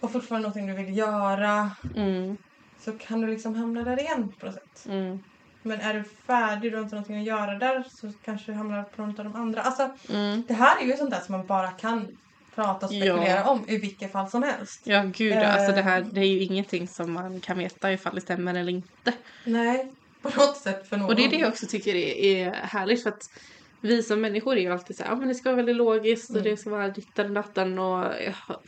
har 0.00 0.08
fortfarande 0.08 0.48
någonting 0.48 0.66
du 0.76 0.84
vill 0.84 0.96
göra, 0.96 1.70
Mm, 1.96 2.36
så 2.80 2.92
kan 2.92 3.20
du 3.20 3.26
liksom 3.26 3.54
hamna 3.54 3.84
där 3.84 4.00
igen 4.00 4.32
på 4.40 4.46
något 4.46 4.54
sätt. 4.54 4.86
mm, 4.86 5.18
Men 5.62 5.80
är 5.80 5.94
du 5.94 6.04
färdig, 6.26 6.72
du 6.72 6.76
har 6.76 6.82
inte 6.82 6.94
någonting 6.94 7.18
att 7.18 7.24
göra 7.26 7.54
där, 7.58 7.84
så 7.90 8.12
kanske 8.24 8.52
du 8.52 8.56
hamnar 8.58 8.82
på 8.82 9.02
någon 9.02 9.18
av 9.18 9.24
de 9.24 9.34
andra. 9.36 9.62
Alltså, 9.62 9.90
mm. 10.08 10.42
det 10.48 10.54
här 10.54 10.80
är 10.82 10.84
ju 10.86 10.96
sånt 10.96 11.10
där 11.10 11.20
som 11.20 11.32
man 11.36 11.46
bara 11.46 11.70
kan 11.70 12.16
prata 12.54 12.86
och 12.86 12.92
spekulera 12.92 13.26
Ja. 13.26 13.50
om 13.50 13.64
i 13.68 13.76
vilket 13.78 14.12
fall 14.12 14.30
som 14.30 14.42
helst. 14.42 14.80
Ja 14.84 15.02
gud, 15.16 15.36
alltså 15.38 15.72
det 15.72 15.82
här 15.82 16.00
Eh. 16.00 16.06
det 16.12 16.20
är 16.20 16.24
ju 16.26 16.40
ingenting 16.40 16.88
som 16.88 17.12
man 17.12 17.40
kan 17.40 17.58
veta 17.58 17.92
ifall 17.92 18.14
det 18.14 18.20
stämmer 18.20 18.54
eller 18.54 18.72
inte. 18.72 19.12
Nej, 19.44 19.92
på 20.22 20.28
något 20.28 20.56
sätt 20.56 20.88
för 20.88 20.96
någon. 20.96 21.08
Och 21.08 21.16
det 21.16 21.24
är 21.24 21.30
det 21.30 21.36
jag 21.36 21.48
också 21.48 21.66
tycker 21.66 21.94
är, 21.94 22.14
är 22.46 22.52
härligt 22.52 23.02
för 23.02 23.10
att 23.10 23.30
vi 23.80 24.02
som 24.02 24.20
människor 24.20 24.56
är 24.56 24.60
ju 24.60 24.72
alltid 24.72 24.96
så 24.96 25.02
här, 25.02 25.10
ja 25.10 25.16
men 25.16 25.28
det 25.28 25.34
ska 25.34 25.48
vara 25.48 25.56
väldigt 25.56 25.76
logiskt 25.76 26.30
och 26.30 26.36
Mm. 26.36 26.50
det 26.50 26.56
ska 26.56 26.70
vara 26.70 26.88
ditten 26.88 27.26
och 27.26 27.32
datten 27.32 27.78
och 27.78 28.04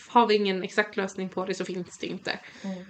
har 0.08 0.26
vi 0.26 0.34
ingen 0.34 0.62
exakt 0.62 0.96
lösning 0.96 1.28
på 1.28 1.44
det 1.44 1.54
så 1.54 1.64
finns 1.64 1.98
det 1.98 2.06
inte. 2.06 2.38
Mm. 2.62 2.84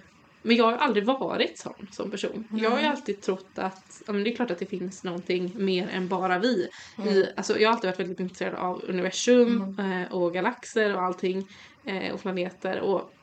Men 0.45 0.55
jag 0.55 0.65
har 0.65 0.77
aldrig 0.77 1.05
varit 1.05 1.59
sån 1.59 1.87
som 1.91 2.11
person. 2.11 2.47
Jag 2.51 2.69
har 2.69 2.79
ju 2.79 2.85
alltid 2.85 3.21
trott 3.21 3.49
att 3.55 4.01
ja, 4.07 4.13
men 4.13 4.23
det 4.23 4.31
är 4.31 4.35
klart 4.35 4.51
att 4.51 4.59
det 4.59 4.65
finns 4.65 5.03
någonting 5.03 5.51
mer 5.55 5.89
än 5.89 6.07
bara 6.07 6.39
vi. 6.39 6.69
Mm. 6.97 7.09
I, 7.09 7.29
alltså, 7.35 7.59
jag 7.59 7.69
har 7.69 7.73
alltid 7.73 7.87
varit 7.89 7.99
väldigt 7.99 8.19
intresserad 8.19 8.55
av 8.55 8.83
universum 8.87 9.79
eh, 9.79 10.13
och 10.13 10.33
galaxer 10.33 10.95
och 10.95 11.01
allting 11.01 11.47
eh, 11.85 12.13
och 12.13 12.21
planeter. 12.21 12.79
Och 12.79 13.13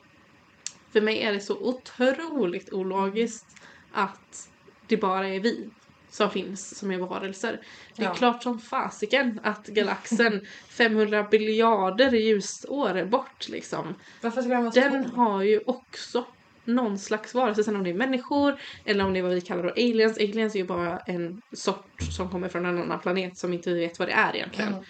för 0.91 1.01
mig 1.01 1.21
är 1.21 1.33
det 1.33 1.39
så 1.39 1.57
otroligt 1.57 2.73
ologiskt 2.73 3.47
att 3.91 4.49
det 4.87 4.97
bara 4.97 5.27
är 5.27 5.39
vi 5.39 5.69
som 6.11 6.29
finns 6.29 6.77
som 6.77 6.91
är 6.91 6.97
varelser. 6.97 7.59
Det 7.95 8.01
är 8.03 8.07
Ja. 8.07 8.13
klart 8.13 8.43
som 8.43 8.59
fasiken 8.59 9.39
att 9.43 9.67
galaxen 9.67 10.41
500 10.69 11.23
biljarder 11.31 12.11
ljusår 12.11 13.05
bort 13.05 13.49
liksom. 13.49 13.95
Varför 14.21 14.41
ska 14.41 14.49
den 14.51 14.63
vara 14.63 14.71
så 14.71 14.79
Den 14.79 15.03
stor? 15.07 15.15
har 15.17 15.41
ju 15.43 15.59
också 15.65 16.25
någon 16.65 16.99
slags 16.99 17.33
varelse. 17.33 17.63
Sen 17.63 17.75
om 17.75 17.83
det 17.83 17.89
är 17.89 17.93
människor 17.93 18.59
eller 18.85 19.05
om 19.05 19.13
det 19.13 19.19
är 19.19 19.23
vad 19.23 19.33
vi 19.33 19.41
kallar 19.41 19.63
då 19.63 19.69
aliens. 19.69 20.17
Aliens 20.17 20.55
är 20.55 20.59
ju 20.59 20.65
bara 20.65 20.99
en 20.99 21.41
sort 21.53 22.01
som 22.11 22.29
kommer 22.29 22.49
från 22.49 22.65
en 22.65 22.77
annan 22.77 22.99
planet 22.99 23.37
som 23.37 23.53
inte 23.53 23.69
vi 23.73 23.79
vet 23.79 23.99
vad 23.99 24.07
det 24.07 24.11
är 24.13 24.35
egentligen. 24.35 24.73
Mm. 24.73 24.83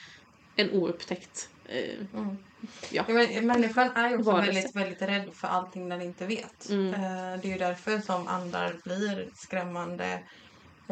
En 0.56 0.72
oupptäckt. 0.72 1.50
Eh, 1.66 1.78
Mm. 2.16 2.38
Ja. 2.90 3.04
Ja, 3.08 3.14
men 3.14 3.48
människan 3.48 3.90
är 3.96 4.10
ju 4.10 4.16
också 4.18 4.32
Varelse. 4.32 4.52
väldigt, 4.52 4.76
väldigt 4.76 5.02
rädd 5.02 5.30
för 5.34 5.48
allting 5.48 5.90
den 5.90 6.02
inte 6.02 6.26
vet. 6.26 6.70
Mm. 6.70 6.94
Eh, 6.94 7.40
Det 7.42 7.48
är 7.48 7.52
ju 7.52 7.58
därför 7.58 8.00
som 8.00 8.28
andar 8.28 8.76
blir 8.84 9.30
skrämmande 9.36 10.20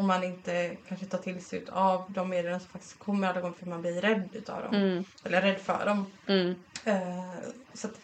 och 0.00 0.06
man 0.06 0.24
inte 0.24 0.76
kanske 0.88 1.06
tar 1.06 1.18
till 1.18 1.44
sig 1.44 1.64
av 1.72 2.12
de 2.12 2.28
medlen 2.28 2.60
som 2.60 2.68
faktiskt 2.68 2.98
kommer 2.98 3.28
alla 3.28 3.40
gånger 3.40 3.54
för 3.54 3.66
man 3.66 3.80
blir 3.80 4.00
rädd 4.00 4.28
utav 4.32 4.62
dem. 4.62 4.74
mm, 4.74 5.04
Eller 5.24 5.42
rädd 5.42 5.60
för 5.60 5.86
dem. 5.86 6.06
mm, 6.26 6.54
Eh, 6.84 7.34
Så 7.74 7.86
att, 7.86 8.00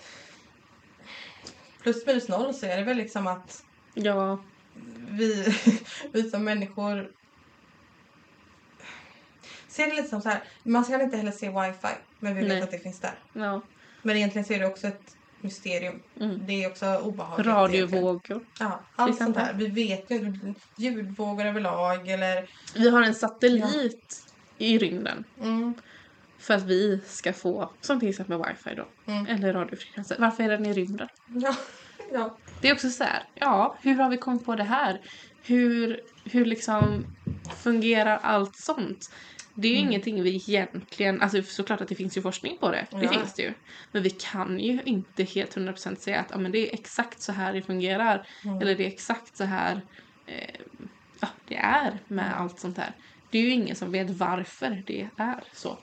plus 1.83 2.07
minus 2.07 2.29
noll 2.29 2.55
så 2.55 2.67
är 2.67 2.77
det 2.77 2.83
väl 2.83 2.97
liksom 2.97 3.27
att 3.27 3.65
ja. 3.95 4.39
vi, 5.11 5.55
vi 6.13 6.31
som 6.31 6.45
människor 6.45 7.11
ser 9.69 9.87
det 9.87 9.95
lite 9.97 10.09
som 10.09 10.23
så 10.23 10.29
här. 10.29 10.43
Man 10.63 10.85
ska 10.85 11.03
inte 11.03 11.17
heller 11.17 11.33
se 11.33 11.49
wifi, 11.49 11.95
men 12.19 12.35
vi 12.35 12.41
vet 12.41 12.49
Nej. 12.49 12.63
att 12.63 12.71
det 12.71 12.79
finns 12.79 13.01
där. 13.01 13.15
ja. 13.33 13.61
Men 14.03 14.17
egentligen 14.17 14.45
så 14.45 14.53
är 14.53 14.59
det 14.59 14.67
också 14.67 14.87
ett 14.87 15.17
mysterium. 15.41 16.03
Mm. 16.21 16.47
Det 16.47 16.65
är 16.65 16.71
också 16.71 16.97
obehagligt. 16.97 17.47
Radiovågor. 17.47 18.45
Ja, 18.61 18.81
allt 18.97 19.19
sånt 19.19 19.37
här. 19.37 19.55
Vi 19.55 19.67
vet 19.67 20.11
ju. 20.11 20.33
Ljudvågor 20.77 21.47
överlag 21.47 22.09
eller... 22.09 22.51
Vi 22.75 22.89
har 22.91 23.03
en 23.03 23.15
satellit 23.15 24.27
i 24.59 24.79
rymden. 24.79 25.25
Mm, 25.43 25.75
För 26.39 26.55
att 26.55 26.63
vi 26.63 27.01
ska 27.07 27.33
få, 27.33 27.71
som 27.81 28.01
till 28.01 28.09
exempel 28.09 28.39
wifi 28.39 28.75
då. 28.77 29.13
mm. 29.13 29.27
Eller 29.27 29.53
radiofrekvenser. 29.53 30.17
Varför 30.19 30.43
är 30.45 30.49
den 30.49 30.67
i 30.67 30.73
rymden? 30.73 31.09
Ja, 31.27 31.55
ja. 32.13 32.37
Det 32.61 32.69
är 32.69 32.73
också 32.73 32.91
så 32.91 33.05
här, 33.05 33.23
ja, 33.35 33.77
hur 33.83 33.95
har 33.95 34.11
vi 34.11 34.17
kommit 34.17 34.45
på 34.45 34.55
det 34.55 34.65
här? 34.65 35.01
Hur, 35.43 36.01
hur 36.25 36.45
liksom 36.45 37.07
fungerar 37.57 38.19
allt 38.23 38.57
sånt? 38.57 39.11
Det 39.59 39.69
är 39.69 39.73
ju 39.73 39.79
Mm. 39.79 39.89
ingenting 39.89 40.23
vi 40.23 40.35
egentligen, 40.35 41.23
alltså 41.23 41.43
såklart 41.43 41.81
att 41.81 41.89
det 41.89 41.95
finns 41.95 42.17
ju 42.17 42.23
forskning 42.23 42.57
på 42.61 42.71
det, 42.71 42.87
det 42.91 43.03
Ja. 43.05 43.09
finns 43.13 43.35
det 43.35 43.43
ju. 43.43 43.53
Men 43.93 44.03
vi 44.03 44.11
kan 44.11 44.59
ju 44.61 44.81
inte 44.85 45.25
helt 45.25 45.57
100% 45.57 46.01
säga 46.01 46.21
att 46.21 46.27
ja, 46.31 46.39
men 46.39 46.53
det 46.53 46.59
är 46.71 46.75
exakt 46.75 47.21
så 47.21 47.33
här 47.33 47.53
det 47.53 47.63
fungerar. 47.63 48.27
Mm. 48.45 48.61
Eller 48.63 48.75
det 48.75 48.83
är 48.85 48.89
exakt 48.89 49.37
så 49.37 49.45
här 49.45 49.81
eh, 50.27 50.55
ja, 51.21 51.29
det 51.49 51.57
är 51.57 51.99
med 52.09 52.27
Mm. 52.27 52.39
allt 52.43 52.61
sånt 52.61 52.77
här. 52.79 52.93
Det 53.31 53.39
är 53.39 53.43
ju 53.43 53.51
ingen 53.51 53.77
som 53.77 53.93
vet 53.93 54.11
varför 54.11 54.83
det 54.87 55.09
är 55.17 55.41
så. 55.53 55.79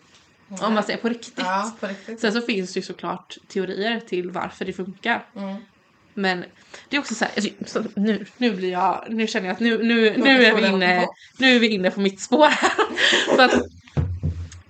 Om 0.61 0.73
man 0.73 0.83
säger 0.83 0.99
på 0.99 1.09
riktigt. 1.09 1.33
Ja, 1.37 1.71
på 1.79 1.87
riktigt. 1.87 2.19
Sen 2.19 2.31
så 2.33 2.41
finns 2.41 2.73
det 2.73 2.77
ju 2.79 2.85
såklart 2.85 3.37
teorier 3.47 3.99
till 3.99 4.31
varför 4.31 4.65
det 4.65 4.73
funkar. 4.73 5.25
Mm. 5.35 5.55
Men 6.13 6.45
det 6.89 6.95
är 6.95 6.99
också 6.99 7.15
så 7.15 7.25
här, 7.25 7.33
alltså, 7.35 7.83
så 7.83 7.89
nu, 7.99 8.25
nu 8.37 8.51
blir 8.55 8.71
jag, 8.71 9.05
nu 9.09 9.27
känner 9.27 9.47
jag 9.47 9.53
att 9.53 9.59
nu, 9.59 9.83
nu, 9.83 10.17
nu, 10.17 10.43
är 10.45 10.55
vi 10.55 10.67
inne, 10.67 11.07
nu 11.37 11.55
är 11.55 11.59
vi 11.59 11.67
inne 11.67 11.91
på 11.91 11.99
mitt 11.99 12.19
spår 12.21 12.45
här. 12.47 12.71
För 13.35 13.43
att 13.43 13.53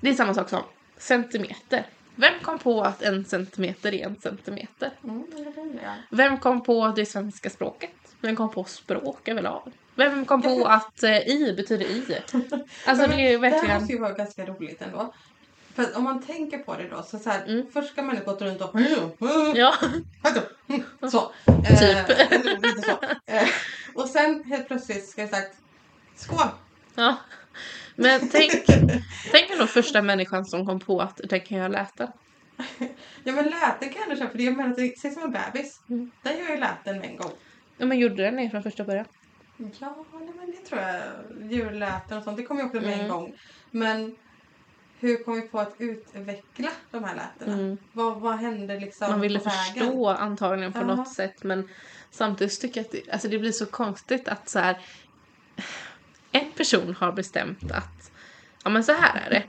det 0.01 0.09
är 0.09 0.13
samma 0.13 0.34
sak 0.34 0.49
som 0.49 0.63
centimeter. 0.97 1.88
Vem 2.15 2.34
kom 2.41 2.59
på 2.59 2.82
att 2.82 3.01
en 3.01 3.26
centimeter 3.26 3.93
är 3.93 4.05
en 4.05 4.15
centimeter? 4.21 4.91
Mm. 5.03 5.24
Vem 6.09 6.38
kom 6.38 6.63
på 6.63 6.88
det 6.95 7.05
svenska 7.05 7.49
språket? 7.49 7.91
Vem 8.21 8.36
kom 8.36 8.51
på 8.51 8.63
språk 8.63 9.28
överlag? 9.28 9.71
Vem 9.95 10.26
kom 10.26 10.41
på 10.41 10.65
att 10.67 11.03
eh, 11.03 11.17
i 11.17 11.53
betyder 11.57 11.86
i? 11.86 12.17
Alltså 12.86 13.07
det 13.07 13.13
är 13.13 13.32
ju 13.32 13.38
Det 13.38 13.47
här 13.47 13.51
verkligen... 13.51 13.78
måste 13.80 13.93
ju 13.93 13.99
vara 13.99 14.13
ganska 14.13 14.45
roligt 14.45 14.82
ändå. 14.82 15.13
För 15.76 15.97
om 15.97 16.03
man 16.03 16.24
tänker 16.24 16.57
på 16.57 16.76
det 16.78 16.88
då, 16.89 17.03
så, 17.03 17.19
så 17.19 17.30
här, 17.30 17.43
Mm. 17.45 17.65
först 17.74 17.89
ska 17.91 18.01
människor 18.01 18.26
gå 18.39 18.45
runt 18.45 18.61
och 18.61 18.71
Ja, 19.55 19.74
så. 21.11 21.32
Typ. 21.80 22.09
Eh, 22.32 22.61
lite 22.61 22.82
så. 22.82 22.99
Eh, 23.26 23.47
och 23.95 24.07
sen 24.09 24.43
helt 24.43 24.67
plötsligt 24.67 25.09
ska 25.09 25.21
jag 25.21 25.30
sagt 25.30 25.55
skål. 26.15 26.47
ja. 26.95 27.15
Men 27.96 28.30
tänk, 28.30 28.52
tänk 29.32 29.50
ändå 29.52 29.68
första 29.68 30.02
människan 30.02 30.46
som 30.46 30.66
kom 30.66 30.80
på 30.80 31.00
att 31.02 31.18
den 31.30 31.39
kan 31.41 31.58
göra 31.58 31.68
läten. 31.68 32.08
Ja 33.26 33.32
men 33.34 33.46
läten 33.46 33.89
kan 33.89 34.02
jag 34.02 34.04
ändå 34.04 34.16
köpa 34.16 34.32
för 34.32 34.38
det 34.38 34.52
menar 34.52 34.70
att 34.70 34.76
det 34.78 34.98
ser 35.00 35.10
som 35.10 35.24
en 35.24 35.32
bebis. 35.32 35.86
Mm. 35.89 36.12
Den 36.24 36.38
gör 36.38 36.50
ju 36.50 36.58
läten 36.58 37.00
med 37.00 37.10
en 37.10 37.18
gång. 37.18 37.32
Ja 37.78 37.86
men 37.86 38.00
gjorde 38.00 38.24
den 38.24 38.36
det 38.36 38.50
från 38.50 38.64
första 38.64 38.84
början? 38.84 39.06
Ja, 39.80 40.06
nej, 40.14 40.34
men 40.38 40.52
det 40.52 40.58
tror 40.70 40.82
jag. 40.82 41.02
Djurläten 41.52 42.18
och 42.18 42.24
sånt, 42.24 42.38
det 42.38 42.44
kommer 42.44 42.62
ju 42.62 42.68
också 42.68 42.82
med 42.82 42.94
en 42.94 43.00
Mm. 43.00 43.12
gång. 43.12 43.34
Men 43.72 44.16
hur 45.00 45.24
kom 45.24 45.36
vi 45.36 45.41
på 45.41 45.60
att 45.60 45.76
utveckla 45.80 46.70
de 46.91 47.04
här 47.04 47.16
lätena? 47.16 47.54
Mm. 47.58 47.78
Vad, 47.94 48.22
vad 48.22 48.36
hände 48.36 48.80
liksom 48.80 49.10
Man 49.12 49.22
ville 49.22 49.39
på 49.39 49.46
vägen? 49.50 49.86
förstå 49.88 50.08
antagligen 50.10 50.74
på 50.74 50.80
Ja. 50.80 50.84
något 50.96 51.14
sätt 51.14 51.44
men 51.44 51.68
samtidigt 52.12 52.62
tycker 52.62 52.80
jag 52.80 52.86
att 52.86 52.91
det, 52.91 53.12
alltså 53.12 53.28
det 53.28 53.39
blir 53.39 53.52
så 53.52 53.66
konstigt 53.66 54.28
att 54.28 54.50
så 54.50 54.60
här, 54.60 54.74
en 55.56 55.93
person 56.64 56.95
har 56.99 57.11
bestämt 57.11 57.72
att 57.72 58.11
ja 58.64 58.70
men 58.70 58.84
så 58.84 58.93
här 58.93 59.22
är 59.26 59.30
det 59.30 59.43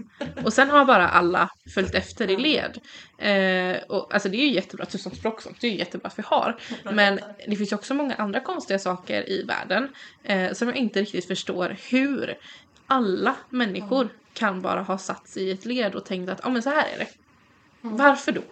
och 0.45 0.53
sen 0.53 0.71
har 0.71 0.85
bara 0.85 1.09
alla 1.09 1.51
följt 1.75 1.95
efter 1.95 2.31
i 2.31 2.37
led. 2.37 2.81
Eh, 3.19 3.83
och, 3.89 4.15
alltså 4.15 4.29
det 4.29 4.37
är 4.37 4.47
ju 4.47 4.53
jättebra, 4.53 4.87
tusen 4.87 5.15
språk 5.15 5.43
sånt, 5.43 5.61
det 5.61 5.67
är 5.67 5.71
ju 5.71 5.79
jättebra 5.79 6.09
att 6.09 6.19
vi 6.19 6.23
har. 6.27 6.57
Men 6.85 7.21
det 7.49 7.57
finns 7.57 7.73
ju 7.73 7.77
också 7.77 7.95
många 7.95 8.15
andra 8.15 8.41
konstiga 8.41 8.79
saker 8.79 9.31
i 9.31 9.43
världen 9.43 9.89
eh, 10.23 10.53
som 10.53 10.69
jag 10.69 10.77
inte 10.77 11.01
riktigt 11.01 11.27
förstår 11.27 11.77
hur 11.91 12.39
alla 12.87 13.35
människor 13.51 14.09
kan 14.33 14.63
bara 14.63 14.83
ha 14.83 14.99
satt 14.99 15.29
sig 15.29 15.43
i 15.43 15.51
ett 15.51 15.65
led 15.65 15.95
och 15.95 16.05
tänkt 16.05 16.31
att 16.31 16.41
ja 16.43 16.51
men 16.51 16.63
så 16.63 16.71
här 16.71 16.87
är 16.95 16.99
det. 16.99 17.09
Mm. 17.85 17.97
Varför 17.97 18.33
då? 18.33 18.43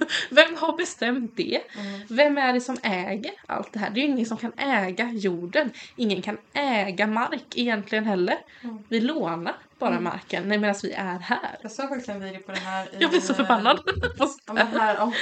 Vem 0.30 0.56
har 0.56 0.76
bestämt 0.76 1.36
det? 1.36 1.60
Mm. 1.78 2.00
Vem 2.08 2.38
är 2.38 2.52
det 2.52 2.60
som 2.60 2.76
äger 2.82 3.32
allt 3.46 3.72
det 3.72 3.78
här? 3.78 3.90
Det 3.90 4.00
är 4.00 4.02
ju 4.06 4.12
ingen 4.12 4.26
som 4.26 4.36
kan 4.36 4.52
äga 4.56 5.10
jorden. 5.12 5.70
Ingen 5.96 6.22
kan 6.22 6.38
äga 6.52 7.06
mark 7.06 7.44
egentligen 7.54 8.04
heller. 8.04 8.38
Mm. 8.62 8.78
Vi 8.88 9.00
lånar 9.00 9.54
bara 9.78 9.90
Mm. 9.90 10.04
marken 10.04 10.48
nej, 10.48 10.58
medan 10.58 10.74
vi 10.82 10.92
är 10.92 11.18
här. 11.18 11.58
Jag 11.62 11.72
såg 11.72 11.88
faktiskt 11.88 12.08
en 12.08 12.20
video 12.20 12.42
på 12.42 12.52
det 12.52 12.58
här. 12.60 12.84
i- 12.94 12.96
Jag 12.98 13.10
blir 13.10 13.20
så 13.20 13.34
förbannad. 13.34 13.80
Ja, 14.46 14.54
här 14.56 15.00
om, 15.00 15.12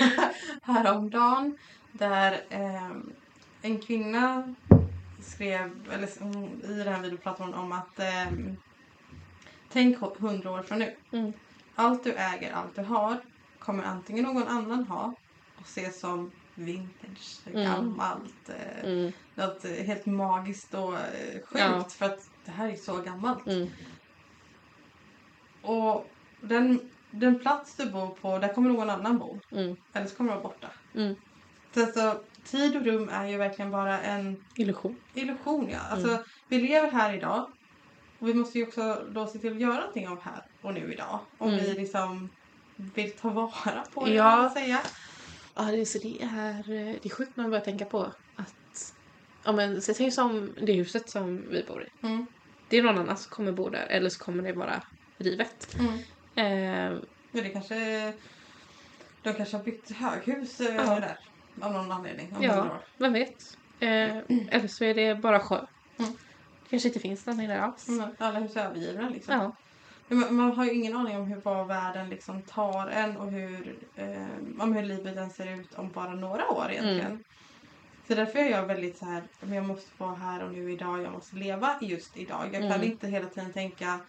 häromdagen 0.63 1.59
där 1.93 2.33
eh, 2.51 2.91
en 3.63 3.79
kvinna 3.81 4.55
skrev, 5.23 5.71
eller 5.95 6.07
i 6.71 6.85
den 6.85 6.95
här 6.95 7.01
videon 7.03 7.19
pratar 7.19 7.45
hon 7.45 7.55
om 7.55 7.73
att 7.73 7.99
eh, 7.99 8.27
tänk 9.73 9.99
hundra 10.19 10.51
år 10.51 10.63
från 10.63 10.79
nu. 10.79 10.97
Mm. 11.13 11.33
Allt 11.75 12.05
du 12.05 12.13
äger, 12.13 12.53
allt 12.53 12.77
du 12.77 12.83
har 12.83 13.17
kommer 13.69 13.85
antingen 13.85 14.25
någon 14.25 14.49
annan 14.49 14.85
ha 14.85 15.15
och 15.61 15.67
se 15.67 15.91
som 15.93 16.31
vintage, 16.55 17.41
Mm. 17.47 17.65
gammalt, 17.65 18.49
eh, 18.49 18.85
Mm, 18.91 19.13
något 19.35 19.65
eh, 19.65 19.71
helt 19.71 20.07
magiskt 20.07 20.75
och 20.75 20.95
eh, 20.95 21.33
sjukt 21.35 21.55
Ja. 21.55 21.85
för 21.99 22.07
att 22.07 22.19
det 22.45 22.51
här 22.51 22.69
är 22.69 22.77
så 22.77 22.97
gammalt. 23.03 23.47
mm, 23.47 23.69
Och 25.63 26.07
den, 26.43 26.81
den 27.11 27.39
plats 27.39 27.77
du 27.77 27.91
bor 27.91 28.09
på, 28.09 28.39
där 28.39 28.55
kommer 28.55 28.71
någon 28.71 28.91
annan 28.91 29.19
bo. 29.19 29.39
mm, 29.53 29.77
Eller 29.95 30.07
så 30.07 30.17
kommer 30.17 30.31
du 30.35 30.41
vara 30.41 30.49
borta. 30.49 30.69
mm. 30.95 31.15
Så 31.75 31.81
alltså, 31.83 32.23
tid 32.45 32.77
och 32.77 32.85
rum 32.85 33.09
är 33.09 33.27
ju 33.27 33.37
verkligen 33.37 33.71
bara 33.71 34.01
en 34.01 34.37
Illusion. 34.57 34.97
illusion. 35.15 35.69
Ja. 35.71 35.79
Alltså, 35.91 36.09
Mm. 36.09 36.23
Vi 36.49 36.59
lever 36.61 36.91
här 36.91 37.15
idag. 37.15 37.47
Och 38.21 38.29
vi 38.29 38.35
måste 38.35 38.59
ju 38.59 38.67
också 38.67 39.07
då 39.15 39.27
se 39.27 39.39
till 39.39 39.53
att 39.53 39.61
göra 39.61 39.75
någonting 39.81 40.09
av 40.09 40.21
här 40.23 40.43
och 40.63 40.75
nu 40.75 40.93
idag. 40.93 41.21
Om 41.39 41.49
Mm. 41.53 41.65
vi 41.65 41.75
liksom 41.75 42.29
vill 42.95 43.13
ta 43.13 43.29
vara 43.31 43.85
på 43.95 44.05
det. 44.05 44.15
Ja. 44.15 44.43
Ja. 44.43 44.51
Säga. 44.51 44.81
Ja, 45.55 45.63
det, 45.63 45.81
är- 45.81 45.85
så 45.85 45.99
det 45.99 46.23
är, 46.23 46.59
eh, 46.59 46.97
det 47.03 47.05
är 47.07 47.11
sjukt 47.11 47.37
när 47.37 47.45
man 47.45 47.51
börjar 47.51 47.65
tänka 47.65 47.85
på 47.85 48.13
att 48.37 48.95
Ja 49.45 49.53
men 49.53 49.83
så 49.83 49.95
tänk 49.95 50.15
som 50.15 50.55
det 50.63 50.73
huset 50.73 51.11
som 51.11 51.37
vi 51.51 51.65
bor 51.69 51.83
i. 51.83 52.07
Mm. 52.07 52.27
Det 52.69 52.77
är 52.77 52.83
någon 52.83 52.99
annan 52.99 53.17
som 53.17 53.31
kommer 53.31 53.53
bo 53.53 53.69
där 53.69 53.87
eller 53.87 54.11
så 54.11 54.19
kommer 54.25 54.43
det 54.43 54.53
vara 54.53 54.83
rivet. 55.19 55.77
Mm. 55.79 55.95
Eh, 56.35 57.01
Ja, 57.33 57.43
det 57.43 57.49
kanske, 57.49 58.13
de 59.23 59.35
kanske 59.35 59.57
har 59.57 59.65
byggt 59.65 59.91
höghus 59.93 60.61
eh, 60.61 60.75
Ja. 60.77 60.83
där. 61.01 61.19
Av 61.61 61.73
någon 61.73 61.93
anledning. 61.93 62.37
Om 62.37 62.43
Ja. 62.43 62.81
vem 62.99 63.13
vet? 63.13 63.57
Eh, 63.81 64.17
eller 64.49 64.69
så 64.69 64.85
är 64.85 64.95
det 64.95 65.15
bara 65.15 65.41
sjö. 65.41 65.57
Mm. 65.99 66.13
Det 66.63 66.71
kanske 66.71 66.89
inte 66.89 67.01
finns 67.01 67.27
någon 67.27 67.37
där 67.39 67.59
alls. 67.59 67.89
Mm, 67.89 68.11
Alla 68.19 68.39
hus 68.39 68.57
är 68.57 68.65
övergivna 68.65 69.09
liksom. 69.09 69.35
Ja. 69.35 69.57
Man, 70.09 70.35
man 70.37 70.53
har 70.53 70.65
ju 70.65 70.73
ingen 70.75 70.97
aning 70.97 71.17
om 71.17 71.27
hur 71.27 71.41
vad 71.41 71.67
världen 71.69 72.09
liksom 72.09 72.43
tar 72.43 72.87
en 72.89 73.17
och 73.17 73.31
hur, 73.31 73.79
eh, 73.95 74.27
om 74.61 74.73
hur 74.73 74.83
livet 74.83 75.17
än 75.17 75.31
ser 75.31 75.61
ut 75.61 75.75
om 75.75 75.93
bara 75.93 76.15
några 76.15 76.49
år 76.49 76.67
egentligen. 76.71 77.07
Mm. 77.07 77.23
Så 78.09 78.15
därför 78.15 78.39
är 78.39 78.51
jag 78.51 78.67
väldigt 78.67 78.99
så 78.99 79.05
här, 79.05 79.23
jag 79.41 79.65
måste 79.65 79.91
vara 80.05 80.15
här 80.15 80.45
och 80.45 80.53
nu 80.53 80.73
idag, 80.73 81.03
jag 81.03 81.13
måste 81.13 81.37
leva 81.37 81.79
just 81.81 82.17
idag. 82.17 82.45
Jag 82.53 82.63
kan 82.63 82.73
Mm. 82.73 82.85
inte 82.85 83.09
hela 83.09 83.27
tiden 83.27 83.53
tänka 83.53 84.01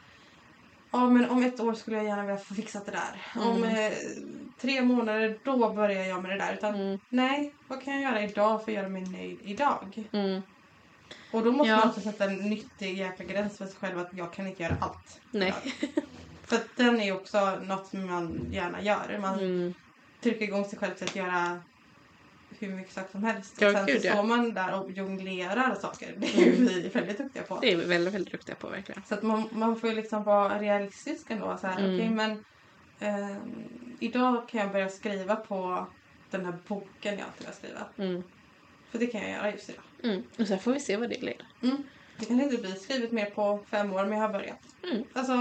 Ja 0.91 1.09
men 1.09 1.29
om 1.29 1.43
ett 1.43 1.59
år 1.59 1.73
skulle 1.73 1.97
jag 1.97 2.05
gärna 2.05 2.21
vilja 2.21 2.37
få 2.37 2.53
fixat 2.53 2.85
det 2.85 2.91
där. 2.91 3.41
Om 3.49 3.63
Mm. 3.63 3.75
eh, 3.75 3.97
tre 4.61 4.81
månader 4.81 5.39
då 5.43 5.73
börjar 5.73 6.03
jag 6.05 6.21
med 6.21 6.31
det 6.31 6.37
där. 6.37 6.53
Utan 6.53 6.75
Mm, 6.75 6.99
nej, 7.09 7.53
vad 7.67 7.83
kan 7.83 7.93
jag 7.93 8.01
göra 8.11 8.23
idag 8.23 8.63
för 8.65 8.71
att 8.71 8.75
göra 8.75 8.89
mig 8.89 9.01
nöjd 9.05 9.39
idag? 9.43 10.07
Och 11.33 11.43
då 11.43 11.51
måste 11.51 11.69
Ja. 11.71 11.77
man 11.77 11.89
också 11.89 12.01
sätta 12.01 12.25
en 12.25 12.35
nyttig 12.49 12.97
jäkla 12.97 13.25
gräns 13.25 13.57
för 13.57 13.65
sig 13.65 13.75
själv 13.75 13.99
att 13.99 14.09
jag 14.13 14.33
kan 14.33 14.47
inte 14.47 14.63
göra 14.63 14.77
allt. 14.81 15.21
nej. 15.31 15.53
För 16.47 16.55
att 16.55 16.75
den 16.77 17.01
är 17.01 17.11
också 17.15 17.55
något 17.55 17.87
som 17.87 18.05
man 18.05 18.51
gärna 18.51 18.81
gör. 18.81 19.17
Man 19.21 19.39
Mm, 19.39 19.73
trycker 20.23 20.41
igång 20.45 20.65
sig 20.65 20.79
själv 20.79 20.93
till 20.95 21.07
att 21.07 21.15
göra 21.15 21.63
hur 22.59 22.69
mycket 22.75 22.93
saker 22.93 23.11
som 23.11 23.23
helst. 23.23 23.61
Ja, 23.61 23.67
och 23.67 23.73
sen 23.73 23.85
gud, 23.85 24.01
så 24.01 24.07
ja. 24.07 24.13
står 24.13 24.23
man 24.23 24.53
där 24.53 24.79
och 24.83 24.91
jonglerar 24.91 25.75
saker. 25.75 26.15
Det 26.17 26.27
är 26.27 26.47
Mm. 26.47 26.65
vi 26.65 26.89
väldigt 26.89 27.17
duktiga 27.17 27.43
på. 27.43 27.59
det 27.61 27.71
är 27.73 27.77
vi 27.77 27.85
väldigt, 27.85 28.13
väldigt 28.13 28.31
duktiga 28.33 28.55
på 28.55 28.69
verkligen. 28.69 29.03
Så 29.05 29.13
att 29.13 29.23
man, 29.23 29.49
man 29.51 29.79
får 29.79 29.89
ju 29.89 29.95
liksom 29.95 30.23
vara 30.23 30.59
realistisk 30.59 31.29
ändå. 31.29 31.57
Så 31.61 31.67
här, 31.67 31.79
Mm. 31.79 31.95
okej, 31.95 32.09
men 32.09 32.43
ehm, 33.01 33.67
idag 33.99 34.49
kan 34.49 34.61
jag 34.61 34.71
börja 34.71 34.89
skriva 34.89 35.35
på 35.35 35.87
den 36.31 36.45
här 36.45 36.59
boken 36.67 37.17
jag 37.17 37.21
alltid 37.27 37.45
vill 37.47 37.55
skriva. 37.55 37.87
Mm, 37.97 38.23
För 38.91 38.99
det 38.99 39.07
kan 39.07 39.21
jag 39.21 39.29
göra 39.31 39.51
just 39.51 39.69
idag. 39.69 39.83
Mm. 40.03 40.23
Och 40.39 40.47
sen 40.47 40.59
får 40.59 40.73
vi 40.73 40.79
se 40.79 40.97
vad 40.97 41.09
det 41.09 41.21
leder. 41.21 41.47
Mm. 41.63 41.83
Det 42.17 42.25
kan 42.25 42.41
inte 42.41 42.57
bli 42.57 42.71
skrivet 42.71 43.11
mer 43.11 43.25
på 43.25 43.59
fem 43.71 43.93
år 43.93 44.05
men 44.05 44.11
jag 44.11 44.27
har 44.27 44.33
börjat. 44.33 44.59
Mm. 44.83 45.03
Alltså 45.13 45.33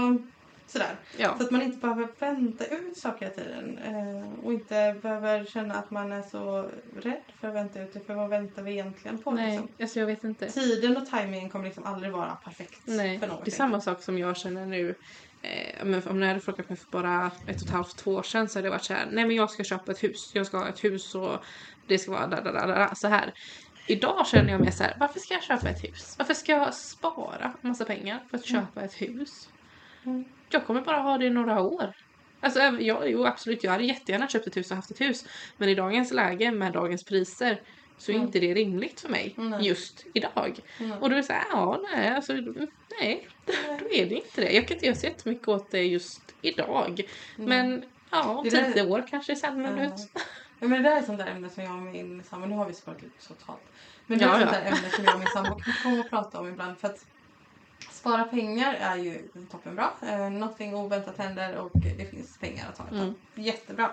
sådär. 0.71 0.95
Ja. 1.17 1.35
Så 1.37 1.43
att 1.43 1.51
man 1.51 1.61
inte 1.61 1.77
behöver 1.77 2.07
vänta 2.19 2.65
ut 2.65 2.97
saker 2.97 3.25
hela 3.25 3.35
tiden. 3.35 3.77
Eh, 3.77 4.45
och 4.45 4.53
inte 4.53 4.95
behöver 5.01 5.45
känna 5.45 5.75
att 5.75 5.91
man 5.91 6.11
är 6.11 6.21
så 6.21 6.69
rädd 7.01 7.21
för 7.39 7.47
att 7.47 7.55
vänta 7.55 7.81
ut 7.81 7.93
det. 7.93 7.99
För 7.99 8.13
vad 8.13 8.29
väntar 8.29 8.63
vi 8.63 8.71
egentligen 8.71 9.17
på? 9.17 9.31
Nej, 9.31 9.51
Liksom? 9.51 9.69
alltså 9.81 9.99
jag 9.99 10.07
vet 10.07 10.23
inte. 10.23 10.51
Tiden 10.51 10.97
och 10.97 11.09
tajmingen 11.09 11.49
kommer 11.49 11.65
liksom 11.65 11.83
aldrig 11.83 12.11
vara 12.11 12.35
perfekt 12.35 12.81
Nej, 12.85 13.19
för 13.19 13.27
det 13.27 13.51
är 13.51 13.51
samma 13.51 13.81
sak 13.81 14.03
som 14.03 14.17
jag 14.17 14.37
känner 14.37 14.65
nu. 14.65 14.95
Eh, 15.41 15.85
men 15.85 16.07
om 16.07 16.19
ni 16.19 16.27
hade 16.27 16.39
frågat 16.39 16.69
mig 16.69 16.77
för 16.77 16.91
bara 16.91 17.31
ett 17.47 17.61
och 17.61 17.67
ett 17.67 17.73
halvt, 17.73 17.97
två 17.97 18.11
år 18.11 18.23
sedan 18.23 18.49
så 18.49 18.59
hade 18.59 18.67
det 18.67 18.71
varit 18.71 18.83
så 18.83 18.93
här. 18.93 19.07
Nej 19.11 19.25
men 19.25 19.35
jag 19.35 19.51
ska 19.51 19.63
köpa 19.63 19.91
ett 19.91 20.03
hus. 20.03 20.31
Jag 20.33 20.45
ska 20.45 20.57
ha 20.57 20.67
ett 20.67 20.83
hus 20.83 21.15
och 21.15 21.37
det 21.87 21.97
ska 21.97 22.11
vara 22.11 22.27
da, 22.27 22.41
da, 22.41 22.51
da, 22.51 22.67
da, 22.67 22.95
så 22.95 23.07
här. 23.07 23.33
Idag 23.89 24.27
känner 24.27 24.51
jag 24.51 24.61
mig 24.61 24.71
så 24.71 24.83
här. 24.83 24.97
Varför 24.99 25.19
ska 25.19 25.33
jag 25.33 25.43
köpa 25.43 25.69
ett 25.69 25.83
hus? 25.83 26.15
Varför 26.17 26.33
ska 26.33 26.51
jag 26.51 26.73
spara 26.73 27.53
massa 27.61 27.85
pengar 27.85 28.23
för 28.29 28.37
att 28.37 28.49
Mm. 28.49 28.61
köpa 28.65 28.81
ett 28.81 29.01
hus? 29.01 29.49
Mm. 30.05 30.25
Jag 30.49 30.65
kommer 30.65 30.81
bara 30.81 30.97
ha 30.97 31.17
det 31.17 31.25
i 31.25 31.29
några 31.29 31.61
år. 31.61 31.93
Alltså 32.41 32.59
även- 32.59 32.85
ja, 32.85 33.05
jo 33.05 33.25
absolut, 33.25 33.63
jag 33.63 33.71
hade 33.71 33.83
jättegärna 33.83 34.27
köpt 34.27 34.47
ett 34.47 34.57
hus 34.57 34.69
och 34.71 34.75
haft 34.75 34.91
ett 34.91 35.01
hus. 35.01 35.25
Men 35.57 35.69
i 35.69 35.75
dagens 35.75 36.11
läge 36.11 36.51
med 36.51 36.73
dagens 36.73 37.03
priser 37.03 37.61
så 37.97 38.11
är 38.11 38.15
Mm. 38.15 38.27
inte 38.27 38.39
det 38.39 38.53
rimligt 38.53 38.99
för 38.99 39.09
mig 39.09 39.33
Nej. 39.37 39.67
just 39.67 40.05
idag. 40.13 40.59
Mm. 40.79 40.91
Och 40.97 41.09
då 41.09 41.15
är 41.15 41.17
det 41.17 41.23
så 41.23 41.33
här, 41.33 41.43
ja 41.51 41.81
nej, 41.95 42.09
alltså, 42.09 42.33
Nej, 43.01 43.27
då 43.79 43.85
är 43.91 44.05
det 44.05 44.15
inte 44.15 44.41
det. 44.41 44.51
Jag 44.51 44.67
kan 44.67 44.75
inte 44.75 44.85
göra 44.85 44.95
så 44.95 45.05
jättemycket 45.05 45.47
åt 45.47 45.71
det 45.71 45.83
just 45.83 46.21
idag. 46.41 47.01
Men 47.35 47.83
ja, 48.11 48.23
om 48.23 48.49
tio 48.49 48.85
år 48.87 49.05
kanske 49.09 49.31
det 49.31 49.35
ser 49.35 49.47
annorlunda 49.47 49.83
ut. 49.85 49.91
Ja, 50.59 50.67
men 50.67 50.83
det 50.83 50.89
där 50.89 50.97
är 50.97 51.01
sånt 51.01 51.19
där 51.19 51.27
ämne 51.27 51.49
som 51.49 51.63
jag 51.63 51.73
och 51.75 51.81
min 51.81 52.23
sambo, 52.23 52.47
nu 52.47 52.55
har 52.55 52.65
vi 52.65 52.73
sparat 52.73 53.01
lite 53.01 53.27
totalt. 53.27 53.59
Men 54.07 54.17
det 54.17 54.25
är 54.25 54.27
Ja, 54.27 54.39
sånt 54.39 54.51
ja. 54.53 54.59
där 54.59 54.65
ämne 54.65 54.89
som 54.89 55.03
jag 55.05 55.13
och 55.13 55.19
min 55.19 55.27
sambo 55.27 55.55
kan 55.59 55.73
komma 55.83 55.99
och 55.99 56.09
prata 56.09 56.39
om 56.39 56.47
ibland. 56.47 56.77
För 56.77 56.87
att 56.87 57.05
spara 57.91 58.23
pengar 58.23 58.73
är 58.73 58.95
ju 58.95 59.27
toppenbra. 59.51 59.89
Eh, 60.01 60.29
någonting 60.29 60.75
oväntat 60.75 61.17
händer 61.17 61.55
och 61.57 61.71
det 61.73 62.05
finns 62.11 62.37
pengar 62.37 62.69
att 62.69 62.75
ta 62.75 62.83
av. 62.83 62.93
Mm. 62.93 63.13
Jättebra. 63.35 63.91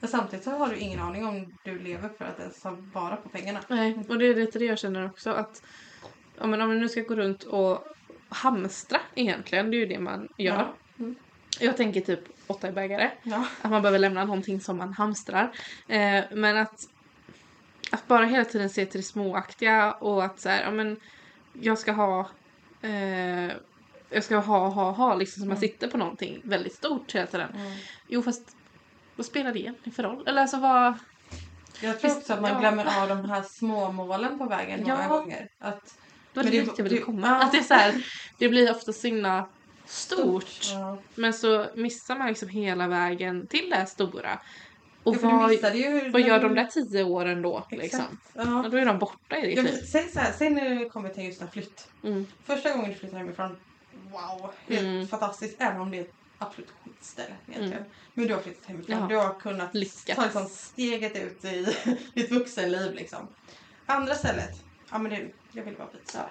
Men 0.00 0.10
samtidigt 0.10 0.44
så 0.44 0.50
har 0.50 0.68
du 0.68 0.76
ingen 0.76 1.00
aning 1.00 1.26
om 1.26 1.54
du 1.64 1.78
lever 1.78 2.08
för 2.08 2.24
att 2.24 2.40
ens 2.40 2.62
ta 2.62 2.76
vara 2.92 3.16
på 3.16 3.28
pengarna. 3.28 3.60
Nej, 3.68 3.98
och 4.08 4.18
det 4.18 4.26
är 4.26 4.34
lite 4.34 4.58
det 4.58 4.64
jag 4.64 4.78
känner 4.78 5.06
också 5.06 5.30
att 5.30 5.62
ja, 6.38 6.46
men 6.46 6.60
om 6.60 6.68
man 6.68 6.80
nu 6.80 6.88
ska 6.88 7.00
gå 7.00 7.14
runt 7.14 7.42
och 7.42 7.84
hamstra 8.28 9.00
egentligen, 9.14 9.70
det 9.70 9.76
är 9.76 9.78
ju 9.78 9.86
det 9.86 9.98
man 9.98 10.28
gör. 10.36 10.54
Ja. 10.54 10.74
Mm. 10.98 11.16
Jag 11.60 11.76
tänker 11.76 12.00
typ 12.00 12.20
åtta 12.46 12.68
i 12.68 12.72
bägare. 12.72 13.10
Ja. 13.22 13.46
Att 13.62 13.70
man 13.70 13.82
behöver 13.82 13.98
lämna 13.98 14.24
någonting 14.24 14.60
som 14.60 14.76
man 14.78 14.92
hamstrar. 14.92 15.52
Eh, 15.88 16.24
men 16.32 16.56
att, 16.56 16.88
att 17.90 18.06
bara 18.08 18.24
hela 18.26 18.44
tiden 18.44 18.70
se 18.70 18.86
till 18.86 19.00
det 19.00 19.06
småaktiga 19.06 19.92
och 19.92 20.24
att 20.24 20.40
så 20.40 20.48
här, 20.48 20.62
ja 20.62 20.70
men 20.70 21.00
jag 21.52 21.78
ska 21.78 21.92
ha 21.92 22.30
eh, 22.82 23.52
jag 24.10 24.24
ska 24.24 24.36
ha, 24.36 24.68
ha, 24.68 24.90
ha 24.90 25.14
liksom 25.14 25.40
som 25.40 25.48
man 25.48 25.56
Mm. 25.56 25.68
sitter 25.68 25.88
på 25.88 25.98
någonting 25.98 26.40
väldigt 26.44 26.74
stort 26.74 27.14
hela 27.14 27.26
tiden. 27.26 27.50
Mm. 27.54 27.72
Jo 28.08 28.22
fast 28.22 28.56
vad 29.16 29.26
spelar 29.26 29.52
det 29.52 29.90
för 29.90 30.02
roll? 30.02 30.24
Eller 30.26 30.42
alltså 30.42 30.56
vad... 30.56 30.94
Jag 31.80 32.00
tror 32.00 32.16
också 32.16 32.32
att 32.32 32.40
man 32.40 32.52
ja. 32.52 32.58
glömmer 32.60 33.02
av 33.02 33.08
de 33.08 33.30
här 33.30 33.42
små 33.42 33.92
målen 33.92 34.38
på 34.38 34.44
vägen 34.44 34.80
många 34.80 35.02
Ja. 35.02 35.08
gånger. 35.08 35.48
Att, 35.58 35.84
Det 36.32 36.38
var 36.38 36.44
Men 36.44 36.52
det 36.52 36.78
jag 36.78 36.84
ville 36.84 36.98
komma. 37.00 37.26
ja. 37.26 37.44
Att 37.44 37.52
det 37.52 37.58
är 37.58 37.62
så 37.62 37.74
här, 37.74 38.06
det 38.38 38.48
blir 38.48 38.70
ofta 38.70 38.92
så 38.92 39.06
himla 39.06 39.48
stort. 39.86 40.60
Ja. 40.72 40.98
Men 41.14 41.32
så 41.32 41.66
missar 41.74 42.16
man 42.18 42.28
liksom 42.28 42.48
hela 42.48 42.88
vägen 42.88 43.46
till 43.46 43.70
det 43.70 43.86
stora. 43.86 44.40
Och 45.02 45.16
Ja, 45.22 45.50
vad, 45.62 45.76
ju... 45.76 46.10
vad 46.10 46.20
gör 46.20 46.40
de 46.40 46.54
där 46.54 46.64
tio 46.64 47.04
åren 47.04 47.42
då? 47.42 47.66
Liksom? 47.70 48.18
Ja, 48.34 48.64
då 48.70 48.76
är 48.76 48.86
de 48.86 48.98
borta 48.98 49.36
i 49.36 49.46
ditt 49.46 49.56
Ja, 49.56 49.62
liv. 49.62 49.82
så 50.12 50.18
här, 50.18 50.32
säg 50.32 50.50
när 50.50 50.70
du 50.70 50.90
kommer 50.90 51.08
till 51.08 51.24
just 51.24 51.42
en 51.42 51.50
flytt. 51.50 51.88
Mm. 52.04 52.26
Första 52.44 52.72
gången 52.72 52.90
du 52.90 52.96
flyttar 52.96 53.18
hemifrån, 53.18 53.56
wow, 54.10 54.50
helt 54.68 54.80
Mm. 54.82 55.08
fantastiskt. 55.08 55.56
Även 55.58 55.80
om 55.80 55.90
det 55.90 55.96
är 55.98 56.02
ett 56.02 56.12
absolut 56.38 56.70
skitställe 56.84 57.34
egentligen. 57.48 57.84
Men 58.14 58.26
du 58.26 58.34
har 58.34 58.40
flyttat 58.40 58.66
hemifrån. 58.66 58.96
Ja. 59.00 59.06
Du 59.08 59.16
har 59.16 59.34
kunnat 59.40 59.74
Lyckats. 59.74 60.04
ta 60.16 60.22
liksom 60.24 60.46
steget 60.48 61.16
ut 61.16 61.44
i 61.44 61.66
ditt 62.14 62.30
vuxenliv 62.30 62.94
liksom. 62.94 63.28
Andra 63.86 64.14
stället, 64.14 64.50
ja 64.90 64.98
men 64.98 65.10
det, 65.12 65.26
jag 65.52 65.62
vill 65.64 65.76
vara 65.76 65.88
större. 66.04 66.28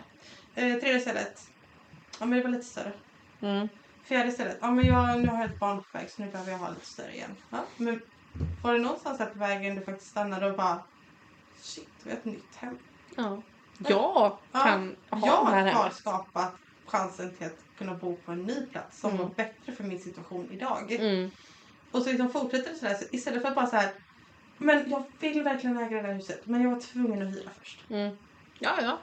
Eh, 0.55 0.79
tredje 0.79 0.99
stället, 0.99 1.47
ja 2.19 2.25
men 2.25 2.37
det 2.37 2.43
var 2.43 2.51
lite 2.51 2.65
större. 2.65 2.91
Mm. 3.41 3.67
Fjärde 4.03 4.31
stället, 4.31 4.57
ja 4.61 4.71
men 4.71 4.85
jag, 4.85 5.19
nu 5.21 5.27
har 5.27 5.37
jag 5.41 5.51
ett 5.51 5.59
barn 5.59 5.77
på 5.77 5.97
väg 5.97 6.09
så 6.09 6.21
nu 6.21 6.31
behöver 6.31 6.51
jag 6.51 6.59
ha 6.59 6.69
lite 6.69 6.85
större 6.85 7.13
igen. 7.15 7.35
Ja, 7.49 7.63
men 7.77 8.01
var 8.63 8.73
det 8.73 8.79
någonstans 8.79 9.19
här 9.19 9.25
på 9.25 9.39
vägen 9.39 9.75
du 9.75 9.81
faktiskt 9.81 10.11
stannade 10.11 10.45
och 10.51 10.57
bara 10.57 10.83
shit, 11.61 11.89
vi 12.03 12.09
har 12.11 12.17
ett 12.17 12.25
nytt 12.25 12.55
hem. 12.55 12.77
Ja. 13.15 13.41
Jag 13.77 13.91
Ja, 13.91 14.39
kan 14.51 14.95
ha 15.09 15.27
jag 15.27 15.45
det 15.47 15.51
här 15.51 15.71
har 15.71 15.79
hemmet. 15.81 15.95
skapat 15.95 16.55
chansen 16.85 17.35
till 17.35 17.45
att 17.47 17.77
kunna 17.77 17.93
bo 17.93 18.15
på 18.15 18.31
en 18.31 18.43
ny 18.43 18.65
plats 18.65 18.99
som 18.99 19.09
Mm. 19.11 19.21
var 19.21 19.29
bättre 19.35 19.71
för 19.71 19.83
min 19.83 19.99
situation 19.99 20.51
idag. 20.51 20.91
Mm. 20.91 21.31
Och 21.91 22.01
så 22.01 22.09
liksom 22.09 22.29
fortsätter 22.29 22.71
det 22.71 22.77
sådär 22.77 22.93
så 22.93 23.05
istället 23.11 23.41
för 23.41 23.49
att 23.49 23.55
bara 23.55 23.67
så 23.67 23.75
här. 23.75 23.93
Men 24.57 24.89
jag 24.89 25.03
vill 25.19 25.43
verkligen 25.43 25.77
äga 25.77 25.97
det 26.01 26.07
där 26.07 26.13
huset 26.13 26.41
men 26.45 26.61
jag 26.61 26.71
var 26.71 26.79
tvungen 26.79 27.27
att 27.27 27.33
hyra 27.33 27.49
först. 27.59 27.89
Mm. 27.89 28.17
Ja, 28.59 28.73
ja. 28.81 28.97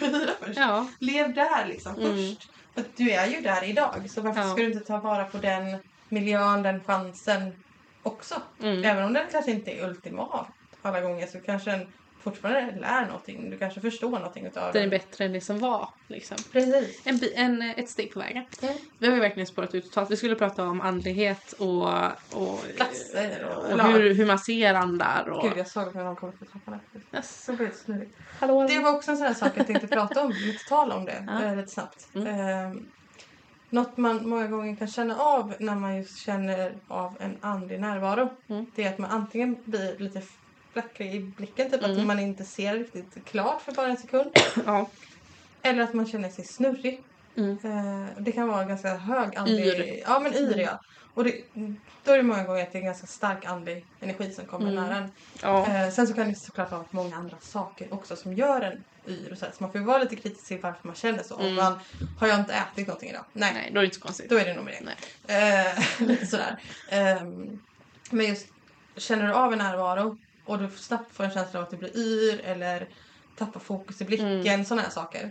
hyra 0.00 0.32
först. 0.40 0.58
Ja. 0.58 0.86
Lev 0.98 1.34
där 1.34 1.66
liksom 1.66 1.94
Mm. 1.94 2.16
först. 2.16 2.50
För 2.74 2.84
du 2.96 3.10
är 3.10 3.26
ju 3.26 3.40
där 3.40 3.64
idag 3.64 4.10
så 4.10 4.20
varför 4.20 4.40
Ja. 4.40 4.46
ska 4.52 4.62
du 4.62 4.72
inte 4.72 4.86
ta 4.86 4.98
vara 4.98 5.24
på 5.24 5.38
den 5.38 5.78
miljön, 6.08 6.62
den 6.62 6.84
chansen 6.84 7.52
också? 8.02 8.42
Mm. 8.62 8.84
Även 8.84 9.04
om 9.04 9.12
den 9.12 9.26
kanske 9.32 9.50
inte 9.50 9.70
är 9.70 9.88
ultimat 9.88 10.46
alla 10.82 11.00
gånger 11.00 11.26
så 11.26 11.40
kanske 11.40 11.70
den 11.70 11.92
fortfarande 12.22 12.80
lär 12.80 13.06
någonting. 13.06 13.50
Du 13.50 13.58
kanske 13.58 13.80
förstår 13.80 14.10
någonting 14.10 14.46
utav 14.46 14.72
Den 14.72 14.82
är 14.82 14.88
bättre 14.88 15.24
än 15.24 15.32
det 15.32 15.40
som 15.40 15.58
var. 15.58 15.88
Liksom. 16.06 16.36
Precis. 16.52 17.00
En, 17.04 17.20
en, 17.34 17.62
ett 17.62 17.88
steg 17.88 18.12
på 18.12 18.18
vägen. 18.18 18.44
Mm. 18.62 18.74
Vi 18.98 19.06
har 19.06 19.14
ju 19.14 19.20
verkligen 19.20 19.46
spårat 19.46 19.74
ut 19.74 19.84
totalt. 19.84 20.10
Vi 20.10 20.16
skulle 20.16 20.34
prata 20.34 20.64
om 20.68 20.80
andlighet 20.80 21.52
och, 21.52 21.88
och, 22.32 22.64
Klasser 22.76 23.44
och- 23.44 23.72
och 23.72 23.82
hur, 23.92 24.14
hur 24.14 24.26
man 24.26 24.38
ser 24.38 24.74
andar. 24.74 25.28
Och... 25.30 25.42
Gud, 25.42 25.52
jag 25.58 25.66
såg 25.68 25.94
när 25.94 26.04
de 26.04 26.16
kom 26.16 26.28
upp 26.28 26.52
trappan. 26.52 26.80
Yes. 27.14 27.44
Så 27.44 27.52
blev 27.52 27.70
det. 27.86 28.06
Hallå, 28.38 28.66
Det 28.68 28.78
var 28.78 28.94
också 28.96 29.10
en 29.10 29.16
sån 29.16 29.26
här 29.26 29.34
sak 29.34 29.52
jag 29.54 29.66
tänkte 29.66 29.86
prata 29.86 30.22
om, 30.24 30.30
lite 30.30 30.64
tal 30.68 30.92
om 30.92 31.04
det, 31.04 31.24
Ja. 31.28 31.44
eh, 31.44 31.56
lite 31.56 31.68
snabbt. 31.68 32.08
Mm. 32.14 32.26
Ehm, 32.40 32.86
något 33.70 33.96
man 33.96 34.28
många 34.28 34.46
gånger 34.46 34.76
kan 34.76 34.88
känna 34.88 35.16
av 35.16 35.54
när 35.58 35.74
man 35.74 35.96
just 35.96 36.18
känner 36.18 36.72
av 36.88 37.16
en 37.20 37.36
andlig 37.40 37.80
närvaro, 37.80 38.30
Mm. 38.48 38.66
det 38.74 38.84
är 38.84 38.88
att 38.92 38.98
man 38.98 39.10
antingen 39.10 39.56
blir 39.64 39.98
lite 39.98 40.22
flackrig 40.72 41.14
i 41.14 41.20
blicken, 41.20 41.70
typ 41.70 41.82
Mm. 41.84 41.98
att 42.00 42.06
man 42.06 42.18
inte 42.18 42.44
ser 42.44 42.74
riktigt 42.74 43.24
klart 43.24 43.62
för 43.62 43.72
bara 43.72 43.86
en 43.88 43.96
sekund. 43.96 44.30
Ja. 44.66 44.88
Eller 45.62 45.82
att 45.82 45.94
man 45.94 46.06
känner 46.06 46.28
sig 46.28 46.44
snurrig. 46.44 47.02
Mm. 47.36 47.58
Eh, 47.64 48.06
det 48.18 48.32
kan 48.32 48.48
vara 48.48 48.64
ganska 48.64 48.94
hög 48.96 49.36
andlig... 49.36 49.66
Yr. 49.66 50.02
Ja, 50.06 50.20
men 50.20 50.34
yr 50.34 50.58
ja. 50.58 50.80
Och 51.14 51.24
det, 51.24 51.34
då 52.04 52.12
är 52.12 52.16
det 52.16 52.22
många 52.22 52.44
gånger 52.44 52.62
att 52.62 52.72
det 52.72 52.78
är 52.78 52.82
ganska 52.82 53.06
stark 53.06 53.44
andlig 53.44 53.86
energi 54.00 54.32
som 54.32 54.44
kommer 54.46 54.70
Mm. 54.72 54.84
nära 54.84 54.96
en. 54.96 55.10
Ja. 55.42 55.66
Eh, 55.66 55.90
sen 55.90 56.06
så 56.06 56.14
kan 56.14 56.28
det 56.28 56.34
såklart 56.34 56.70
vara 56.70 56.84
många 56.90 57.16
andra 57.16 57.36
saker 57.40 57.94
också 57.94 58.16
som 58.16 58.34
gör 58.34 58.60
en 58.60 58.84
yr 59.08 59.32
och 59.32 59.38
så, 59.38 59.44
här. 59.44 59.52
så 59.52 59.62
man 59.64 59.72
får 59.72 59.80
ju 59.80 59.86
vara 59.86 59.98
lite 59.98 60.16
kritisk 60.16 60.46
till 60.46 60.58
varför 60.60 60.86
man 60.86 60.94
känner 60.96 61.22
så. 61.22 61.34
Om 61.34 61.42
Mm. 61.42 61.54
man, 61.54 61.78
har 62.18 62.26
jag 62.28 62.40
inte 62.40 62.54
ätit 62.54 62.86
någonting 62.86 63.10
idag? 63.10 63.24
Nej, 63.32 63.52
Nej, 63.54 63.70
då 63.72 63.78
är 63.78 63.80
det 63.82 63.84
inte 63.84 63.96
så 63.98 64.02
konstigt. 64.02 64.30
då 64.30 64.36
är 64.38 64.44
det 64.44 64.54
nog 64.54 64.64
med 64.64 64.74
det. 64.80 64.94
Nej. 65.26 65.66
Eh, 65.66 65.82
lite 66.06 66.26
sådär. 66.26 66.58
Ehm, 66.88 67.60
men 68.10 68.26
just 68.26 68.46
känner 68.96 69.26
du 69.26 69.32
av 69.32 69.52
en 69.52 69.58
närvaro 69.58 70.18
och 70.50 70.58
du 70.58 70.70
snabbt 70.70 71.14
får 71.14 71.24
en 71.24 71.30
känsla 71.30 71.58
av 71.60 71.64
att 71.64 71.70
du 71.70 71.76
blir 71.76 71.96
yr 71.96 72.40
eller 72.44 72.88
tappar 73.38 73.60
fokus 73.60 74.00
i 74.00 74.04
blicken, 74.04 74.46
Mm. 74.46 74.64
sådana 74.64 74.82
här 74.82 74.90
saker. 74.90 75.30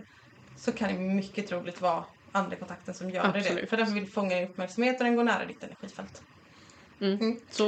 Så 0.56 0.72
kan 0.72 0.88
det 0.88 0.98
mycket 0.98 1.48
troligt 1.48 1.80
vara 1.80 2.04
andra 2.32 2.56
kontakten 2.56 2.94
som 2.94 3.10
gör 3.10 3.32
det. 3.32 3.38
Absolut. 3.38 3.70
För 3.70 3.76
den 3.76 3.94
vill 3.94 4.06
fånga 4.12 4.34
din 4.36 4.48
uppmärksamhet 4.48 4.98
och 5.00 5.04
den 5.04 5.16
går 5.16 5.24
nära 5.24 5.46
ditt 5.46 5.62
energifält. 5.64 6.22
Mm. 7.00 7.18
Mm. 7.20 7.36
Så, 7.50 7.64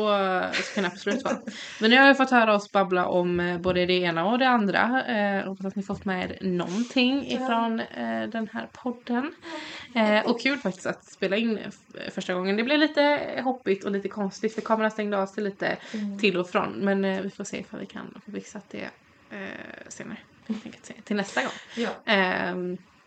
så 0.54 0.74
kan 0.74 0.84
det 0.84 0.90
absolut 0.92 1.24
vara. 1.24 1.36
Men 1.80 1.90
nu 1.90 1.98
har 1.98 2.06
jag 2.06 2.16
fått 2.16 2.30
höra 2.30 2.54
oss 2.54 2.72
babbla 2.72 3.06
om 3.06 3.40
eh, 3.40 3.58
både 3.58 3.86
det 3.86 3.92
ena 3.92 4.26
och 4.26 4.38
det 4.38 4.48
andra. 4.48 5.04
Eh, 5.06 5.48
hoppas 5.48 5.66
att 5.66 5.76
ni 5.76 5.82
fått 5.82 6.04
med 6.04 6.30
er 6.30 6.38
någonting 6.46 7.26
ifrån 7.26 7.80
eh, 7.80 8.22
den 8.28 8.48
här 8.52 8.68
podden. 8.72 9.34
Eh, 9.94 10.30
och 10.30 10.40
kul 10.40 10.58
faktiskt 10.58 10.86
att 10.86 11.04
spela 11.04 11.36
in 11.36 11.58
f- 11.68 12.12
första 12.14 12.34
gången. 12.34 12.56
Det 12.56 12.62
blev 12.62 12.78
lite 12.78 13.20
hoppigt 13.44 13.84
och 13.84 13.90
lite 13.90 14.08
konstigt 14.08 14.54
för 14.54 14.60
kameran 14.62 14.90
stängde 14.90 15.18
av 15.18 15.26
sig 15.26 15.44
lite 15.44 15.76
till 16.20 16.36
och 16.36 16.48
från. 16.50 16.72
Men 16.72 17.04
eh, 17.04 17.20
vi 17.20 17.30
får 17.30 17.44
se 17.44 17.60
ifall 17.60 17.80
vi 17.80 17.86
kan 17.86 18.20
få 18.24 18.32
fixat 18.32 18.64
det 18.70 18.88
eh, 19.30 19.38
senare. 19.88 20.18
Till 21.04 21.16
nästa 21.16 21.40
gång. 21.42 21.52
Ja. 21.76 21.90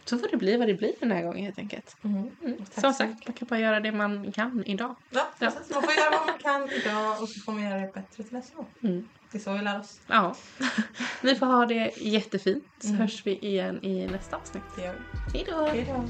Så 0.05 0.17
får 0.17 0.27
det 0.27 0.37
bli 0.37 0.57
vad 0.57 0.67
det 0.67 0.73
blir 0.73 0.93
den 0.99 1.11
här 1.11 1.23
gången 1.23 1.45
helt 1.45 1.59
enkelt. 1.59 1.95
Mm. 2.03 2.31
Mm. 2.43 2.65
Som 2.77 2.93
sagt, 2.93 3.27
man 3.27 3.33
kan 3.33 3.47
bara 3.47 3.59
göra 3.59 3.79
det 3.79 3.91
man 3.91 4.31
kan 4.31 4.63
idag. 4.65 4.95
Ja, 5.09 5.27
precis. 5.39 5.73
Man 5.73 5.83
får 5.83 5.93
göra 5.93 6.09
vad 6.11 6.27
man 6.27 6.37
kan 6.39 6.69
idag 6.69 7.21
och 7.21 7.29
så 7.29 7.39
får 7.39 7.51
man 7.51 7.63
göra 7.63 7.79
det 7.79 7.93
bättre 7.93 8.23
till 8.23 8.33
nästa 8.33 8.55
gång. 8.55 8.67
Mm. 8.83 9.07
Det 9.31 9.37
är 9.37 9.41
så 9.41 9.53
vi 9.53 9.61
lär 9.63 9.79
oss. 9.79 9.99
Ja. 10.07 10.35
Ni 11.21 11.35
får 11.35 11.45
ha 11.45 11.65
det 11.65 11.91
jättefint 11.97 12.65
så 12.79 12.87
Mm. 12.87 12.99
hörs 13.01 13.25
vi 13.25 13.37
igen 13.37 13.83
i 13.85 14.07
nästa 14.07 14.35
avsnitt. 14.35 14.63
Det 14.75 14.81
gör 14.83 14.95
vi. 15.33 15.39
Hej 15.69 15.85
då. 15.89 16.03